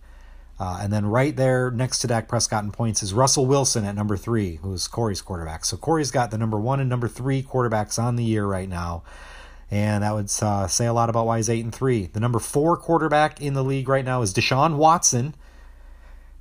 Uh, 0.59 0.79
and 0.83 0.93
then 0.93 1.07
right 1.07 1.35
there 1.37 1.71
next 1.71 2.01
to 2.01 2.07
Dak 2.07 2.29
Prescott 2.29 2.65
in 2.65 2.71
points 2.71 3.03
is 3.03 3.15
Russell 3.15 3.47
Wilson 3.47 3.87
at 3.87 3.95
number 3.95 4.19
three, 4.19 4.57
who's 4.57 4.87
Corey's 4.87 5.23
quarterback. 5.23 5.65
So 5.65 5.79
Corey's 5.79 6.11
got 6.11 6.31
the 6.31 6.37
number 6.37 6.61
one 6.61 6.81
and 6.81 6.91
number 6.91 7.09
three 7.09 7.43
quarterbacks 7.43 7.99
on 7.99 8.17
the 8.17 8.25
year 8.25 8.45
right 8.45 8.69
now. 8.69 9.03
And 9.71 10.05
that 10.05 10.13
would 10.13 10.31
uh, 10.43 10.67
say 10.67 10.85
a 10.85 10.93
lot 10.93 11.09
about 11.09 11.27
why 11.27 11.39
he's 11.39 11.49
eight 11.49 11.65
and 11.65 11.75
three. 11.75 12.07
The 12.07 12.21
number 12.21 12.39
four 12.39 12.77
quarterback 12.77 13.41
in 13.41 13.55
the 13.55 13.65
league 13.65 13.89
right 13.89 14.05
now 14.05 14.21
is 14.21 14.35
Deshaun 14.35 14.77
Watson. 14.77 15.35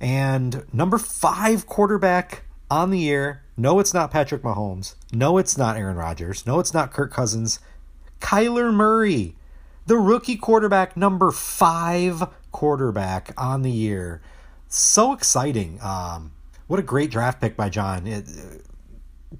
And 0.00 0.64
number 0.72 0.98
five 0.98 1.66
quarterback 1.66 2.44
on 2.70 2.90
the 2.90 2.98
year. 2.98 3.42
No, 3.56 3.78
it's 3.80 3.92
not 3.92 4.10
Patrick 4.10 4.42
Mahomes. 4.42 4.94
No, 5.12 5.36
it's 5.36 5.58
not 5.58 5.76
Aaron 5.76 5.96
Rodgers. 5.96 6.46
No, 6.46 6.58
it's 6.58 6.72
not 6.72 6.92
Kirk 6.92 7.12
Cousins. 7.12 7.60
Kyler 8.20 8.72
Murray, 8.72 9.34
the 9.86 9.96
rookie 9.96 10.36
quarterback, 10.36 10.96
number 10.96 11.30
five 11.30 12.22
quarterback 12.52 13.32
on 13.36 13.62
the 13.62 13.70
year. 13.70 14.22
So 14.68 15.12
exciting. 15.12 15.78
Um, 15.82 16.32
what 16.66 16.78
a 16.78 16.84
great 16.84 17.10
draft 17.10 17.40
pick 17.40 17.56
by 17.56 17.68
John. 17.68 18.06
It, 18.06 18.24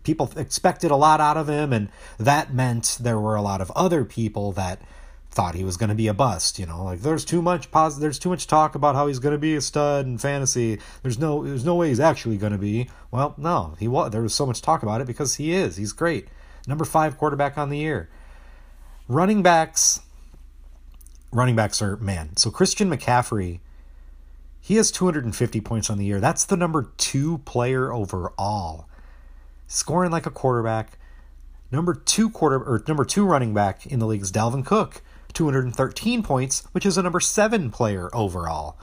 people 0.03 0.31
expected 0.37 0.91
a 0.91 0.97
lot 0.97 1.21
out 1.21 1.37
of 1.37 1.49
him, 1.49 1.73
and 1.73 1.89
that 2.19 2.53
meant 2.53 2.99
there 3.01 3.19
were 3.19 3.37
a 3.37 3.43
lot 3.43 3.61
of 3.61 3.71
other 3.73 4.05
people 4.05 4.53
that 4.53 4.81
thought 5.31 5.55
he 5.55 5.65
was 5.65 5.77
going 5.77 5.89
to 5.89 5.95
be 5.95 6.09
a 6.09 6.15
bust. 6.15 6.59
You 6.59 6.67
know, 6.67 6.85
like 6.85 7.01
there's 7.01 7.25
too 7.25 7.41
much 7.41 7.71
pos- 7.71 7.99
there's 7.99 8.19
too 8.19 8.29
much 8.29 8.47
talk 8.47 8.75
about 8.75 8.95
how 8.95 9.07
he's 9.07 9.19
going 9.19 9.33
to 9.33 9.39
be 9.39 9.55
a 9.55 9.61
stud 9.61 10.07
in 10.07 10.19
fantasy. 10.19 10.81
There's 11.03 11.19
no 11.19 11.45
there's 11.45 11.65
no 11.65 11.77
way 11.77 11.89
he's 11.89 12.01
actually 12.01 12.37
going 12.37 12.53
to 12.53 12.59
be. 12.59 12.91
Well, 13.11 13.35
no, 13.37 13.77
he 13.79 13.89
was. 13.89 14.11
There 14.11 14.23
was 14.23 14.35
so 14.35 14.47
much 14.47 14.61
talk 14.61 14.83
about 14.83 15.01
it 15.01 15.07
because 15.07 15.37
he 15.37 15.53
is. 15.53 15.77
He's 15.77 15.93
great. 15.93 16.29
Number 16.67 16.85
five 16.85 17.17
quarterback 17.17 17.57
on 17.57 17.71
the 17.71 17.79
year. 17.79 18.09
Running 19.09 19.43
backs, 19.43 20.01
running 21.33 21.57
backs 21.57 21.81
are 21.81 21.97
man. 21.97 22.37
So 22.37 22.51
Christian 22.51 22.91
McCaffrey, 22.91 23.61
he 24.61 24.77
has 24.77 24.91
250 24.91 25.61
points 25.61 25.91
on 25.91 25.99
the 25.99 26.05
year. 26.05 26.21
That's 26.21 26.45
the 26.45 26.57
number 26.57 26.91
two 26.97 27.39
player 27.39 27.93
overall, 27.93 28.89
scoring 29.67 30.11
like 30.11 30.27
a 30.27 30.31
quarterback. 30.31 30.99
Number 31.73 31.95
two 31.95 32.31
quarter 32.31 32.57
or 32.57 32.83
number 32.89 33.05
two 33.05 33.25
running 33.25 33.55
back 33.55 33.87
in 33.87 34.01
the 34.01 34.07
league 34.07 34.23
is 34.23 34.33
Dalvin 34.33 34.67
Cook, 34.67 35.03
213 35.33 36.23
points, 36.23 36.63
which 36.73 36.87
is 36.87 36.99
a 36.99 37.03
number 37.03 37.21
seven 37.21 37.71
player 37.71 38.09
overall. 38.15 38.79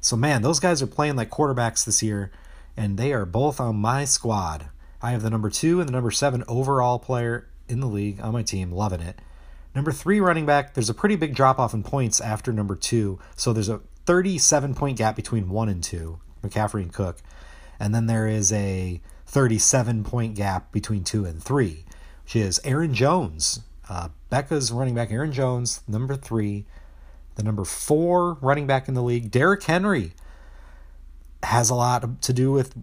So 0.00 0.16
man, 0.16 0.42
those 0.42 0.60
guys 0.60 0.82
are 0.82 0.86
playing 0.86 1.16
like 1.16 1.30
quarterbacks 1.30 1.84
this 1.84 2.02
year, 2.02 2.30
and 2.76 2.96
they 2.96 3.12
are 3.12 3.26
both 3.26 3.60
on 3.60 3.76
my 3.76 4.04
squad. 4.04 4.68
I 5.02 5.10
have 5.10 5.22
the 5.22 5.30
number 5.30 5.50
two 5.50 5.80
and 5.80 5.88
the 5.88 5.92
number 5.92 6.10
seven 6.10 6.44
overall 6.48 6.98
player 6.98 7.48
in 7.68 7.80
the 7.80 7.86
league 7.86 8.20
on 8.20 8.32
my 8.32 8.42
team, 8.42 8.70
loving 8.70 9.00
it. 9.00 9.20
Number 9.74 9.92
three 9.92 10.20
running 10.20 10.46
back, 10.46 10.74
there's 10.74 10.88
a 10.88 10.94
pretty 10.94 11.16
big 11.16 11.34
drop 11.34 11.58
off 11.58 11.74
in 11.74 11.82
points 11.82 12.20
after 12.20 12.52
number 12.52 12.74
two. 12.76 13.18
So 13.36 13.52
there's 13.52 13.68
a 13.68 13.82
37 14.06 14.74
point 14.74 14.96
gap 14.98 15.16
between 15.16 15.50
one 15.50 15.68
and 15.68 15.82
two, 15.82 16.18
McCaffrey 16.42 16.82
and 16.82 16.92
Cook. 16.92 17.18
And 17.78 17.94
then 17.94 18.06
there 18.06 18.26
is 18.26 18.52
a 18.52 19.02
37 19.26 20.04
point 20.04 20.34
gap 20.34 20.72
between 20.72 21.04
two 21.04 21.24
and 21.24 21.42
three, 21.42 21.84
which 22.24 22.36
is 22.36 22.60
Aaron 22.64 22.94
Jones. 22.94 23.60
Uh, 23.88 24.08
Becca's 24.30 24.72
running 24.72 24.94
back, 24.94 25.10
Aaron 25.10 25.32
Jones, 25.32 25.82
number 25.86 26.16
three. 26.16 26.66
The 27.36 27.42
number 27.42 27.64
four 27.64 28.34
running 28.40 28.66
back 28.66 28.88
in 28.88 28.94
the 28.94 29.02
league, 29.02 29.30
Derrick 29.30 29.62
Henry, 29.62 30.12
has 31.42 31.70
a 31.70 31.74
lot 31.74 32.22
to 32.22 32.32
do 32.32 32.50
with 32.50 32.74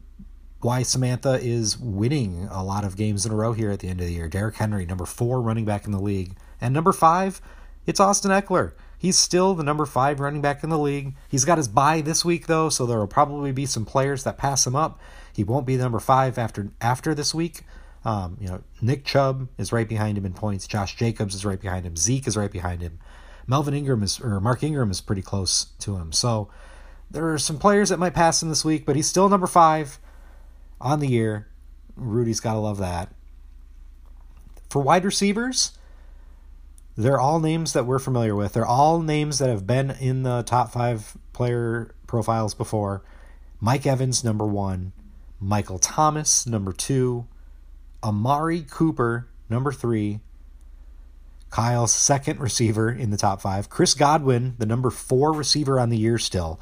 why 0.61 0.83
Samantha 0.83 1.39
is 1.41 1.77
winning 1.77 2.47
a 2.49 2.63
lot 2.63 2.85
of 2.85 2.95
games 2.95 3.25
in 3.25 3.31
a 3.31 3.35
row 3.35 3.53
here 3.53 3.71
at 3.71 3.79
the 3.79 3.89
end 3.89 3.99
of 3.99 4.05
the 4.05 4.13
year. 4.13 4.29
Derrick 4.29 4.55
Henry, 4.55 4.85
number 4.85 5.05
four 5.05 5.41
running 5.41 5.65
back 5.65 5.85
in 5.85 5.91
the 5.91 5.99
league. 5.99 6.35
And 6.61 6.73
number 6.73 6.93
five, 6.93 7.41
it's 7.85 7.99
Austin 7.99 8.31
Ekeler. 8.31 8.73
He's 8.97 9.19
still 9.19 9.53
the 9.53 9.63
number 9.63 9.85
five 9.85 10.21
running 10.21 10.41
back 10.41 10.63
in 10.63 10.69
the 10.69 10.79
league. 10.79 11.13
He's 11.27 11.43
got 11.43 11.57
his 11.57 11.67
bye 11.67 11.99
this 11.99 12.23
week 12.23 12.47
though, 12.47 12.69
so 12.69 12.85
there 12.85 12.99
will 12.99 13.07
probably 13.07 13.51
be 13.51 13.65
some 13.65 13.83
players 13.85 14.23
that 14.23 14.37
pass 14.37 14.65
him 14.65 14.77
up. 14.77 14.97
He 15.33 15.43
won't 15.43 15.65
be 15.65 15.75
the 15.75 15.83
number 15.83 15.99
five 15.99 16.37
after 16.37 16.69
after 16.79 17.13
this 17.13 17.33
week. 17.33 17.63
Um, 18.05 18.37
you 18.39 18.47
know, 18.47 18.63
Nick 18.81 19.05
Chubb 19.05 19.47
is 19.57 19.71
right 19.71 19.87
behind 19.87 20.17
him 20.17 20.25
in 20.25 20.33
points. 20.33 20.67
Josh 20.67 20.95
Jacobs 20.95 21.35
is 21.35 21.45
right 21.45 21.59
behind 21.59 21.85
him. 21.85 21.95
Zeke 21.95 22.27
is 22.27 22.35
right 22.35 22.51
behind 22.51 22.81
him. 22.81 22.99
Melvin 23.47 23.73
Ingram 23.73 24.03
is 24.03 24.19
or 24.19 24.39
Mark 24.39 24.63
Ingram 24.63 24.91
is 24.91 25.01
pretty 25.01 25.21
close 25.21 25.65
to 25.79 25.95
him. 25.97 26.11
So 26.11 26.49
there 27.09 27.31
are 27.31 27.37
some 27.37 27.59
players 27.59 27.89
that 27.89 27.99
might 27.99 28.13
pass 28.13 28.41
him 28.41 28.49
this 28.49 28.65
week, 28.65 28.85
but 28.85 28.95
he's 28.95 29.07
still 29.07 29.29
number 29.29 29.47
five 29.47 29.99
on 30.81 30.99
the 30.99 31.07
year. 31.07 31.47
Rudy's 31.95 32.39
got 32.39 32.53
to 32.53 32.59
love 32.59 32.77
that. 32.79 33.13
For 34.69 34.81
wide 34.81 35.05
receivers, 35.05 35.77
they're 36.97 37.19
all 37.19 37.39
names 37.39 37.73
that 37.73 37.85
we're 37.85 37.99
familiar 37.99 38.35
with. 38.35 38.53
They're 38.53 38.65
all 38.65 39.01
names 39.01 39.39
that 39.39 39.49
have 39.49 39.67
been 39.67 39.91
in 39.91 40.23
the 40.23 40.43
top 40.43 40.71
five 40.71 41.15
player 41.31 41.93
profiles 42.07 42.53
before. 42.53 43.03
Mike 43.59 43.85
Evans, 43.85 44.23
number 44.23 44.45
one. 44.45 44.93
Michael 45.39 45.79
Thomas, 45.79 46.47
number 46.47 46.71
two. 46.71 47.27
Amari 48.03 48.65
Cooper, 48.69 49.27
number 49.49 49.71
three. 49.71 50.19
Kyle's 51.49 51.93
second 51.93 52.39
receiver 52.39 52.91
in 52.91 53.11
the 53.11 53.17
top 53.17 53.39
five. 53.41 53.69
Chris 53.69 53.93
Godwin, 53.93 54.55
the 54.57 54.65
number 54.65 54.89
four 54.89 55.31
receiver 55.31 55.79
on 55.79 55.89
the 55.89 55.97
year 55.97 56.17
still. 56.17 56.59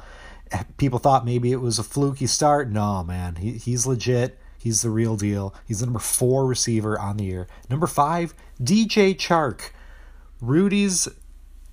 People 0.76 0.98
thought 0.98 1.24
maybe 1.24 1.50
it 1.50 1.62
was 1.62 1.78
a 1.78 1.82
fluky 1.82 2.26
start. 2.26 2.70
No, 2.70 3.02
man. 3.02 3.36
He, 3.36 3.52
he's 3.52 3.86
legit. 3.86 4.38
He's 4.58 4.82
the 4.82 4.90
real 4.90 5.16
deal. 5.16 5.54
He's 5.66 5.80
the 5.80 5.86
number 5.86 5.98
four 5.98 6.46
receiver 6.46 7.00
on 7.00 7.16
the 7.16 7.24
year. 7.24 7.48
Number 7.70 7.86
five, 7.86 8.34
DJ 8.60 9.16
Chark. 9.16 9.70
Rudy's 10.40 11.08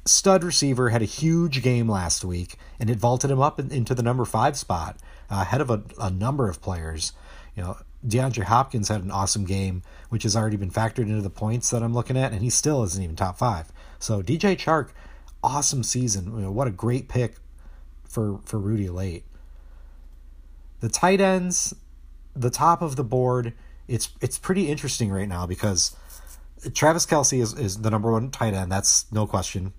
stud 0.05 0.43
receiver 0.43 0.89
had 0.89 1.01
a 1.01 1.05
huge 1.05 1.61
game 1.61 1.89
last 1.89 2.24
week, 2.24 2.55
and 2.80 2.89
it 2.89 2.97
vaulted 2.97 3.30
him 3.30 3.41
up 3.41 3.59
into 3.59 3.93
the 3.93 4.01
number 4.01 4.26
five 4.26 4.57
spot, 4.57 4.97
uh, 5.30 5.41
ahead 5.41 5.61
of 5.61 5.70
a, 5.70 5.84
a 5.99 6.09
number 6.09 6.49
of 6.49 6.61
players. 6.61 7.11
You 7.55 7.63
know, 7.63 7.78
DeAndre 8.06 8.43
Hopkins 8.43 8.88
had 8.88 9.04
an 9.04 9.12
awesome 9.12 9.45
game, 9.45 9.84
which 10.10 10.24
has 10.24 10.36
already 10.36 10.58
been 10.58 10.72
factored 10.72 11.00
into 11.00 11.22
the 11.22 11.30
points 11.30 11.70
that 11.70 11.84
I'm 11.84 11.93
looking 11.93 12.18
at, 12.18 12.32
and 12.32 12.41
he 12.41 12.50
still 12.50 12.84
isn't 12.84 13.04
even 13.04 13.16
top 13.16 13.38
five. 13.38 13.72
So 14.00 14.22
DJ 14.22 14.56
Chark, 14.58 14.89
awesome 15.43 15.84
season. 15.84 16.26
You 16.36 16.43
know, 16.43 16.52
what 16.52 16.68
a 16.68 16.72
great 16.72 17.08
pick 17.10 17.36
for 18.04 18.39
for 18.45 18.58
Rudy 18.58 18.89
late. 18.89 19.26
The 20.80 20.89
tight 20.89 21.20
ends, 21.20 21.76
the 22.34 22.50
top 22.50 22.82
of 22.82 22.95
the 22.95 23.04
board, 23.04 23.54
it's 23.88 24.10
it's 24.22 24.38
pretty 24.38 24.70
interesting 24.70 25.10
right 25.12 25.28
now 25.28 25.45
because 25.45 25.95
Travis 26.74 27.06
Kelce 27.06 27.41
is, 27.41 27.54
is 27.54 27.82
the 27.82 27.89
number 27.89 28.12
one 28.12 28.32
tight 28.32 28.54
end. 28.54 28.72
That's 28.72 29.12
no 29.12 29.28
question. 29.28 29.74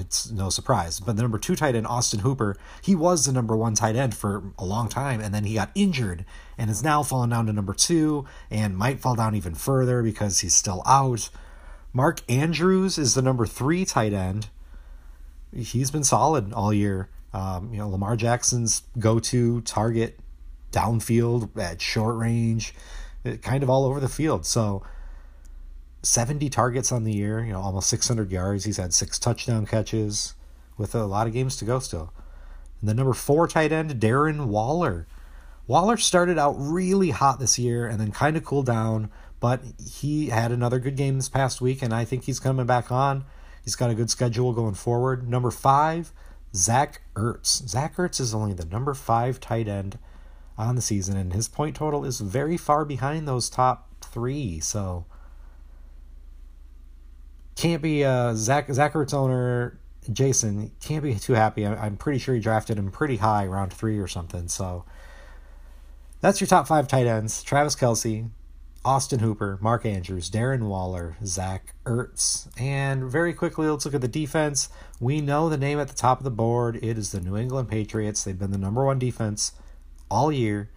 It's 0.00 0.30
no 0.30 0.50
surprise. 0.50 1.00
But 1.00 1.16
the 1.16 1.22
number 1.22 1.38
two 1.38 1.56
tight 1.56 1.74
end, 1.74 1.86
Austin 1.86 2.20
Hooper, 2.20 2.56
he 2.82 2.94
was 2.94 3.26
the 3.26 3.32
number 3.32 3.56
one 3.56 3.74
tight 3.74 3.96
end 3.96 4.14
for 4.14 4.52
a 4.58 4.64
long 4.64 4.88
time, 4.88 5.20
and 5.20 5.34
then 5.34 5.44
he 5.44 5.54
got 5.54 5.70
injured 5.74 6.24
and 6.56 6.70
is 6.70 6.82
now 6.82 7.02
fallen 7.02 7.30
down 7.30 7.46
to 7.46 7.52
number 7.52 7.74
two 7.74 8.24
and 8.50 8.76
might 8.76 9.00
fall 9.00 9.14
down 9.14 9.34
even 9.34 9.54
further 9.54 10.02
because 10.02 10.40
he's 10.40 10.54
still 10.54 10.82
out. 10.86 11.30
Mark 11.92 12.20
Andrews 12.28 12.98
is 12.98 13.14
the 13.14 13.22
number 13.22 13.46
three 13.46 13.84
tight 13.84 14.12
end. 14.12 14.48
He's 15.54 15.90
been 15.90 16.04
solid 16.04 16.52
all 16.52 16.72
year. 16.72 17.08
Um, 17.32 17.72
you 17.72 17.78
know, 17.78 17.88
Lamar 17.88 18.16
Jackson's 18.16 18.82
go 18.98 19.18
to 19.20 19.60
target 19.62 20.18
downfield 20.72 21.56
at 21.58 21.80
short 21.80 22.16
range, 22.16 22.74
kind 23.42 23.62
of 23.62 23.70
all 23.70 23.84
over 23.84 24.00
the 24.00 24.08
field. 24.08 24.44
So, 24.46 24.82
70 26.02 26.48
targets 26.48 26.92
on 26.92 27.04
the 27.04 27.12
year, 27.12 27.44
you 27.44 27.52
know, 27.52 27.60
almost 27.60 27.90
600 27.90 28.30
yards. 28.30 28.64
He's 28.64 28.76
had 28.76 28.94
six 28.94 29.18
touchdown 29.18 29.66
catches 29.66 30.34
with 30.76 30.94
a 30.94 31.04
lot 31.04 31.26
of 31.26 31.32
games 31.32 31.56
to 31.56 31.64
go 31.64 31.78
still. 31.78 32.12
And 32.80 32.88
the 32.88 32.94
number 32.94 33.12
four 33.12 33.48
tight 33.48 33.72
end, 33.72 34.00
Darren 34.00 34.46
Waller. 34.46 35.06
Waller 35.66 35.96
started 35.96 36.38
out 36.38 36.54
really 36.56 37.10
hot 37.10 37.40
this 37.40 37.58
year 37.58 37.86
and 37.86 38.00
then 38.00 38.12
kind 38.12 38.36
of 38.36 38.44
cooled 38.44 38.66
down, 38.66 39.10
but 39.40 39.60
he 39.84 40.28
had 40.28 40.50
another 40.50 40.78
good 40.78 40.96
game 40.96 41.16
this 41.16 41.28
past 41.28 41.60
week, 41.60 41.82
and 41.82 41.92
I 41.92 42.04
think 42.04 42.24
he's 42.24 42.40
coming 42.40 42.66
back 42.66 42.90
on. 42.90 43.24
He's 43.62 43.76
got 43.76 43.90
a 43.90 43.94
good 43.94 44.08
schedule 44.08 44.52
going 44.54 44.74
forward. 44.74 45.28
Number 45.28 45.50
five, 45.50 46.12
Zach 46.54 47.02
Ertz. 47.14 47.68
Zach 47.68 47.96
Ertz 47.96 48.18
is 48.18 48.34
only 48.34 48.54
the 48.54 48.64
number 48.64 48.94
five 48.94 49.40
tight 49.40 49.68
end 49.68 49.98
on 50.56 50.74
the 50.74 50.82
season, 50.82 51.16
and 51.16 51.34
his 51.34 51.48
point 51.48 51.76
total 51.76 52.04
is 52.04 52.20
very 52.20 52.56
far 52.56 52.84
behind 52.84 53.28
those 53.28 53.50
top 53.50 53.90
three. 54.00 54.60
So 54.60 55.04
can't 57.58 57.82
be 57.82 58.04
uh, 58.04 58.34
Zach 58.34 58.72
Zach 58.72 58.92
Ertz 58.92 59.12
owner 59.12 59.80
Jason 60.12 60.70
can't 60.80 61.02
be 61.02 61.14
too 61.16 61.32
happy. 61.32 61.66
I'm 61.66 61.96
pretty 61.96 62.20
sure 62.20 62.34
he 62.34 62.40
drafted 62.40 62.78
him 62.78 62.90
pretty 62.90 63.16
high, 63.16 63.46
round 63.46 63.72
three 63.72 63.98
or 63.98 64.06
something. 64.06 64.46
So 64.46 64.84
that's 66.20 66.40
your 66.40 66.46
top 66.46 66.68
five 66.68 66.86
tight 66.86 67.06
ends: 67.06 67.42
Travis 67.42 67.74
Kelce, 67.74 68.30
Austin 68.84 69.18
Hooper, 69.18 69.58
Mark 69.60 69.84
Andrews, 69.84 70.30
Darren 70.30 70.68
Waller, 70.68 71.16
Zach 71.24 71.74
Ertz. 71.84 72.48
And 72.58 73.04
very 73.10 73.34
quickly, 73.34 73.66
let's 73.66 73.84
look 73.84 73.94
at 73.94 74.02
the 74.02 74.08
defense. 74.08 74.68
We 75.00 75.20
know 75.20 75.48
the 75.48 75.58
name 75.58 75.80
at 75.80 75.88
the 75.88 75.96
top 75.96 76.18
of 76.18 76.24
the 76.24 76.30
board. 76.30 76.76
It 76.76 76.96
is 76.96 77.10
the 77.10 77.20
New 77.20 77.36
England 77.36 77.68
Patriots. 77.68 78.22
They've 78.22 78.38
been 78.38 78.52
the 78.52 78.58
number 78.58 78.84
one 78.84 79.00
defense 79.00 79.52
all 80.08 80.30
year, 80.30 80.70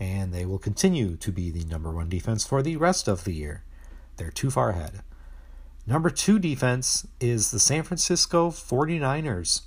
and 0.00 0.32
they 0.32 0.46
will 0.46 0.58
continue 0.58 1.16
to 1.16 1.30
be 1.30 1.50
the 1.50 1.66
number 1.66 1.92
one 1.92 2.08
defense 2.08 2.46
for 2.46 2.62
the 2.62 2.78
rest 2.78 3.06
of 3.06 3.24
the 3.24 3.34
year. 3.34 3.64
They're 4.16 4.30
too 4.30 4.50
far 4.50 4.70
ahead. 4.70 5.02
Number 5.86 6.10
two 6.10 6.38
defense 6.38 7.06
is 7.20 7.50
the 7.50 7.58
San 7.58 7.82
Francisco 7.82 8.50
49ers. 8.50 9.62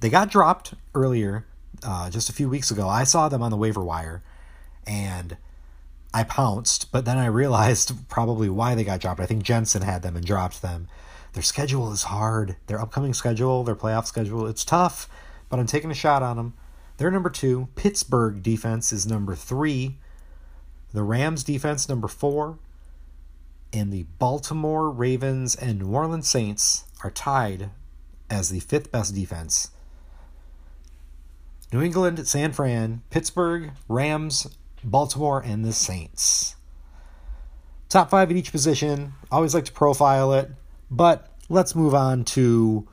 They 0.00 0.10
got 0.10 0.30
dropped 0.30 0.74
earlier, 0.94 1.46
uh, 1.84 2.10
just 2.10 2.28
a 2.28 2.32
few 2.32 2.48
weeks 2.48 2.70
ago. 2.70 2.88
I 2.88 3.04
saw 3.04 3.28
them 3.28 3.42
on 3.42 3.50
the 3.50 3.56
waiver 3.56 3.82
wire 3.82 4.22
and 4.86 5.36
I 6.12 6.24
pounced, 6.24 6.90
but 6.90 7.04
then 7.04 7.18
I 7.18 7.26
realized 7.26 7.92
probably 8.08 8.48
why 8.48 8.74
they 8.74 8.84
got 8.84 9.00
dropped. 9.00 9.20
I 9.20 9.26
think 9.26 9.44
Jensen 9.44 9.82
had 9.82 10.02
them 10.02 10.16
and 10.16 10.26
dropped 10.26 10.62
them. 10.62 10.88
Their 11.34 11.42
schedule 11.42 11.92
is 11.92 12.04
hard. 12.04 12.56
Their 12.66 12.80
upcoming 12.80 13.14
schedule, 13.14 13.62
their 13.62 13.76
playoff 13.76 14.06
schedule, 14.06 14.46
it's 14.46 14.64
tough, 14.64 15.08
but 15.48 15.60
I'm 15.60 15.66
taking 15.66 15.90
a 15.90 15.94
shot 15.94 16.22
on 16.22 16.36
them. 16.36 16.54
They're 16.96 17.10
number 17.12 17.30
two. 17.30 17.68
Pittsburgh 17.76 18.42
defense 18.42 18.92
is 18.92 19.06
number 19.06 19.36
three. 19.36 19.98
The 20.92 21.04
Rams 21.04 21.44
defense, 21.44 21.88
number 21.88 22.08
four 22.08 22.58
and 23.72 23.92
the 23.92 24.04
Baltimore 24.18 24.90
Ravens 24.90 25.54
and 25.54 25.80
New 25.80 25.92
Orleans 25.92 26.28
Saints 26.28 26.84
are 27.04 27.10
tied 27.10 27.70
as 28.30 28.48
the 28.48 28.60
fifth 28.60 28.90
best 28.90 29.14
defense. 29.14 29.70
New 31.72 31.82
England, 31.82 32.26
San 32.26 32.52
Fran, 32.52 33.02
Pittsburgh, 33.10 33.72
Rams, 33.88 34.46
Baltimore, 34.82 35.42
and 35.44 35.64
the 35.64 35.72
Saints. 35.72 36.56
Top 37.88 38.10
five 38.10 38.30
at 38.30 38.36
each 38.36 38.52
position. 38.52 39.14
Always 39.30 39.54
like 39.54 39.64
to 39.66 39.72
profile 39.72 40.32
it, 40.32 40.50
but 40.90 41.28
let's 41.48 41.74
move 41.74 41.94
on 41.94 42.24
to 42.24 42.88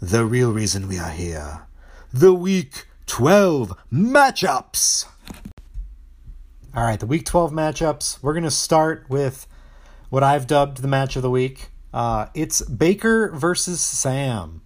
the 0.00 0.24
real 0.24 0.52
reason 0.52 0.88
we 0.88 0.98
are 0.98 1.10
here 1.10 1.66
the 2.12 2.32
Week 2.32 2.86
12 3.06 3.76
matchups. 3.92 5.06
All 6.74 6.84
right, 6.84 6.98
the 6.98 7.06
Week 7.06 7.24
12 7.24 7.52
matchups. 7.52 8.22
We're 8.22 8.32
going 8.32 8.44
to 8.44 8.50
start 8.50 9.06
with 9.08 9.46
what 10.10 10.22
I've 10.22 10.46
dubbed 10.46 10.82
the 10.82 10.88
match 10.88 11.16
of 11.16 11.22
the 11.22 11.30
week. 11.30 11.68
Uh, 11.92 12.26
it's 12.34 12.60
Baker 12.62 13.30
versus 13.32 13.80
Sam. 13.80 14.62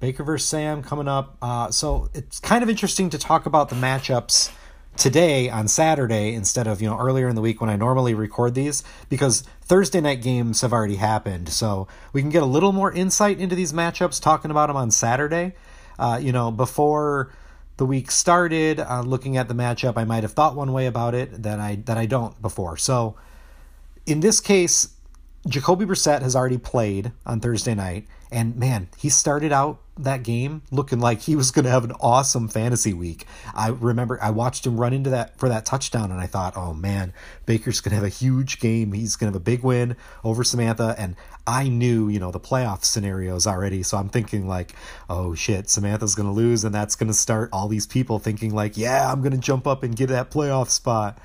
Baker 0.00 0.22
versus 0.22 0.48
Sam 0.48 0.82
coming 0.82 1.08
up. 1.08 1.36
Uh, 1.40 1.70
so 1.70 2.08
it's 2.14 2.40
kind 2.40 2.62
of 2.62 2.68
interesting 2.68 3.10
to 3.10 3.18
talk 3.18 3.46
about 3.46 3.68
the 3.68 3.76
matchups 3.76 4.52
today 4.96 5.48
on 5.48 5.66
Saturday 5.66 6.34
instead 6.34 6.66
of 6.66 6.80
you 6.80 6.88
know 6.88 6.98
earlier 6.98 7.28
in 7.28 7.34
the 7.34 7.40
week 7.40 7.60
when 7.60 7.70
I 7.70 7.76
normally 7.76 8.14
record 8.14 8.54
these 8.54 8.84
because 9.08 9.42
Thursday 9.62 10.00
night 10.00 10.22
games 10.22 10.60
have 10.60 10.72
already 10.72 10.96
happened. 10.96 11.48
So 11.48 11.88
we 12.12 12.20
can 12.20 12.30
get 12.30 12.42
a 12.42 12.46
little 12.46 12.72
more 12.72 12.92
insight 12.92 13.40
into 13.40 13.54
these 13.54 13.72
matchups 13.72 14.20
talking 14.20 14.50
about 14.50 14.68
them 14.68 14.76
on 14.76 14.90
Saturday. 14.90 15.54
Uh, 15.98 16.18
you 16.20 16.32
know 16.32 16.50
before 16.50 17.32
the 17.76 17.86
week 17.86 18.10
started, 18.10 18.78
uh, 18.78 19.00
looking 19.00 19.36
at 19.36 19.48
the 19.48 19.54
matchup, 19.54 19.96
I 19.96 20.04
might 20.04 20.22
have 20.22 20.32
thought 20.32 20.54
one 20.54 20.72
way 20.72 20.86
about 20.86 21.14
it 21.14 21.42
that 21.42 21.58
I 21.58 21.76
that 21.86 21.98
I 21.98 22.06
don't 22.06 22.40
before. 22.40 22.76
So 22.76 23.16
in 24.06 24.20
this 24.20 24.40
case, 24.40 24.88
Jacoby 25.46 25.84
Brissett 25.84 26.22
has 26.22 26.34
already 26.34 26.58
played 26.58 27.12
on 27.26 27.40
Thursday 27.40 27.74
night, 27.74 28.06
and 28.32 28.56
man, 28.56 28.88
he 28.96 29.10
started 29.10 29.52
out 29.52 29.80
that 29.98 30.22
game 30.22 30.62
looking 30.72 30.98
like 30.98 31.20
he 31.20 31.36
was 31.36 31.50
going 31.50 31.66
to 31.66 31.70
have 31.70 31.84
an 31.84 31.92
awesome 32.00 32.48
fantasy 32.48 32.92
week. 32.92 33.26
I 33.54 33.68
remember 33.68 34.18
I 34.20 34.30
watched 34.30 34.66
him 34.66 34.80
run 34.80 34.92
into 34.92 35.10
that 35.10 35.38
for 35.38 35.50
that 35.50 35.66
touchdown, 35.66 36.10
and 36.10 36.18
I 36.18 36.26
thought, 36.26 36.56
oh 36.56 36.72
man, 36.72 37.12
Baker's 37.44 37.80
going 37.80 37.90
to 37.90 37.96
have 37.96 38.04
a 38.04 38.08
huge 38.08 38.58
game. 38.58 38.92
He's 38.92 39.16
going 39.16 39.30
to 39.30 39.36
have 39.36 39.40
a 39.40 39.44
big 39.44 39.62
win 39.62 39.96
over 40.24 40.44
Samantha, 40.44 40.94
and 40.98 41.14
I 41.46 41.68
knew, 41.68 42.08
you 42.08 42.18
know, 42.18 42.30
the 42.30 42.40
playoff 42.40 42.84
scenarios 42.84 43.46
already, 43.46 43.82
so 43.82 43.98
I'm 43.98 44.08
thinking 44.08 44.48
like, 44.48 44.74
oh 45.10 45.34
shit, 45.34 45.68
Samantha's 45.68 46.14
going 46.14 46.28
to 46.28 46.34
lose, 46.34 46.64
and 46.64 46.74
that's 46.74 46.96
going 46.96 47.08
to 47.08 47.14
start 47.14 47.50
all 47.52 47.68
these 47.68 47.86
people 47.86 48.18
thinking 48.18 48.54
like, 48.54 48.78
yeah, 48.78 49.12
I'm 49.12 49.20
going 49.20 49.32
to 49.32 49.38
jump 49.38 49.66
up 49.66 49.82
and 49.82 49.94
get 49.94 50.08
that 50.08 50.30
playoff 50.30 50.70
spot. 50.70 51.18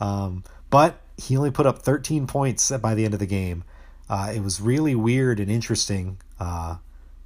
Um, 0.00 0.44
but 0.70 0.98
he 1.20 1.36
only 1.36 1.50
put 1.50 1.66
up 1.66 1.80
13 1.80 2.26
points 2.26 2.70
by 2.78 2.94
the 2.94 3.04
end 3.04 3.14
of 3.14 3.20
the 3.20 3.26
game. 3.26 3.64
Uh, 4.08 4.32
it 4.34 4.40
was 4.42 4.60
really 4.60 4.94
weird 4.94 5.38
and 5.38 5.50
interesting. 5.50 6.18
Uh, 6.38 6.76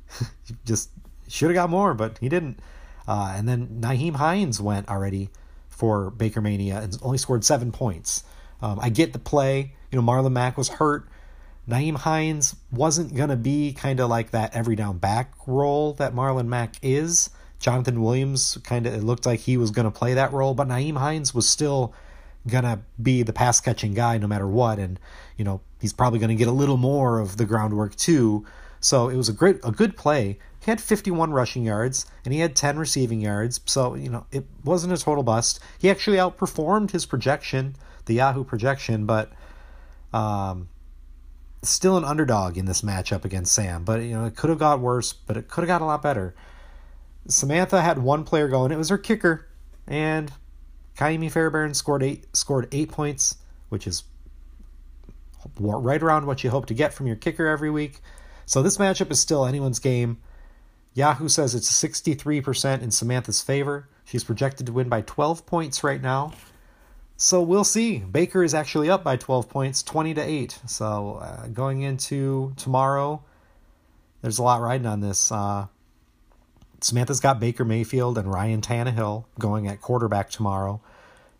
just 0.65 0.91
should 1.29 1.49
have 1.49 1.55
got 1.55 1.71
more, 1.71 1.95
but 1.95 2.19
he 2.19 2.29
didn't. 2.29 2.59
Uh, 3.07 3.35
and 3.37 3.49
then 3.49 3.81
Nyheim 3.81 4.17
Hines 4.17 4.61
went 4.61 4.89
already 4.89 5.31
for 5.69 6.11
Baker 6.11 6.41
Mania 6.41 6.81
and 6.81 6.99
only 7.03 7.19
scored 7.19 7.45
seven 7.45 7.73
points. 7.73 8.25
Um, 8.61 8.79
I 8.81 8.89
get 8.89 9.13
the 9.13 9.19
play. 9.19 9.75
You 9.91 10.01
know, 10.01 10.07
Marlon 10.07 10.33
Mack 10.33 10.57
was 10.57 10.69
hurt. 10.69 11.09
Nyheim 11.69 11.97
Hines 11.97 12.57
wasn't 12.71 13.15
going 13.15 13.31
to 13.31 13.37
be 13.37 13.73
kind 13.73 14.01
of 14.01 14.11
like 14.11 14.33
that 14.33 14.55
every 14.55 14.77
down 14.77 14.99
back 14.99 15.33
role 15.47 15.95
that 15.95 16.15
Marlon 16.15 16.47
Mack 16.47 16.77
is. 16.83 17.31
Jonathan 17.59 18.03
Williams 18.03 18.59
kind 18.65 18.87
of, 18.87 18.95
it 18.95 19.03
looked 19.03 19.25
like 19.25 19.41
he 19.41 19.57
was 19.57 19.71
going 19.71 19.87
to 19.87 19.91
play 19.91 20.15
that 20.15 20.33
role, 20.33 20.53
but 20.53 20.69
Nyheim 20.69 20.99
Hines 20.99 21.35
was 21.35 21.49
still 21.49 21.95
gonna 22.47 22.83
be 23.01 23.23
the 23.23 23.33
pass 23.33 23.61
catching 23.61 23.95
guy 23.95 24.19
no 24.19 24.27
matter 24.27 24.47
what, 24.47 24.79
and 24.79 24.99
you 25.37 25.45
know 25.45 25.61
he's 25.81 25.93
probably 25.93 26.19
gonna 26.19 26.35
get 26.35 26.49
a 26.49 26.53
little 26.53 26.77
more 26.77 27.19
of 27.19 27.37
the 27.37 27.45
groundwork 27.45 27.97
too. 27.97 28.45
So 28.81 29.09
it 29.09 29.17
was 29.17 29.29
a 29.29 29.33
great, 29.33 29.61
a 29.65 29.73
good 29.73 29.97
play. 29.97 30.39
He 30.61 30.71
had 30.71 30.81
51 30.81 31.33
rushing 31.33 31.65
yards 31.65 32.07
and 32.25 32.35
he 32.35 32.41
had 32.41 32.55
10 32.55 32.79
receiving 32.79 33.21
yards. 33.21 33.61
So 33.65 33.95
you 33.95 34.11
know 34.11 34.27
it 34.31 34.45
wasn't 34.65 34.93
a 34.93 34.99
total 34.99 35.23
bust. 35.23 35.61
He 35.79 35.91
actually 35.91 36.19
outperformed 36.19 36.91
his 36.91 37.07
projection. 37.07 37.77
the 38.07 38.15
Yahoo 38.15 38.45
projection, 38.45 39.07
but 39.07 39.33
um, 40.13 40.69
still 41.63 41.97
an 41.97 42.05
underdog 42.05 42.57
in 42.57 42.67
this 42.67 42.83
matchup 42.83 43.25
against 43.25 43.53
Sam. 43.53 43.85
But 43.85 44.03
you 44.03 44.13
know, 44.13 44.25
it 44.25 44.37
could 44.37 44.51
have 44.51 44.59
got 44.59 44.81
worse, 44.81 45.13
but 45.13 45.37
it 45.37 45.49
could 45.49 45.63
have 45.63 45.69
got 45.69 45.83
a 45.83 45.87
lot 45.87 46.03
better. 46.03 46.35
Samantha 47.27 47.81
had 47.81 47.99
one 47.99 48.25
player 48.25 48.49
going. 48.49 48.71
It 48.71 48.77
was 48.77 48.91
her 48.91 48.99
kicker, 48.99 49.47
and 49.87 50.31
Ka'imi 50.97 51.31
Fairbairn 51.31 51.75
scored 51.75 52.03
eight 52.03 52.37
scored 52.37 52.69
eight 52.73 52.91
points, 52.91 53.37
which 53.69 53.87
is 53.87 54.05
right 55.59 56.03
around 56.03 56.27
what 56.27 56.45
you 56.45 56.51
hope 56.51 56.67
to 56.67 56.75
get 56.75 56.95
from 56.95 57.07
your 57.07 57.17
kicker 57.17 57.47
every 57.47 57.71
week. 57.71 58.01
So 58.47 58.63
this 58.63 58.79
matchup 58.79 59.11
is 59.11 59.21
still 59.21 59.47
anyone's 59.47 59.79
game. 59.79 60.19
Yahoo 60.95 61.29
says 61.29 61.55
it's 61.55 61.71
63% 61.71 62.83
in 62.83 62.91
Samantha's 62.91 63.43
favor. 63.43 63.89
She's 64.05 64.23
projected 64.23 64.67
to 64.67 64.73
win 64.73 64.89
by 64.89 65.01
12 65.01 65.45
points 65.45 65.83
right 65.83 66.01
now. 66.01 66.33
So 67.17 67.43
we'll 67.43 67.65
see. 67.65 67.99
Baker 67.99 68.45
is 68.45 68.55
actually 68.55 68.91
up 68.91 69.03
by 69.03 69.17
12 69.17 69.49
points, 69.49 69.83
20 69.83 70.15
to 70.15 70.23
8. 70.23 70.59
So 70.67 71.21
uh, 71.21 71.47
going 71.49 71.83
into 71.83 72.53
tomorrow, 72.57 73.23
there's 74.23 74.39
a 74.39 74.43
lot 74.43 74.61
riding 74.61 74.87
on 74.87 75.01
this. 75.01 75.33
Uh, 75.33 75.67
Samantha's 76.85 77.19
got 77.19 77.41
Baker 77.41 77.65
Mayfield 77.65 78.19
and 78.19 78.31
Ryan 78.31 78.61
Tannehill 78.61 79.25
going 79.39 79.67
at 79.67 79.81
quarterback 79.81 80.29
tomorrow. 80.29 80.83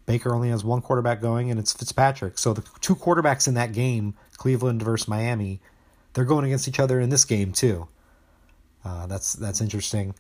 Baker 0.07 0.35
only 0.35 0.49
has 0.49 0.65
one 0.65 0.81
quarterback 0.81 1.21
going, 1.21 1.51
and 1.51 1.61
it's 1.61 1.75
Fitzpatrick. 1.75 2.39
So 2.39 2.55
the 2.55 2.65
two 2.81 2.95
quarterbacks 2.97 3.47
in 3.47 3.53
that 3.53 3.73
game, 3.75 4.15
Cleveland 4.39 4.83
versus 4.83 5.07
Miami, 5.07 5.61
they're 6.15 6.25
going 6.25 6.47
against 6.47 6.67
each 6.67 6.81
other 6.81 6.99
in 6.99 7.11
this 7.11 7.27
game 7.27 7.53
too. 7.53 7.89
Uh, 8.87 9.07
that's 9.07 9.35
that's 9.35 9.61
interesting. 9.61 10.15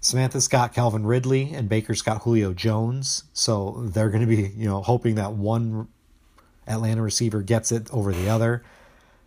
Samantha's 0.00 0.48
got 0.48 0.74
Calvin 0.74 1.06
Ridley 1.06 1.52
and 1.54 1.68
Baker's 1.68 2.02
got 2.02 2.22
Julio 2.22 2.52
Jones, 2.52 3.24
so 3.32 3.84
they're 3.92 4.10
going 4.10 4.26
to 4.28 4.36
be 4.36 4.48
you 4.56 4.66
know 4.66 4.82
hoping 4.82 5.14
that 5.16 5.34
one 5.34 5.86
Atlanta 6.66 7.02
receiver 7.02 7.42
gets 7.42 7.70
it 7.70 7.88
over 7.92 8.12
the 8.12 8.28
other. 8.28 8.64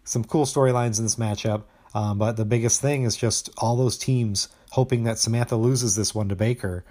Some 0.04 0.26
cool 0.26 0.46
storylines 0.46 0.98
in 0.98 1.06
this 1.06 1.16
matchup, 1.16 1.64
um, 1.94 2.18
but 2.18 2.38
the 2.38 2.46
biggest 2.46 2.82
thing 2.82 3.04
is 3.04 3.16
just 3.16 3.50
all 3.58 3.76
those 3.76 3.98
teams 3.98 4.50
hoping 4.72 5.04
that 5.04 5.20
Samantha 5.20 5.56
loses 5.56 5.96
this 5.96 6.16
one 6.16 6.30
to 6.30 6.36
Baker, 6.36 6.84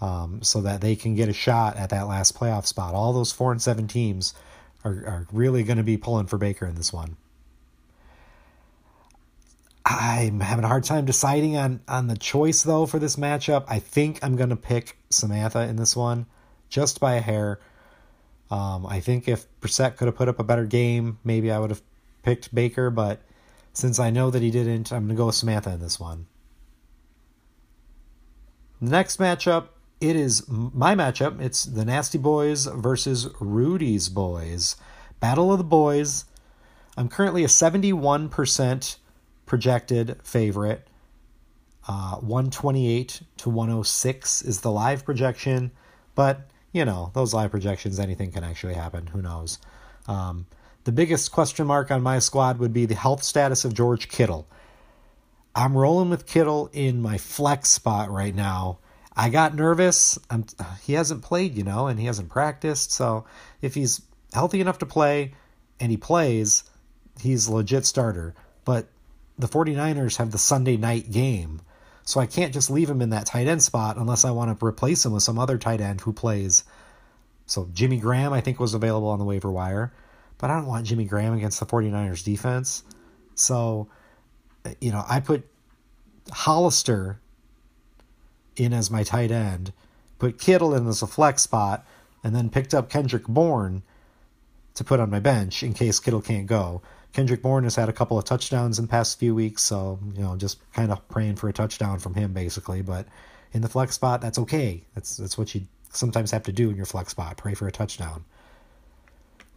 um, 0.00 0.42
so 0.42 0.60
that 0.60 0.80
they 0.80 0.96
can 0.96 1.14
get 1.14 1.28
a 1.28 1.32
shot 1.32 1.76
at 1.76 1.90
that 1.90 2.06
last 2.06 2.36
playoff 2.36 2.66
spot. 2.66 2.94
All 2.94 3.12
those 3.12 3.32
four 3.32 3.52
and 3.52 3.60
seven 3.60 3.88
teams 3.88 4.34
are 4.84 5.04
are 5.06 5.26
really 5.32 5.62
going 5.62 5.78
to 5.78 5.82
be 5.84 5.96
pulling 5.96 6.26
for 6.26 6.38
Baker 6.38 6.66
in 6.66 6.74
this 6.74 6.92
one. 6.92 7.16
I'm 9.84 10.40
having 10.40 10.64
a 10.64 10.68
hard 10.68 10.84
time 10.84 11.06
deciding 11.06 11.56
on 11.56 11.80
on 11.88 12.08
the 12.08 12.16
choice 12.16 12.62
though 12.62 12.84
for 12.84 12.98
this 12.98 13.16
matchup. 13.16 13.64
I 13.68 13.78
think 13.78 14.18
I'm 14.22 14.36
gonna 14.36 14.56
pick 14.56 14.98
Samantha 15.08 15.60
in 15.62 15.76
this 15.76 15.96
one, 15.96 16.26
just 16.68 17.00
by 17.00 17.14
a 17.14 17.20
hair. 17.20 17.58
Um, 18.50 18.86
I 18.86 19.00
think 19.00 19.28
if 19.28 19.46
Brissett 19.60 19.96
could 19.96 20.06
have 20.06 20.14
put 20.14 20.28
up 20.28 20.38
a 20.38 20.44
better 20.44 20.66
game, 20.66 21.18
maybe 21.24 21.50
I 21.50 21.58
would 21.58 21.70
have 21.70 21.82
picked 22.22 22.54
Baker. 22.54 22.90
But 22.90 23.22
since 23.78 24.00
I 24.00 24.10
know 24.10 24.28
that 24.28 24.42
he 24.42 24.50
didn't, 24.50 24.92
I'm 24.92 25.06
gonna 25.06 25.14
go 25.14 25.26
with 25.26 25.36
Samantha 25.36 25.70
in 25.70 25.78
this 25.78 26.00
one. 26.00 26.26
The 28.82 28.90
next 28.90 29.20
matchup, 29.20 29.68
it 30.00 30.16
is 30.16 30.44
my 30.48 30.96
matchup. 30.96 31.40
It's 31.40 31.62
the 31.62 31.84
Nasty 31.84 32.18
Boys 32.18 32.66
versus 32.66 33.28
Rudy's 33.38 34.08
Boys. 34.08 34.74
Battle 35.20 35.52
of 35.52 35.58
the 35.58 35.64
Boys. 35.64 36.24
I'm 36.96 37.08
currently 37.08 37.44
a 37.44 37.46
71% 37.46 38.96
projected 39.46 40.18
favorite. 40.24 40.88
Uh, 41.86 42.16
128 42.16 43.22
to 43.36 43.48
106 43.48 44.42
is 44.42 44.60
the 44.60 44.72
live 44.72 45.04
projection, 45.04 45.70
but 46.16 46.50
you 46.72 46.84
know, 46.84 47.12
those 47.14 47.32
live 47.32 47.52
projections, 47.52 48.00
anything 48.00 48.32
can 48.32 48.42
actually 48.42 48.74
happen. 48.74 49.06
Who 49.06 49.22
knows? 49.22 49.60
Um, 50.08 50.46
the 50.88 50.92
biggest 50.92 51.32
question 51.32 51.66
mark 51.66 51.90
on 51.90 52.02
my 52.02 52.18
squad 52.18 52.58
would 52.58 52.72
be 52.72 52.86
the 52.86 52.94
health 52.94 53.22
status 53.22 53.66
of 53.66 53.74
George 53.74 54.08
Kittle. 54.08 54.48
I'm 55.54 55.76
rolling 55.76 56.08
with 56.08 56.24
Kittle 56.24 56.70
in 56.72 57.02
my 57.02 57.18
flex 57.18 57.68
spot 57.68 58.10
right 58.10 58.34
now. 58.34 58.78
I 59.14 59.28
got 59.28 59.54
nervous. 59.54 60.18
I'm, 60.30 60.46
he 60.82 60.94
hasn't 60.94 61.20
played, 61.20 61.58
you 61.58 61.62
know, 61.62 61.88
and 61.88 62.00
he 62.00 62.06
hasn't 62.06 62.30
practiced. 62.30 62.90
So 62.90 63.26
if 63.60 63.74
he's 63.74 64.00
healthy 64.32 64.62
enough 64.62 64.78
to 64.78 64.86
play 64.86 65.34
and 65.78 65.90
he 65.90 65.98
plays, 65.98 66.64
he's 67.20 67.48
a 67.48 67.54
legit 67.56 67.84
starter. 67.84 68.34
But 68.64 68.86
the 69.38 69.46
49ers 69.46 70.16
have 70.16 70.30
the 70.30 70.38
Sunday 70.38 70.78
night 70.78 71.10
game. 71.10 71.60
So 72.04 72.18
I 72.18 72.24
can't 72.24 72.54
just 72.54 72.70
leave 72.70 72.88
him 72.88 73.02
in 73.02 73.10
that 73.10 73.26
tight 73.26 73.46
end 73.46 73.62
spot 73.62 73.98
unless 73.98 74.24
I 74.24 74.30
want 74.30 74.58
to 74.58 74.66
replace 74.66 75.04
him 75.04 75.12
with 75.12 75.22
some 75.22 75.38
other 75.38 75.58
tight 75.58 75.82
end 75.82 76.00
who 76.00 76.14
plays. 76.14 76.64
So 77.44 77.68
Jimmy 77.74 77.98
Graham, 77.98 78.32
I 78.32 78.40
think, 78.40 78.58
was 78.58 78.72
available 78.72 79.08
on 79.08 79.18
the 79.18 79.26
waiver 79.26 79.52
wire, 79.52 79.92
but 80.38 80.50
I 80.50 80.56
don't 80.56 80.66
want 80.66 80.86
Jimmy 80.86 81.04
Graham 81.04 81.34
against 81.34 81.60
the 81.60 81.66
49ers 81.66 82.24
defense. 82.24 82.84
So, 83.34 83.88
you 84.80 84.92
know, 84.92 85.04
I 85.08 85.20
put 85.20 85.46
Hollister 86.30 87.20
in 88.56 88.72
as 88.72 88.90
my 88.90 89.02
tight 89.02 89.30
end, 89.30 89.72
put 90.18 90.38
Kittle 90.38 90.74
in 90.74 90.86
as 90.86 91.02
a 91.02 91.06
flex 91.06 91.42
spot, 91.42 91.86
and 92.24 92.34
then 92.34 92.50
picked 92.50 92.74
up 92.74 92.90
Kendrick 92.90 93.26
Bourne 93.26 93.82
to 94.74 94.84
put 94.84 95.00
on 95.00 95.10
my 95.10 95.20
bench 95.20 95.62
in 95.62 95.74
case 95.74 96.00
Kittle 96.00 96.20
can't 96.20 96.46
go. 96.46 96.82
Kendrick 97.12 97.42
Bourne 97.42 97.64
has 97.64 97.74
had 97.74 97.88
a 97.88 97.92
couple 97.92 98.18
of 98.18 98.24
touchdowns 98.24 98.78
in 98.78 98.84
the 98.84 98.90
past 98.90 99.18
few 99.18 99.34
weeks, 99.34 99.62
so 99.62 99.98
you 100.14 100.22
know, 100.22 100.36
just 100.36 100.58
kind 100.72 100.92
of 100.92 101.06
praying 101.08 101.36
for 101.36 101.48
a 101.48 101.52
touchdown 101.52 101.98
from 101.98 102.14
him 102.14 102.32
basically. 102.32 102.82
But 102.82 103.06
in 103.52 103.62
the 103.62 103.68
flex 103.68 103.94
spot, 103.94 104.20
that's 104.20 104.38
okay. 104.40 104.82
That's 104.94 105.16
that's 105.16 105.38
what 105.38 105.54
you 105.54 105.62
sometimes 105.92 106.30
have 106.30 106.44
to 106.44 106.52
do 106.52 106.70
in 106.70 106.76
your 106.76 106.86
flex 106.86 107.10
spot. 107.10 107.36
Pray 107.36 107.54
for 107.54 107.66
a 107.66 107.72
touchdown. 107.72 108.24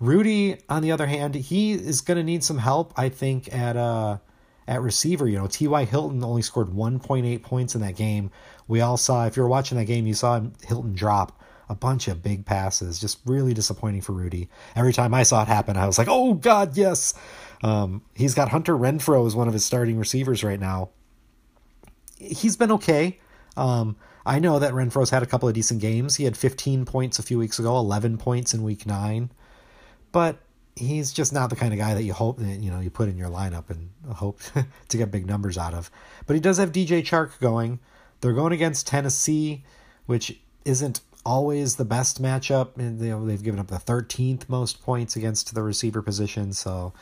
Rudy, 0.02 0.58
on 0.68 0.82
the 0.82 0.92
other 0.92 1.08
hand, 1.08 1.36
he 1.36 1.72
is 1.72 2.02
going 2.02 2.18
to 2.18 2.24
need 2.24 2.44
some 2.44 2.58
help. 2.58 2.92
I 2.98 3.08
think 3.08 3.54
at 3.54 3.78
uh 3.78 4.18
at 4.68 4.82
receiver. 4.82 5.28
You 5.28 5.38
know, 5.38 5.48
T.Y. 5.48 5.86
Hilton 5.86 6.24
only 6.24 6.42
scored 6.42 6.70
1.8 6.70 7.44
points 7.44 7.76
in 7.76 7.82
that 7.82 7.96
game. 7.96 8.32
We 8.68 8.82
all 8.82 8.98
saw, 8.98 9.26
if 9.26 9.36
you 9.36 9.44
were 9.44 9.50
watching 9.50 9.78
that 9.78 9.86
game, 9.86 10.08
you 10.08 10.14
saw 10.14 10.42
Hilton 10.66 10.94
drop 10.94 11.40
a 11.68 11.76
bunch 11.76 12.08
of 12.08 12.24
big 12.24 12.46
passes. 12.46 13.00
Just 13.00 13.20
really 13.26 13.54
disappointing 13.54 14.02
for 14.02 14.14
Rudy. 14.14 14.50
Every 14.76 14.94
time 14.94 15.14
I 15.14 15.24
saw 15.24 15.42
it 15.42 15.48
happen, 15.48 15.78
I 15.78 15.88
was 15.88 15.98
like, 15.98 16.08
oh, 16.10 16.34
God, 16.36 16.78
yes. 16.78 17.14
Um, 17.64 18.02
he's 18.16 18.34
got 18.34 18.50
Hunter 18.50 18.76
Renfrow 18.76 19.28
as 19.28 19.36
one 19.36 19.48
of 19.48 19.54
his 19.54 19.66
starting 19.66 19.98
receivers 19.98 20.44
right 20.44 20.60
now. 20.60 20.90
He's 22.18 22.56
been 22.56 22.72
okay. 22.72 23.20
Um, 23.58 23.98
I 24.26 24.40
know 24.40 24.60
that 24.60 24.74
Renfrow's 24.74 25.10
had 25.10 25.24
a 25.24 25.26
couple 25.26 25.50
of 25.50 25.56
decent 25.56 25.82
games. 25.82 26.16
He 26.16 26.24
had 26.26 26.38
15 26.38 26.86
points 26.86 27.20
a 27.20 27.24
few 27.24 27.40
weeks 27.40 27.60
ago, 27.60 27.76
11 27.78 28.18
points 28.20 28.54
in 28.54 28.64
week 28.64 28.86
nine. 28.86 29.32
But 30.12 30.40
he's 30.76 31.12
just 31.12 31.34
not 31.34 31.50
the 31.50 31.56
kind 31.56 31.74
of 31.74 31.80
guy 31.80 31.94
that 31.94 32.04
you 32.04 32.14
hope 32.14 32.40
that 32.40 32.60
you 32.60 32.72
know 32.72 32.80
you 32.80 32.90
put 32.90 33.10
in 33.10 33.18
your 33.18 33.30
lineup 33.30 33.70
and 33.70 33.90
hope 34.14 34.40
to 34.90 34.98
get 34.98 35.12
big 35.12 35.26
numbers 35.26 35.58
out 35.58 35.74
of. 35.74 35.92
But 36.26 36.36
he 36.36 36.40
does 36.40 36.58
have 36.58 36.72
DJ 36.72 37.02
Chark 37.02 37.40
going. 37.40 37.80
They're 38.22 38.34
going 38.34 38.54
against 38.54 38.88
Tennessee, 38.88 39.64
which 40.06 40.40
isn't 40.64 41.02
always 41.26 41.76
the 41.76 41.86
best 41.86 42.22
matchup. 42.22 42.78
And 42.78 43.00
they, 43.00 43.12
they've 43.28 43.44
given 43.44 43.60
up 43.60 43.68
the 43.68 43.78
13th 43.78 44.48
most 44.48 44.82
points 44.82 45.16
against 45.16 45.54
the 45.54 45.64
receiver 45.64 46.02
position, 46.02 46.54
so 46.54 46.94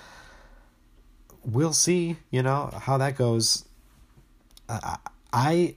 we'll 1.43 1.73
see. 1.73 2.17
You 2.31 2.43
know 2.43 2.71
how 2.81 2.97
that 2.97 3.15
goes. 3.15 3.65
I, 4.67 4.97
I 5.33 5.75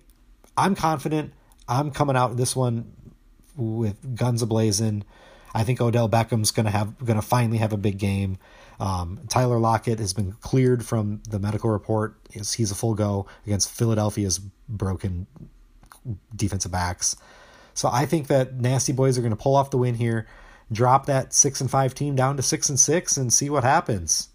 I'm 0.57 0.74
confident. 0.74 1.33
I'm 1.68 1.91
coming 1.91 2.16
out 2.16 2.37
this 2.37 2.55
one 2.55 2.93
with 3.57 4.16
guns 4.16 4.43
ablazing. 4.43 5.03
I 5.55 5.65
think 5.65 5.81
Odell 5.81 6.09
Beckham's 6.09 6.51
gonna 6.51 6.71
have 6.71 7.05
gonna 7.05 7.23
finally 7.23 7.59
have 7.59 7.73
a 7.73 7.77
big 7.77 7.99
game. 7.99 8.39
Um, 8.81 9.21
Tyler 9.29 9.59
Lockett 9.59 9.99
has 9.99 10.13
been 10.13 10.33
cleared 10.33 10.85
from 10.85 11.23
the 11.29 11.39
medical 11.39 11.71
report. 11.71 12.17
He's, 12.31 12.53
he's 12.53 12.71
a 12.71 12.75
full 12.75 12.95
go 12.95 13.27
against 13.47 13.71
Philadelphia's 13.71 14.39
broken 14.39 15.27
defensive 16.35 16.73
backs. 16.73 17.17
So 17.75 17.89
I 17.93 18.07
think 18.07 18.27
that 18.27 18.55
Nasty 18.55 18.93
Boys 18.93 19.17
are 19.17 19.21
going 19.21 19.31
to 19.31 19.37
pull 19.37 19.55
off 19.55 19.71
the 19.71 19.79
win 19.79 19.95
here, 19.95 20.27
drop 20.71 21.07
that 21.07 21.33
six 21.33 21.61
and 21.61 21.71
five 21.71 21.95
team 21.95 22.17
down 22.17 22.37
to 22.37 22.43
six 22.43 22.69
and 22.69 22.79
six, 22.79 23.17
and 23.17 23.33
see 23.33 23.49
what 23.49 23.65
happens. 23.65 24.29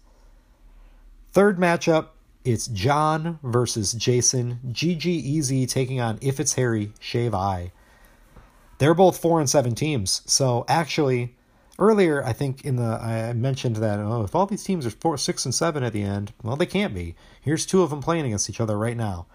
Third 1.32 1.58
matchup, 1.58 2.08
it's 2.44 2.66
John 2.68 3.38
versus 3.42 3.92
Jason. 3.92 4.60
GG 4.68 5.04
Easy 5.04 5.66
taking 5.66 6.00
on 6.00 6.18
If 6.22 6.40
It's 6.40 6.54
Harry, 6.54 6.92
Shave 7.00 7.34
Eye. 7.34 7.72
They're 8.78 8.94
both 8.94 9.18
four 9.18 9.40
and 9.40 9.50
seven 9.50 9.74
teams. 9.74 10.22
So 10.26 10.64
actually, 10.68 11.34
earlier 11.78 12.24
I 12.24 12.32
think 12.32 12.64
in 12.64 12.76
the 12.76 12.98
I 13.00 13.32
mentioned 13.34 13.76
that 13.76 13.98
oh 13.98 14.22
if 14.22 14.34
all 14.34 14.46
these 14.46 14.64
teams 14.64 14.86
are 14.86 14.90
four, 14.90 15.16
six, 15.18 15.44
and 15.44 15.54
seven 15.54 15.82
at 15.82 15.92
the 15.92 16.02
end, 16.02 16.32
well 16.42 16.56
they 16.56 16.66
can't 16.66 16.94
be. 16.94 17.14
Here's 17.40 17.66
two 17.66 17.82
of 17.82 17.90
them 17.90 18.00
playing 18.00 18.26
against 18.26 18.48
each 18.50 18.60
other 18.60 18.78
right 18.78 18.96
now. 18.96 19.26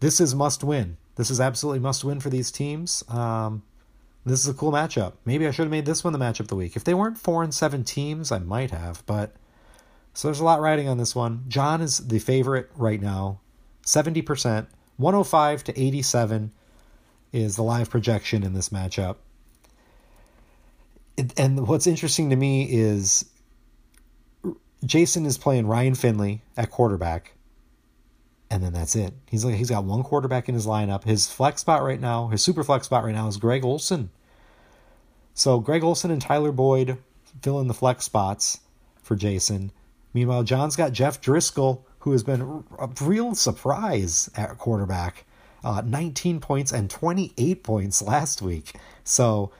This 0.00 0.20
is 0.20 0.34
must 0.34 0.62
win. 0.62 0.96
This 1.16 1.30
is 1.30 1.40
absolutely 1.40 1.80
must 1.80 2.04
win 2.04 2.20
for 2.20 2.28
these 2.28 2.50
teams. 2.50 3.02
Um, 3.08 3.62
this 4.26 4.40
is 4.40 4.48
a 4.48 4.54
cool 4.54 4.72
matchup. 4.72 5.14
Maybe 5.24 5.46
I 5.46 5.50
should 5.50 5.62
have 5.62 5.70
made 5.70 5.86
this 5.86 6.04
one 6.04 6.12
the 6.12 6.18
matchup 6.18 6.40
of 6.40 6.48
the 6.48 6.56
week. 6.56 6.76
If 6.76 6.84
they 6.84 6.94
weren't 6.94 7.16
four 7.16 7.42
and 7.42 7.54
seven 7.54 7.84
teams, 7.84 8.30
I 8.30 8.38
might 8.38 8.70
have. 8.72 9.02
But 9.06 9.34
so 10.12 10.28
there's 10.28 10.40
a 10.40 10.44
lot 10.44 10.60
riding 10.60 10.88
on 10.88 10.98
this 10.98 11.14
one. 11.14 11.44
John 11.48 11.80
is 11.80 11.98
the 11.98 12.18
favorite 12.18 12.68
right 12.74 13.00
now, 13.00 13.40
seventy 13.82 14.22
percent, 14.22 14.68
one 14.96 15.14
hundred 15.14 15.24
five 15.24 15.64
to 15.64 15.80
eighty 15.80 16.02
seven 16.02 16.52
is 17.32 17.56
the 17.56 17.62
live 17.62 17.90
projection 17.90 18.42
in 18.42 18.54
this 18.54 18.70
matchup. 18.70 19.16
and 21.36 21.66
what's 21.66 21.86
interesting 21.86 22.30
to 22.30 22.36
me 22.36 22.64
is 22.70 23.24
Jason 24.84 25.26
is 25.26 25.38
playing 25.38 25.66
Ryan 25.66 25.94
Finley 25.94 26.42
at 26.56 26.70
quarterback, 26.70 27.32
and 28.50 28.62
then 28.62 28.72
that's 28.72 28.94
it. 28.94 29.14
He's 29.28 29.44
like 29.44 29.54
he's 29.54 29.70
got 29.70 29.84
one 29.84 30.02
quarterback 30.02 30.48
in 30.48 30.54
his 30.54 30.66
lineup. 30.66 31.04
His 31.04 31.30
flex 31.30 31.60
spot 31.60 31.82
right 31.82 32.00
now, 32.00 32.28
his 32.28 32.42
super 32.42 32.62
flex 32.62 32.86
spot 32.86 33.04
right 33.04 33.14
now 33.14 33.26
is 33.28 33.36
Greg 33.36 33.64
Olsen. 33.64 34.10
So 35.34 35.60
Greg 35.60 35.84
Olsen 35.84 36.10
and 36.10 36.22
Tyler 36.22 36.52
Boyd 36.52 36.98
fill 37.42 37.60
in 37.60 37.68
the 37.68 37.74
flex 37.74 38.04
spots 38.04 38.60
for 39.02 39.16
Jason. 39.16 39.70
Meanwhile, 40.14 40.44
John's 40.44 40.76
got 40.76 40.92
Jeff 40.92 41.20
Driskel, 41.20 41.82
who 41.98 42.12
has 42.12 42.22
been 42.22 42.64
a 42.78 42.88
real 43.02 43.34
surprise 43.34 44.30
at 44.34 44.56
quarterback. 44.56 45.25
Uh, 45.66 45.82
19 45.84 46.38
points 46.38 46.70
and 46.70 46.88
28 46.88 47.64
points 47.64 48.00
last 48.00 48.40
week. 48.40 48.74
So 49.02 49.50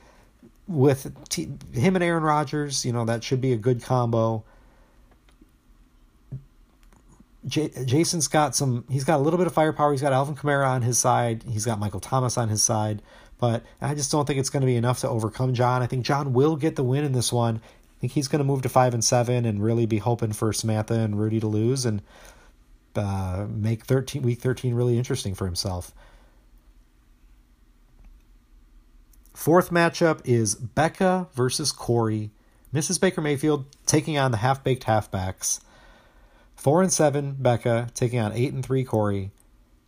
with 0.69 1.13
t- 1.29 1.49
him 1.73 1.97
and 1.97 2.05
Aaron 2.05 2.23
Rodgers, 2.23 2.85
you 2.85 2.93
know, 2.93 3.05
that 3.07 3.25
should 3.25 3.41
be 3.41 3.53
a 3.53 3.57
good 3.57 3.83
combo. 3.83 4.45
J- 7.45 7.73
Jason's 7.85 8.29
got 8.29 8.55
some, 8.55 8.85
he's 8.89 9.03
got 9.03 9.19
a 9.19 9.23
little 9.25 9.37
bit 9.37 9.49
of 9.49 9.53
firepower. 9.53 9.91
He's 9.91 10.01
got 10.01 10.13
Alvin 10.13 10.37
Kamara 10.37 10.69
on 10.69 10.83
his 10.83 10.97
side. 10.97 11.43
He's 11.43 11.65
got 11.65 11.81
Michael 11.81 11.99
Thomas 11.99 12.39
on 12.39 12.51
his 12.51 12.63
side. 12.63 13.03
But 13.41 13.65
I 13.81 13.97
just 13.97 14.13
don't 14.13 14.27
think 14.27 14.39
it's 14.39 14.51
going 14.51 14.61
to 14.61 14.67
be 14.67 14.77
enough 14.77 15.01
to 15.01 15.09
overcome 15.09 15.55
John. 15.55 15.83
I 15.83 15.87
think 15.87 16.07
John 16.07 16.33
will 16.33 16.55
get 16.55 16.77
the 16.77 16.85
win 16.85 17.03
in 17.03 17.15
this 17.15 17.33
one. 17.33 17.57
I 17.57 18.01
think 18.01 18.13
he's 18.13 18.29
going 18.29 18.39
to 18.39 18.45
move 18.45 18.63
to 18.63 18.69
five 18.69 18.95
and 18.95 19.05
seven 19.05 19.45
and 19.45 19.61
really 19.61 19.87
be 19.87 19.99
hoping 19.99 20.33
for 20.33 20.53
Samantha 20.53 20.95
and 20.95 21.19
Rudy 21.19 21.41
to 21.41 21.49
lose 21.49 21.85
and 21.85 22.01
uh, 22.97 23.47
make 23.49 23.85
thirteen 23.85 24.23
week 24.23 24.41
thirteen 24.41 24.75
really 24.75 24.99
interesting 24.99 25.35
for 25.35 25.47
himself. 25.47 25.93
Fourth 29.35 29.71
matchup 29.71 30.21
is 30.25 30.55
Becca 30.55 31.29
versus 31.35 31.71
Corey. 31.71 32.31
Mrs. 32.73 33.01
Baker 33.01 33.21
Mayfield 33.21 33.67
taking 33.85 34.19
on 34.19 34.31
the 34.31 34.39
half 34.39 34.65
baked 34.65 34.85
halfbacks. 34.85 35.61
Four 36.57 36.83
and 36.83 36.93
seven, 36.93 37.37
Becca 37.39 37.91
taking 37.95 38.19
on 38.19 38.33
eight 38.33 38.53
and 38.53 38.65
three, 38.65 38.83
Corey. 38.83 39.31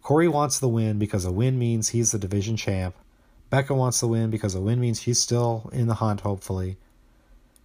Corey 0.03 0.29
wants 0.29 0.59
the 0.59 0.69
win 0.69 0.99
because 0.99 1.25
a 1.25 1.33
win 1.33 1.59
means 1.59 1.89
he's 1.89 2.13
the 2.13 2.19
division 2.19 2.57
champ. 2.57 2.95
Becca 3.51 3.75
wants 3.75 4.01
the 4.01 4.07
win 4.07 4.31
because 4.31 4.55
a 4.55 4.61
win 4.61 4.81
means 4.81 5.01
she's 5.01 5.19
still 5.19 5.71
in 5.73 5.87
the 5.87 5.95
hunt, 5.95 6.21
hopefully. 6.21 6.77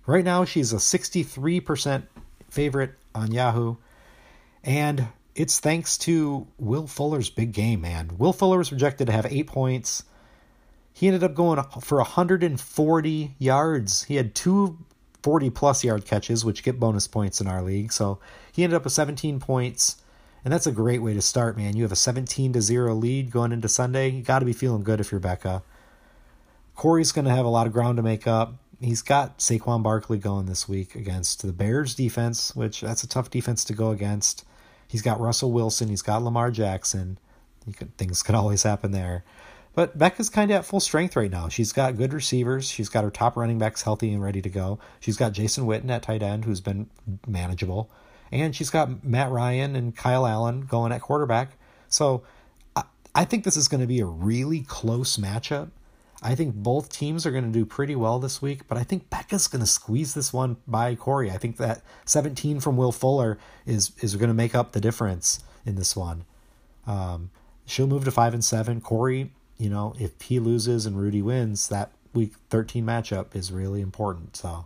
Right 0.05 0.25
now, 0.25 0.45
she's 0.45 0.73
a 0.73 0.77
63% 0.77 2.03
favorite 2.49 2.93
on 3.13 3.31
Yahoo. 3.31 3.75
And 4.63 5.07
it's 5.35 5.59
thanks 5.59 5.97
to 5.99 6.47
Will 6.57 6.87
Fuller's 6.87 7.29
big 7.29 7.53
game, 7.53 7.81
man. 7.81 8.11
Will 8.17 8.33
Fuller 8.33 8.57
was 8.57 8.69
projected 8.69 9.07
to 9.07 9.13
have 9.13 9.25
eight 9.25 9.47
points. 9.47 10.03
He 10.93 11.07
ended 11.07 11.23
up 11.23 11.33
going 11.33 11.61
for 11.81 11.97
140 11.97 13.35
yards. 13.39 14.03
He 14.03 14.15
had 14.15 14.35
two 14.35 14.77
40 15.23 15.49
plus 15.49 15.83
yard 15.83 16.05
catches, 16.05 16.45
which 16.45 16.63
get 16.63 16.79
bonus 16.79 17.07
points 17.07 17.41
in 17.41 17.47
our 17.47 17.63
league. 17.63 17.91
So 17.91 18.19
he 18.51 18.63
ended 18.63 18.75
up 18.75 18.83
with 18.83 18.93
17 18.93 19.39
points. 19.39 19.97
And 20.43 20.53
that's 20.53 20.67
a 20.67 20.71
great 20.71 21.01
way 21.01 21.13
to 21.13 21.21
start, 21.21 21.57
man. 21.57 21.75
You 21.75 21.83
have 21.83 21.91
a 21.93 21.95
17 21.95 22.53
to 22.53 22.61
0 22.61 22.93
lead 22.95 23.31
going 23.31 23.53
into 23.53 23.69
Sunday. 23.69 24.09
You 24.09 24.21
got 24.21 24.39
to 24.39 24.45
be 24.45 24.53
feeling 24.53 24.83
good 24.83 24.99
if 24.99 25.11
you're 25.11 25.21
Becca. 25.21 25.63
Corey's 26.75 27.13
going 27.13 27.25
to 27.25 27.31
have 27.31 27.45
a 27.45 27.49
lot 27.49 27.65
of 27.65 27.73
ground 27.73 27.97
to 27.97 28.03
make 28.03 28.27
up. 28.27 28.55
He's 28.81 29.01
got 29.01 29.39
Saquon 29.39 29.81
Barkley 29.81 30.17
going 30.17 30.45
this 30.45 30.67
week 30.67 30.95
against 30.95 31.41
the 31.41 31.53
Bears 31.53 31.95
defense, 31.95 32.53
which 32.53 32.81
that's 32.81 33.03
a 33.03 33.07
tough 33.07 33.29
defense 33.29 33.63
to 33.65 33.73
go 33.73 33.91
against. 33.91 34.43
He's 34.93 35.01
got 35.01 35.19
Russell 35.19 35.51
Wilson. 35.51 35.87
He's 35.87 36.03
got 36.03 36.21
Lamar 36.21 36.51
Jackson. 36.51 37.17
Things 37.97 38.21
could 38.21 38.35
always 38.35 38.61
happen 38.61 38.91
there. 38.91 39.23
But 39.73 39.97
Becca's 39.97 40.29
kind 40.29 40.51
of 40.51 40.57
at 40.57 40.65
full 40.65 40.79
strength 40.79 41.15
right 41.15 41.31
now. 41.31 41.49
She's 41.49 41.73
got 41.73 41.97
good 41.97 42.13
receivers. 42.13 42.69
She's 42.69 42.89
got 42.89 43.03
her 43.03 43.09
top 43.09 43.35
running 43.35 43.57
backs 43.57 43.81
healthy 43.81 44.13
and 44.13 44.21
ready 44.21 44.39
to 44.43 44.49
go. 44.49 44.77
She's 44.99 45.17
got 45.17 45.31
Jason 45.31 45.65
Witten 45.65 45.89
at 45.89 46.03
tight 46.03 46.21
end, 46.21 46.45
who's 46.45 46.61
been 46.61 46.91
manageable. 47.25 47.89
And 48.31 48.55
she's 48.55 48.69
got 48.69 49.03
Matt 49.03 49.31
Ryan 49.31 49.75
and 49.75 49.95
Kyle 49.95 50.27
Allen 50.27 50.67
going 50.67 50.91
at 50.91 51.01
quarterback. 51.01 51.57
So 51.87 52.21
I, 52.75 52.83
I 53.15 53.25
think 53.25 53.45
this 53.45 53.57
is 53.57 53.67
going 53.67 53.81
to 53.81 53.87
be 53.87 53.99
a 53.99 54.05
really 54.05 54.61
close 54.61 55.17
matchup. 55.17 55.71
I 56.23 56.35
think 56.35 56.55
both 56.55 56.89
teams 56.89 57.25
are 57.25 57.31
going 57.31 57.43
to 57.43 57.51
do 57.51 57.65
pretty 57.65 57.95
well 57.95 58.17
this 58.17 58.41
week, 58.41 58.67
but 58.67 58.77
I 58.77 58.83
think 58.83 59.09
Becca's 59.09 59.47
going 59.47 59.59
to 59.59 59.67
squeeze 59.67 60.13
this 60.13 60.31
one 60.31 60.57
by 60.65 60.95
Corey. 60.95 61.29
I 61.29 61.37
think 61.37 61.57
that 61.57 61.83
17 62.05 62.61
from 62.61 62.77
Will 62.77 62.91
Fuller 62.93 63.37
is 63.65 63.91
is 64.01 64.15
going 64.15 64.29
to 64.29 64.33
make 64.33 64.55
up 64.55 64.71
the 64.71 64.81
difference 64.81 65.43
in 65.65 65.75
this 65.75 65.95
one. 65.95 66.25
Um, 66.87 67.29
she'll 67.65 67.87
move 67.87 68.05
to 68.05 68.11
five 68.11 68.33
and 68.33 68.43
seven. 68.43 68.81
Corey 68.81 69.31
you 69.57 69.69
know, 69.69 69.93
if 69.99 70.21
he 70.21 70.39
loses 70.39 70.85
and 70.85 70.99
Rudy 70.99 71.21
wins, 71.21 71.69
that 71.69 71.91
week 72.13 72.33
13 72.49 72.85
matchup 72.85 73.35
is 73.35 73.51
really 73.51 73.81
important. 73.81 74.35
So 74.35 74.65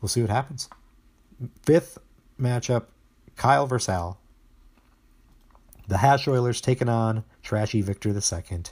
we'll 0.00 0.08
see 0.08 0.22
what 0.22 0.30
happens. 0.30 0.68
Fifth 1.62 1.98
matchup 2.40 2.86
Kyle 3.36 3.66
versus 3.66 3.88
Al. 3.88 4.18
The 5.88 5.98
Hash 5.98 6.28
Oilers 6.28 6.60
taking 6.60 6.88
on 6.88 7.24
Trashy 7.42 7.82
Victor 7.82 8.10
II. 8.10 8.62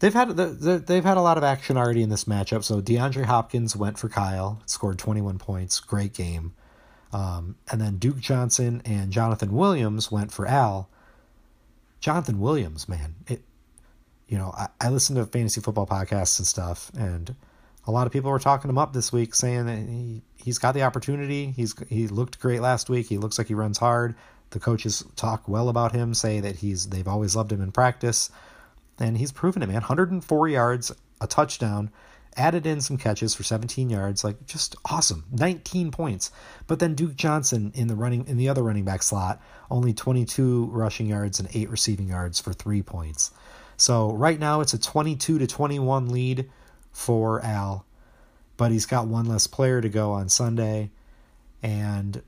They've 0.00 0.14
had 0.14 0.36
they've 0.36 1.04
had 1.04 1.16
a 1.16 1.22
lot 1.22 1.38
of 1.38 1.44
action 1.44 1.76
already 1.76 2.02
in 2.02 2.08
this 2.08 2.24
matchup. 2.24 2.62
So 2.62 2.80
DeAndre 2.80 3.24
Hopkins 3.24 3.74
went 3.74 3.98
for 3.98 4.08
Kyle, 4.08 4.62
scored 4.66 4.98
21 4.98 5.38
points, 5.38 5.80
great 5.80 6.14
game. 6.14 6.54
Um, 7.12 7.56
and 7.70 7.80
then 7.80 7.96
Duke 7.96 8.18
Johnson 8.18 8.82
and 8.84 9.10
Jonathan 9.10 9.52
Williams 9.52 10.12
went 10.12 10.30
for 10.30 10.46
Al. 10.46 10.88
Jonathan 12.00 12.38
Williams, 12.38 12.88
man, 12.88 13.16
it, 13.26 13.42
you 14.28 14.38
know, 14.38 14.52
I, 14.56 14.68
I 14.80 14.90
listen 14.90 15.16
to 15.16 15.26
fantasy 15.26 15.60
football 15.60 15.86
podcasts 15.86 16.38
and 16.38 16.46
stuff, 16.46 16.92
and 16.96 17.34
a 17.86 17.90
lot 17.90 18.06
of 18.06 18.12
people 18.12 18.30
were 18.30 18.38
talking 18.38 18.68
him 18.68 18.78
up 18.78 18.92
this 18.92 19.12
week, 19.12 19.34
saying 19.34 19.66
that 19.66 19.78
he 19.78 20.22
he's 20.36 20.58
got 20.58 20.74
the 20.74 20.82
opportunity. 20.82 21.50
He's 21.50 21.74
he 21.88 22.06
looked 22.06 22.38
great 22.38 22.60
last 22.60 22.88
week. 22.88 23.08
He 23.08 23.18
looks 23.18 23.38
like 23.38 23.48
he 23.48 23.54
runs 23.54 23.78
hard. 23.78 24.14
The 24.50 24.60
coaches 24.60 25.04
talk 25.16 25.48
well 25.48 25.68
about 25.68 25.92
him, 25.92 26.14
say 26.14 26.40
that 26.40 26.56
he's 26.56 26.88
they've 26.88 27.08
always 27.08 27.34
loved 27.34 27.50
him 27.50 27.62
in 27.62 27.72
practice, 27.72 28.30
and 28.98 29.16
he's 29.16 29.32
proven 29.32 29.62
it, 29.62 29.66
man. 29.66 29.76
104 29.76 30.48
yards, 30.48 30.92
a 31.20 31.26
touchdown, 31.26 31.90
added 32.36 32.66
in 32.66 32.80
some 32.80 32.96
catches 32.96 33.34
for 33.34 33.42
17 33.42 33.90
yards, 33.90 34.22
like 34.22 34.46
just 34.46 34.76
awesome. 34.90 35.24
19 35.32 35.90
points. 35.90 36.30
But 36.66 36.78
then 36.78 36.94
Duke 36.94 37.16
Johnson 37.16 37.72
in 37.74 37.88
the 37.88 37.96
running 37.96 38.26
in 38.26 38.36
the 38.36 38.48
other 38.48 38.62
running 38.62 38.84
back 38.84 39.02
slot, 39.02 39.40
only 39.70 39.92
22 39.92 40.66
rushing 40.66 41.06
yards 41.06 41.40
and 41.40 41.48
8 41.52 41.70
receiving 41.70 42.08
yards 42.08 42.40
for 42.40 42.52
3 42.52 42.82
points. 42.82 43.32
So 43.76 44.12
right 44.12 44.38
now 44.38 44.60
it's 44.60 44.74
a 44.74 44.78
22 44.78 45.38
to 45.38 45.46
21 45.46 46.08
lead 46.08 46.50
for 46.90 47.40
Al, 47.44 47.86
but 48.56 48.72
he's 48.72 48.86
got 48.86 49.06
one 49.06 49.26
less 49.26 49.46
player 49.46 49.80
to 49.80 49.88
go 49.88 50.12
on 50.12 50.28
Sunday, 50.28 50.90
and 51.62 52.22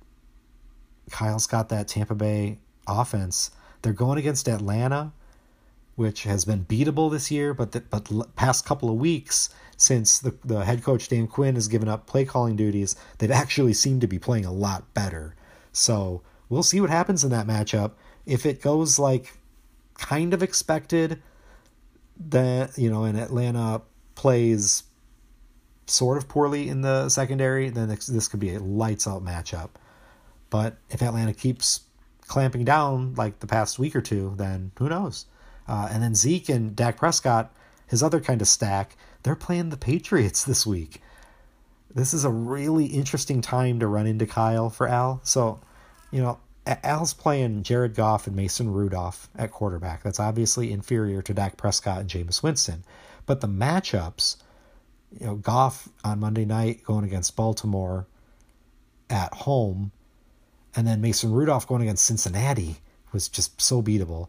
Kyle's 1.10 1.46
got 1.46 1.70
that 1.70 1.88
Tampa 1.88 2.14
Bay 2.14 2.58
offense. 2.86 3.50
They're 3.82 3.92
going 3.92 4.18
against 4.18 4.48
Atlanta, 4.48 5.12
which 6.00 6.22
has 6.22 6.46
been 6.46 6.64
beatable 6.64 7.10
this 7.10 7.30
year, 7.30 7.52
but 7.52 7.72
the, 7.72 7.80
but 7.82 8.34
past 8.34 8.64
couple 8.64 8.88
of 8.88 8.96
weeks 8.96 9.50
since 9.76 10.18
the 10.18 10.34
the 10.42 10.64
head 10.64 10.82
coach 10.82 11.08
Dan 11.08 11.26
Quinn 11.26 11.56
has 11.56 11.68
given 11.68 11.90
up 11.90 12.06
play 12.06 12.24
calling 12.24 12.56
duties, 12.56 12.96
they've 13.18 13.30
actually 13.30 13.74
seemed 13.74 14.00
to 14.00 14.06
be 14.06 14.18
playing 14.18 14.46
a 14.46 14.50
lot 14.50 14.94
better. 14.94 15.36
So 15.72 16.22
we'll 16.48 16.62
see 16.62 16.80
what 16.80 16.88
happens 16.88 17.22
in 17.22 17.30
that 17.32 17.46
matchup. 17.46 17.92
If 18.24 18.46
it 18.46 18.62
goes 18.62 18.98
like 18.98 19.36
kind 19.92 20.32
of 20.32 20.42
expected, 20.42 21.20
that 22.30 22.78
you 22.78 22.90
know, 22.90 23.04
and 23.04 23.18
Atlanta 23.18 23.82
plays 24.14 24.84
sort 25.86 26.16
of 26.16 26.28
poorly 26.28 26.70
in 26.70 26.80
the 26.80 27.10
secondary, 27.10 27.68
then 27.68 27.90
this 27.90 28.26
could 28.26 28.40
be 28.40 28.54
a 28.54 28.58
lights 28.58 29.06
out 29.06 29.22
matchup. 29.22 29.68
But 30.48 30.78
if 30.88 31.02
Atlanta 31.02 31.34
keeps 31.34 31.80
clamping 32.26 32.64
down 32.64 33.16
like 33.16 33.40
the 33.40 33.46
past 33.46 33.78
week 33.78 33.94
or 33.94 34.00
two, 34.00 34.32
then 34.38 34.72
who 34.78 34.88
knows? 34.88 35.26
Uh, 35.68 35.88
and 35.90 36.02
then 36.02 36.14
Zeke 36.14 36.48
and 36.48 36.74
Dak 36.74 36.96
Prescott, 36.96 37.52
his 37.86 38.02
other 38.02 38.20
kind 38.20 38.40
of 38.40 38.48
stack, 38.48 38.96
they're 39.22 39.36
playing 39.36 39.70
the 39.70 39.76
Patriots 39.76 40.44
this 40.44 40.66
week. 40.66 41.00
This 41.94 42.14
is 42.14 42.24
a 42.24 42.30
really 42.30 42.86
interesting 42.86 43.40
time 43.40 43.80
to 43.80 43.86
run 43.86 44.06
into 44.06 44.26
Kyle 44.26 44.70
for 44.70 44.88
Al. 44.88 45.20
So, 45.24 45.60
you 46.10 46.22
know, 46.22 46.38
Al's 46.66 47.14
playing 47.14 47.62
Jared 47.62 47.94
Goff 47.94 48.26
and 48.26 48.36
Mason 48.36 48.70
Rudolph 48.70 49.28
at 49.36 49.50
quarterback. 49.50 50.02
That's 50.02 50.20
obviously 50.20 50.72
inferior 50.72 51.22
to 51.22 51.34
Dak 51.34 51.56
Prescott 51.56 52.00
and 52.00 52.10
Jameis 52.10 52.42
Winston. 52.42 52.84
But 53.26 53.40
the 53.40 53.48
matchups, 53.48 54.36
you 55.18 55.26
know, 55.26 55.34
Goff 55.36 55.88
on 56.04 56.20
Monday 56.20 56.44
night 56.44 56.84
going 56.84 57.04
against 57.04 57.36
Baltimore 57.36 58.06
at 59.08 59.32
home, 59.32 59.90
and 60.76 60.86
then 60.86 61.00
Mason 61.00 61.32
Rudolph 61.32 61.66
going 61.66 61.82
against 61.82 62.04
Cincinnati 62.04 62.76
was 63.12 63.28
just 63.28 63.60
so 63.60 63.82
beatable. 63.82 64.28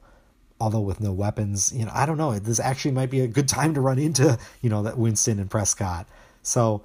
Although 0.62 0.82
with 0.82 1.01
no 1.01 1.12
weapons, 1.12 1.74
you 1.76 1.86
know, 1.86 1.91
I 1.91 2.05
don't 2.05 2.20
know. 2.20 2.38
This 2.38 2.59
actually 2.59 2.91
might 2.91 3.09
be 3.09 3.22
a 3.22 3.28
good 3.28 3.47
time 3.47 3.74
to 3.74 3.82
run 3.82 3.97
into, 3.97 4.38
you 4.62 4.70
know, 4.70 4.84
that 4.84 4.95
Winston 4.95 5.39
and 5.39 5.49
Prescott. 5.49 6.07
So, 6.43 6.84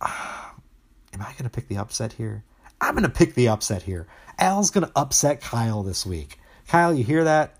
uh, 0.00 0.06
am 1.12 1.20
I 1.20 1.32
going 1.32 1.42
to 1.42 1.50
pick 1.50 1.66
the 1.66 1.78
upset 1.78 2.12
here? 2.12 2.44
I'm 2.80 2.94
going 2.94 3.02
to 3.02 3.08
pick 3.08 3.34
the 3.34 3.48
upset 3.48 3.82
here. 3.82 4.06
Al's 4.38 4.70
going 4.70 4.86
to 4.86 4.92
upset 4.94 5.40
Kyle 5.40 5.82
this 5.82 6.06
week. 6.06 6.38
Kyle, 6.68 6.94
you 6.94 7.02
hear 7.02 7.24
that? 7.24 7.56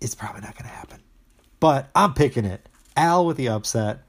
It's 0.00 0.14
probably 0.14 0.42
not 0.42 0.54
going 0.54 0.70
to 0.70 0.76
happen. 0.76 1.00
But 1.58 1.90
I'm 1.92 2.14
picking 2.14 2.44
it. 2.44 2.68
Al 2.96 3.26
with 3.26 3.36
the 3.36 3.48
upset. 3.48 4.04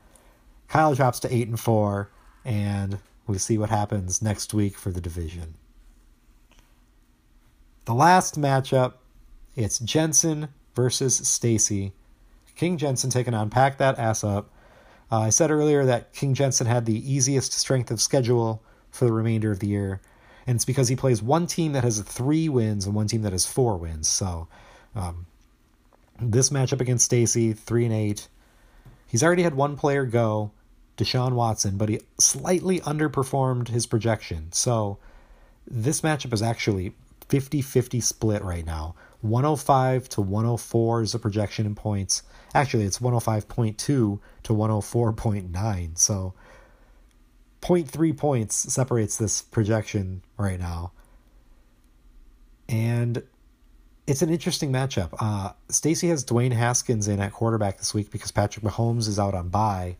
Kyle 0.67 0.93
drops 0.93 1.19
to 1.21 1.33
eight 1.33 1.47
and 1.47 1.59
four, 1.59 2.11
and 2.45 2.99
we 3.25 3.39
see 3.39 3.57
what 3.57 3.71
happens 3.71 4.21
next 4.21 4.53
week 4.53 4.77
for 4.77 4.91
the 4.91 5.01
division. 5.01 5.55
The 7.85 7.95
last 7.95 8.39
matchup, 8.39 8.93
it's 9.55 9.79
Jensen 9.79 10.49
versus 10.75 11.15
Stacy. 11.27 11.93
King 12.55 12.77
Jensen 12.77 13.09
taking 13.09 13.33
on 13.33 13.49
Pack 13.49 13.77
That 13.77 13.97
Ass 13.99 14.23
Up. 14.23 14.49
Uh, 15.11 15.19
I 15.19 15.29
said 15.29 15.51
earlier 15.51 15.85
that 15.85 16.13
King 16.13 16.33
Jensen 16.33 16.67
had 16.67 16.85
the 16.85 17.11
easiest 17.11 17.53
strength 17.53 17.91
of 17.91 17.99
schedule 17.99 18.63
for 18.91 19.05
the 19.05 19.11
remainder 19.11 19.51
of 19.51 19.59
the 19.59 19.67
year, 19.67 20.01
and 20.47 20.55
it's 20.55 20.65
because 20.65 20.87
he 20.87 20.95
plays 20.95 21.21
one 21.21 21.47
team 21.47 21.73
that 21.73 21.83
has 21.83 21.99
three 21.99 22.47
wins 22.47 22.85
and 22.85 22.95
one 22.95 23.07
team 23.07 23.21
that 23.23 23.31
has 23.31 23.45
four 23.45 23.77
wins. 23.77 24.07
So, 24.07 24.47
um, 24.95 25.25
this 26.19 26.49
matchup 26.49 26.81
against 26.81 27.05
Stacy, 27.05 27.53
three 27.53 27.85
and 27.85 27.93
eight, 27.93 28.27
he's 29.07 29.23
already 29.23 29.43
had 29.43 29.55
one 29.55 29.75
player 29.75 30.05
go, 30.05 30.51
Deshaun 30.97 31.33
Watson, 31.33 31.77
but 31.77 31.89
he 31.89 31.99
slightly 32.17 32.79
underperformed 32.81 33.69
his 33.69 33.85
projection. 33.85 34.51
So, 34.51 34.97
this 35.67 36.01
matchup 36.01 36.33
is 36.33 36.41
actually 36.41 36.93
50 37.27 37.61
50 37.61 37.99
split 38.01 38.43
right 38.43 38.65
now. 38.65 38.95
105 39.21 40.09
to 40.09 40.21
104 40.21 41.01
is 41.03 41.11
the 41.11 41.19
projection 41.19 41.65
in 41.65 41.75
points. 41.75 42.23
Actually, 42.53 42.83
it's 42.83 42.99
105.2 42.99 43.77
to 43.77 44.19
104.9. 44.43 45.97
So 45.97 46.33
0.3 47.61 48.17
points 48.17 48.55
separates 48.55 49.17
this 49.17 49.41
projection 49.41 50.23
right 50.37 50.59
now. 50.59 50.91
And 52.67 53.23
it's 54.07 54.21
an 54.21 54.29
interesting 54.29 54.71
matchup. 54.71 55.09
Uh, 55.19 55.51
Stacy 55.69 56.07
has 56.07 56.25
Dwayne 56.25 56.53
Haskins 56.53 57.07
in 57.07 57.19
at 57.19 57.31
quarterback 57.31 57.77
this 57.77 57.93
week 57.93 58.11
because 58.11 58.31
Patrick 58.31 58.65
Mahomes 58.65 59.07
is 59.07 59.19
out 59.19 59.35
on 59.35 59.49
bye. 59.49 59.97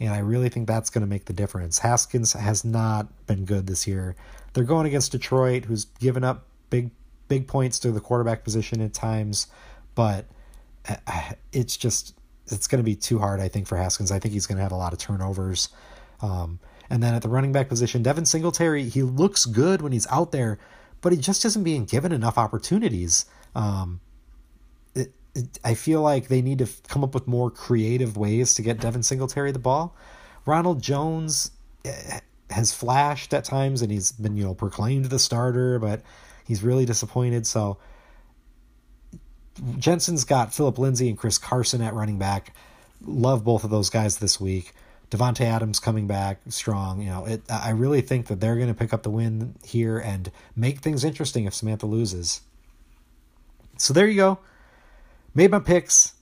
And 0.00 0.12
I 0.12 0.18
really 0.18 0.48
think 0.48 0.66
that's 0.66 0.90
going 0.90 1.02
to 1.02 1.06
make 1.06 1.24
the 1.24 1.32
difference. 1.32 1.78
Haskins 1.78 2.32
has 2.34 2.64
not 2.64 3.06
been 3.26 3.44
good 3.44 3.66
this 3.66 3.86
year. 3.86 4.14
They're 4.52 4.64
going 4.64 4.86
against 4.86 5.12
Detroit, 5.12 5.64
who's 5.64 5.86
given 6.00 6.24
up 6.24 6.44
big 6.68 6.90
big 7.28 7.46
points 7.46 7.78
to 7.80 7.90
the 7.90 8.00
quarterback 8.00 8.44
position 8.44 8.80
at 8.80 8.92
times, 8.92 9.48
but 9.94 10.26
uh, 10.88 11.32
it's 11.52 11.76
just 11.76 12.14
it's 12.48 12.66
going 12.66 12.78
to 12.78 12.84
be 12.84 12.94
too 12.94 13.18
hard, 13.18 13.40
I 13.40 13.48
think, 13.48 13.66
for 13.66 13.76
Haskins. 13.76 14.12
I 14.12 14.18
think 14.18 14.32
he's 14.32 14.46
going 14.46 14.56
to 14.56 14.62
have 14.62 14.72
a 14.72 14.76
lot 14.76 14.92
of 14.92 14.98
turnovers. 14.98 15.68
Um, 16.20 16.60
and 16.88 17.02
then 17.02 17.14
at 17.14 17.22
the 17.22 17.28
running 17.28 17.52
back 17.52 17.68
position, 17.68 18.02
Devin 18.02 18.26
Singletary, 18.26 18.88
he 18.88 19.02
looks 19.02 19.46
good 19.46 19.82
when 19.82 19.92
he's 19.92 20.06
out 20.08 20.32
there, 20.32 20.58
but 21.00 21.12
he 21.12 21.18
just 21.18 21.44
isn't 21.44 21.64
being 21.64 21.84
given 21.84 22.12
enough 22.12 22.38
opportunities. 22.38 23.26
Um, 23.54 24.00
it, 24.94 25.12
it, 25.34 25.58
I 25.64 25.74
feel 25.74 26.02
like 26.02 26.28
they 26.28 26.42
need 26.42 26.58
to 26.58 26.68
come 26.88 27.02
up 27.02 27.14
with 27.14 27.26
more 27.26 27.50
creative 27.50 28.16
ways 28.16 28.54
to 28.54 28.62
get 28.62 28.80
Devin 28.80 29.02
Singletary 29.02 29.50
the 29.50 29.58
ball. 29.58 29.96
Ronald 30.44 30.80
Jones 30.80 31.50
eh, 31.84 32.20
has 32.50 32.72
flashed 32.72 33.34
at 33.34 33.44
times, 33.44 33.82
and 33.82 33.90
he's 33.90 34.12
been 34.12 34.36
you 34.36 34.44
know 34.44 34.54
proclaimed 34.54 35.06
the 35.06 35.18
starter, 35.18 35.80
but 35.80 36.02
he's 36.46 36.62
really 36.62 36.84
disappointed. 36.84 37.46
So 37.46 37.78
Jensen's 39.78 40.24
got 40.24 40.54
Phillip 40.54 40.78
Lindsay 40.78 41.08
and 41.08 41.18
Chris 41.18 41.38
Carson 41.38 41.82
at 41.82 41.94
running 41.94 42.18
back. 42.18 42.54
Love 43.02 43.44
both 43.44 43.64
of 43.64 43.70
those 43.70 43.90
guys 43.90 44.18
this 44.18 44.40
week. 44.40 44.72
Davante 45.10 45.42
Adams 45.42 45.78
coming 45.78 46.06
back 46.06 46.40
strong. 46.48 47.00
You 47.00 47.10
know, 47.10 47.26
it, 47.26 47.42
I 47.48 47.70
really 47.70 48.00
think 48.00 48.26
that 48.26 48.40
they're 48.40 48.56
going 48.56 48.68
to 48.68 48.74
pick 48.74 48.92
up 48.92 49.02
the 49.02 49.10
win 49.10 49.54
here 49.64 49.98
and 49.98 50.30
make 50.56 50.80
things 50.80 51.04
interesting 51.04 51.44
if 51.44 51.54
Samantha 51.54 51.86
loses. 51.86 52.40
So 53.78 53.92
there 53.92 54.08
you 54.08 54.16
go. 54.16 54.38
Made 55.34 55.50
my 55.50 55.60
picks. 55.60 56.14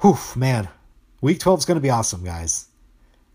Whew, 0.00 0.18
man. 0.34 0.68
Week 1.20 1.40
12 1.40 1.60
is 1.60 1.64
going 1.64 1.76
to 1.76 1.82
be 1.82 1.90
awesome, 1.90 2.22
guys. 2.22 2.66